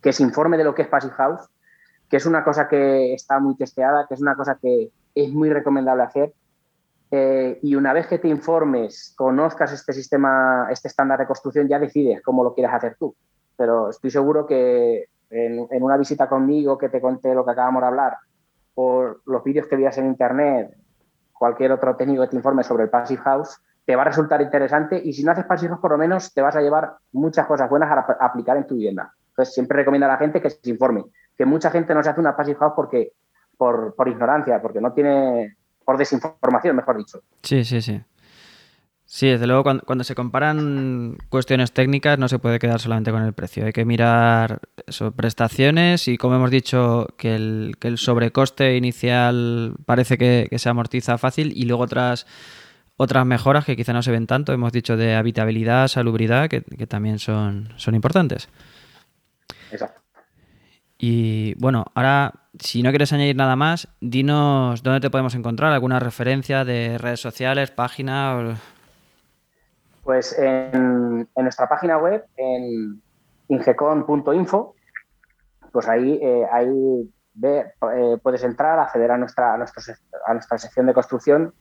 que 0.00 0.12
se 0.12 0.22
informe 0.22 0.56
de 0.56 0.64
lo 0.64 0.74
que 0.74 0.82
es 0.82 0.88
Passive 0.88 1.14
House, 1.14 1.48
que 2.08 2.16
es 2.16 2.26
una 2.26 2.42
cosa 2.42 2.68
que 2.68 3.12
está 3.12 3.38
muy 3.38 3.56
testeada, 3.56 4.06
que 4.06 4.14
es 4.14 4.20
una 4.20 4.34
cosa 4.34 4.58
que 4.60 4.90
es 5.14 5.30
muy 5.30 5.50
recomendable 5.50 6.02
hacer. 6.02 6.34
Eh, 7.10 7.58
y 7.62 7.74
una 7.74 7.92
vez 7.92 8.06
que 8.06 8.18
te 8.18 8.28
informes, 8.28 9.12
conozcas 9.16 9.72
este 9.72 9.92
sistema, 9.92 10.68
este 10.70 10.88
estándar 10.88 11.18
de 11.18 11.26
construcción, 11.26 11.68
ya 11.68 11.78
decides 11.78 12.22
cómo 12.22 12.42
lo 12.42 12.54
quieres 12.54 12.72
hacer 12.72 12.96
tú 12.98 13.14
pero 13.60 13.90
estoy 13.90 14.10
seguro 14.10 14.46
que 14.46 15.04
en, 15.28 15.68
una 15.82 15.98
visita 15.98 16.30
conmigo 16.30 16.78
que 16.78 16.88
te 16.88 16.98
conté 16.98 17.34
lo 17.34 17.44
que 17.44 17.50
acabamos 17.50 17.82
de 17.82 17.88
hablar, 17.88 18.16
por 18.72 19.20
los 19.26 19.44
vídeos 19.44 19.66
que 19.66 19.76
veas 19.76 19.98
en 19.98 20.06
internet, 20.06 20.74
cualquier 21.34 21.70
otro 21.72 21.94
técnico 21.94 22.22
que 22.22 22.28
te 22.28 22.36
informe 22.36 22.64
sobre 22.64 22.84
el 22.84 22.88
Passive 22.88 23.20
House, 23.20 23.60
te 23.84 23.94
va 23.94 24.00
a 24.00 24.06
resultar 24.06 24.40
interesante 24.40 24.98
y 25.04 25.12
si 25.12 25.22
no 25.22 25.32
haces 25.32 25.44
Passive 25.44 25.68
House, 25.68 25.80
por 25.82 25.90
lo 25.90 25.98
menos 25.98 26.32
te 26.32 26.40
vas 26.40 26.56
a 26.56 26.62
llevar 26.62 26.94
muchas 27.12 27.46
cosas 27.46 27.68
buenas 27.68 27.90
a, 27.90 28.16
aplicar 28.24 28.56
en 28.56 28.66
tu 28.66 28.76
vivienda. 28.76 29.12
Entonces, 29.28 29.52
siempre 29.52 29.76
recomiendo 29.76 30.06
a 30.06 30.12
la 30.12 30.16
gente 30.16 30.40
que 30.40 30.48
se 30.48 30.70
informe, 30.70 31.04
que 31.36 31.44
mucha 31.44 31.70
gente 31.70 31.94
no 31.94 32.02
se 32.02 32.08
hace 32.08 32.20
una 32.20 32.34
Passive 32.34 32.58
House 32.60 32.72
porque, 32.74 33.12
por, 33.58 33.94
por 33.94 34.08
ignorancia, 34.08 34.62
porque 34.62 34.80
no 34.80 34.94
tiene, 34.94 35.58
por 35.84 35.98
desinformación, 35.98 36.76
mejor 36.76 36.96
dicho. 36.96 37.20
Sí, 37.42 37.62
sí, 37.62 37.82
sí. 37.82 38.02
Sí, 39.12 39.26
desde 39.26 39.48
luego 39.48 39.64
cuando, 39.64 40.04
se 40.04 40.14
comparan 40.14 41.18
cuestiones 41.30 41.72
técnicas 41.72 42.16
no 42.16 42.28
se 42.28 42.38
puede 42.38 42.60
quedar 42.60 42.78
solamente 42.78 43.10
con 43.10 43.24
el 43.24 43.32
precio. 43.32 43.66
Hay 43.66 43.72
que 43.72 43.84
mirar 43.84 44.60
eso, 44.86 45.10
prestaciones 45.10 46.06
y 46.06 46.16
como 46.16 46.36
hemos 46.36 46.52
dicho 46.52 47.08
que 47.18 47.34
el, 47.34 47.74
que 47.80 47.88
el 47.88 47.98
sobrecoste 47.98 48.76
inicial 48.76 49.74
parece 49.84 50.16
que, 50.16 50.48
se 50.56 50.68
amortiza 50.68 51.18
fácil 51.18 51.52
y 51.56 51.64
luego 51.64 51.82
otras, 51.82 52.24
otras 52.96 53.26
mejoras 53.26 53.64
que 53.64 53.74
quizá 53.74 53.92
no 53.92 54.04
se 54.04 54.12
ven 54.12 54.28
tanto. 54.28 54.52
Hemos 54.52 54.70
dicho 54.70 54.96
de 54.96 55.16
habitabilidad, 55.16 55.88
salubridad, 55.88 56.48
que, 56.48 56.60
también 56.86 57.18
son, 57.18 57.72
son 57.78 57.96
importantes. 57.96 58.48
Exacto. 59.72 60.02
Y 60.98 61.54
bueno, 61.54 61.84
ahora 61.96 62.44
si 62.60 62.80
no 62.84 62.90
quieres 62.90 63.12
añadir 63.12 63.34
nada 63.34 63.56
más, 63.56 63.88
dinos 64.00 64.84
dónde 64.84 65.00
te 65.00 65.10
podemos 65.10 65.34
encontrar, 65.34 65.72
alguna 65.72 65.98
referencia 65.98 66.64
de 66.64 66.96
redes 66.96 67.18
sociales, 67.18 67.72
página. 67.72 68.56
Pues 70.10 70.36
en, 70.36 71.28
nuestra 71.36 71.68
página 71.68 71.96
web, 71.96 72.24
en 72.36 73.00
ingecon.info, 73.46 74.74
pues 75.70 75.88
ahí, 75.88 76.18
eh, 76.20 76.48
ahí 76.50 77.08
eh, 77.44 78.18
puedes 78.20 78.42
entrar, 78.42 78.80
acceder 78.80 79.12
a 79.12 79.18
nuestra, 79.18 79.54
a, 79.54 79.56
nuestra 80.34 80.58
sección 80.58 80.86
de 80.86 80.94
construcción, 80.94 81.54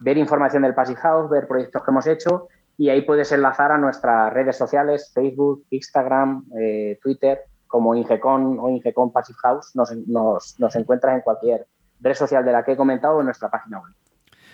ver 0.00 0.18
información 0.18 0.64
del 0.64 0.74
Passive 0.74 0.98
House, 0.98 1.30
ver 1.30 1.46
proyectos 1.46 1.80
que 1.84 1.90
hemos 1.92 2.08
hecho 2.08 2.48
y 2.76 2.88
ahí 2.88 3.02
puedes 3.02 3.30
enlazar 3.30 3.70
a 3.70 3.78
nuestras 3.78 4.32
redes 4.32 4.56
sociales, 4.56 5.12
Facebook, 5.14 5.64
Instagram, 5.70 6.46
eh, 6.58 6.98
Twitter, 7.00 7.42
como 7.68 7.94
Ingecon 7.94 8.58
o 8.58 8.68
Ingecon 8.68 9.12
Passive 9.12 9.38
House, 9.42 9.76
nos, 9.76 9.96
nos, 10.08 10.58
nos 10.58 10.74
encuentras 10.74 11.14
en 11.14 11.20
cualquier 11.20 11.68
red 12.00 12.14
social 12.14 12.44
de 12.44 12.50
la 12.50 12.64
que 12.64 12.72
he 12.72 12.76
comentado 12.76 13.20
en 13.20 13.26
nuestra 13.26 13.48
página 13.48 13.78
web. 13.78 13.94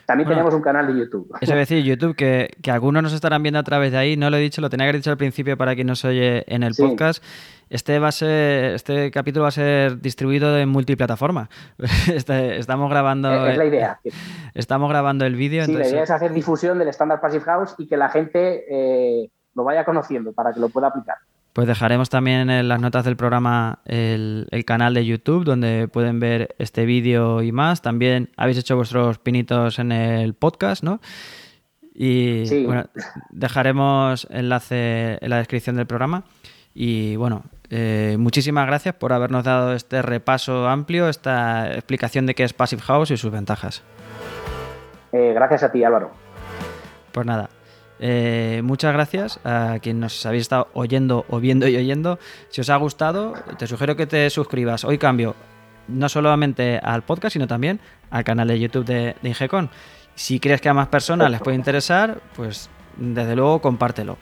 También 0.09 0.26
tenemos 0.26 0.54
un 0.54 0.62
canal 0.62 0.86
de 0.86 0.98
YouTube. 0.98 1.36
Eso 1.38 1.52
es 1.52 1.59
decir, 1.59 1.84
YouTube, 1.84 2.16
que, 2.16 2.48
algunos 2.70 3.02
nos 3.02 3.12
estarán 3.12 3.42
viendo 3.42 3.59
a 3.59 3.62
través 3.62 3.92
de 3.92 3.98
ahí, 3.98 4.16
no 4.16 4.30
lo 4.30 4.38
he 4.38 4.40
dicho, 4.40 4.62
lo 4.62 4.70
tenía 4.70 4.86
que 4.86 4.88
haber 4.88 5.02
dicho 5.02 5.11
al 5.11 5.18
principio 5.18 5.59
para 5.59 5.74
quien 5.74 5.86
nos 5.86 6.02
oye 6.06 6.44
en 6.46 6.62
el 6.62 6.74
podcast. 6.74 7.22
Este 7.68 7.98
va 7.98 8.09
a 8.09 8.12
ser, 8.12 8.72
este 8.72 9.11
capítulo 9.11 9.42
va 9.42 9.48
a 9.48 9.52
ser 9.52 10.00
distribuido 10.00 10.56
en 10.56 10.70
multiplataforma. 10.70 11.50
Este, 12.11 12.56
estamos 12.56 12.88
grabando. 12.88 13.46
Es, 13.48 13.59
la 13.59 13.66
idea. 13.66 14.00
Estamos 14.54 14.88
grabando 14.88 15.26
el 15.26 15.36
vídeo. 15.36 15.66
Sí, 15.66 15.74
la 15.74 15.86
idea 15.86 16.04
es 16.04 16.11
hacer 16.11 16.32
difusión 16.32 16.78
del 16.78 16.88
Standard 16.88 17.20
Passive 17.20 17.44
House 17.44 17.74
y 17.76 17.86
que 17.86 17.98
la 17.98 18.09
gente 18.09 18.64
eh, 18.66 19.30
lo 19.54 19.64
vaya 19.64 19.84
conociendo 19.84 20.32
para 20.32 20.54
que 20.54 20.61
lo 20.61 20.70
pueda 20.70 20.86
aplicar. 20.86 21.18
Pues 21.53 21.66
dejaremos 21.66 22.09
también 22.09 22.51
en 22.51 22.68
las 22.68 22.80
notas 22.80 23.05
del 23.05 23.16
programa 23.16 23.80
el, 23.84 24.46
canal 24.64 24.94
de 24.94 25.05
YouTube 25.05 25.44
donde 25.44 25.88
pueden 25.88 26.20
ver 26.20 26.55
este 26.59 26.84
vídeo 26.84 27.42
y 27.42 27.53
más. 27.53 27.82
También 27.82 28.30
habéis 28.36 28.59
hecho 28.59 28.76
vuestros 28.76 29.18
pinitos 29.18 29.78
en 29.78 29.90
el 29.90 30.34
podcast, 30.34 30.84
¿no? 30.84 31.01
Y 31.94 32.64
bueno, 32.64 32.84
dejaremos 33.30 34.28
enlace 34.30 35.18
en 35.20 35.30
la 35.30 35.38
descripción 35.38 35.74
del 35.74 35.86
programa. 35.86 36.22
Y 36.74 37.16
bueno, 37.16 37.42
eh, 37.70 38.16
muchísimas 38.20 38.66
gracias 38.68 38.94
por 38.94 39.12
habernos 39.12 39.42
dado 39.42 39.74
este 39.74 40.01
repaso 40.01 40.68
amplio, 40.68 41.09
esta 41.09 41.72
explicación 41.72 42.24
de 42.26 42.36
qué 42.36 42.44
es 42.44 42.53
Passive 42.53 42.82
House 42.82 43.11
y 43.11 43.16
sus 43.16 43.32
ventajas. 43.32 43.82
Eh, 45.11 45.32
gracias 45.34 45.64
a 45.64 45.72
ti, 45.72 45.82
Álvaro. 45.82 46.12
Pues 47.11 47.26
nada, 47.26 47.51
eh, 48.01 48.61
muchas 48.64 48.92
gracias 48.92 49.40
a 49.44 49.78
quien 49.80 50.01
nos 50.01 50.24
habéis 50.26 50.42
estado 50.42 50.68
oyendo 50.72 51.24
o 51.28 51.40
viendo 51.40 51.66
y 51.68 51.76
oyendo. 51.76 52.18
Si 52.49 52.61
os 52.61 52.70
ha 52.70 52.76
gustado, 52.76 53.34
te 53.59 53.66
sugiero 53.66 53.96
que 53.96 54.07
te 54.07 54.28
suscribas. 54.30 54.84
Hoy 54.84 54.99
cambio 54.99 55.34
no 55.88 56.09
solamente 56.09 56.78
al 56.82 57.03
podcast, 57.03 57.32
sino 57.32 57.46
también 57.46 57.80
al 58.11 58.24
canal 58.24 58.49
de 58.49 58.61
YouTube 58.61 58.84
de, 58.84 59.16
de 59.20 59.28
Ingecon. 59.28 59.70
Si 60.14 60.40
crees 60.40 60.61
que 60.61 60.68
a 60.68 60.74
más 60.74 60.88
personas 60.88 61.30
les 61.30 61.40
puede 61.40 61.57
interesar, 61.57 62.20
pues 62.34 62.68
desde 62.96 63.36
luego 63.36 63.61
compártelo. 63.61 64.18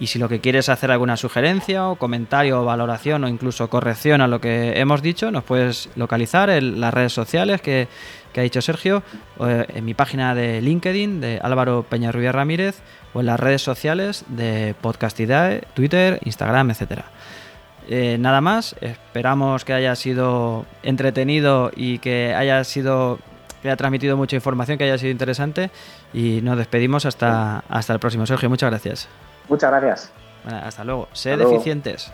Y 0.00 0.06
si 0.06 0.18
lo 0.18 0.30
que 0.30 0.40
quieres 0.40 0.64
es 0.64 0.68
hacer 0.70 0.90
alguna 0.90 1.18
sugerencia 1.18 1.88
o 1.88 1.96
comentario 1.96 2.62
o 2.62 2.64
valoración 2.64 3.22
o 3.22 3.28
incluso 3.28 3.68
corrección 3.68 4.22
a 4.22 4.28
lo 4.28 4.40
que 4.40 4.80
hemos 4.80 5.02
dicho, 5.02 5.30
nos 5.30 5.44
puedes 5.44 5.90
localizar 5.94 6.48
en 6.48 6.80
las 6.80 6.94
redes 6.94 7.12
sociales 7.12 7.60
que, 7.60 7.86
ha 8.34 8.40
dicho 8.40 8.62
Sergio, 8.62 9.02
en 9.38 9.84
mi 9.84 9.92
página 9.92 10.34
de 10.34 10.62
LinkedIn 10.62 11.20
de 11.20 11.38
Álvaro 11.42 11.82
Peñarrubia 11.82 12.32
Ramírez 12.32 12.80
o 13.12 13.20
en 13.20 13.26
las 13.26 13.40
redes 13.40 13.62
sociales 13.62 14.24
de 14.28 14.74
Podcastidae, 14.80 15.62
Twitter, 15.74 16.20
Instagram, 16.24 16.70
etc. 16.70 17.02
Eh, 17.88 18.16
nada 18.18 18.40
más, 18.40 18.76
esperamos 18.80 19.64
que 19.64 19.72
haya 19.72 19.94
sido 19.96 20.66
entretenido 20.82 21.70
y 21.74 21.98
que 21.98 22.34
haya 22.34 22.62
sido 22.64 23.18
que 23.62 23.68
haya 23.68 23.76
transmitido 23.76 24.16
mucha 24.16 24.36
información, 24.36 24.78
que 24.78 24.84
haya 24.84 24.96
sido 24.96 25.10
interesante 25.10 25.70
y 26.14 26.40
nos 26.42 26.56
despedimos 26.56 27.04
hasta, 27.04 27.62
hasta 27.68 27.92
el 27.92 27.98
próximo. 27.98 28.26
Sergio, 28.26 28.48
muchas 28.48 28.70
gracias. 28.70 29.08
Muchas 29.48 29.70
gracias. 29.70 30.12
hasta 30.64 30.84
luego. 30.84 31.08
Sé 31.12 31.36
deficientes. 31.36 32.10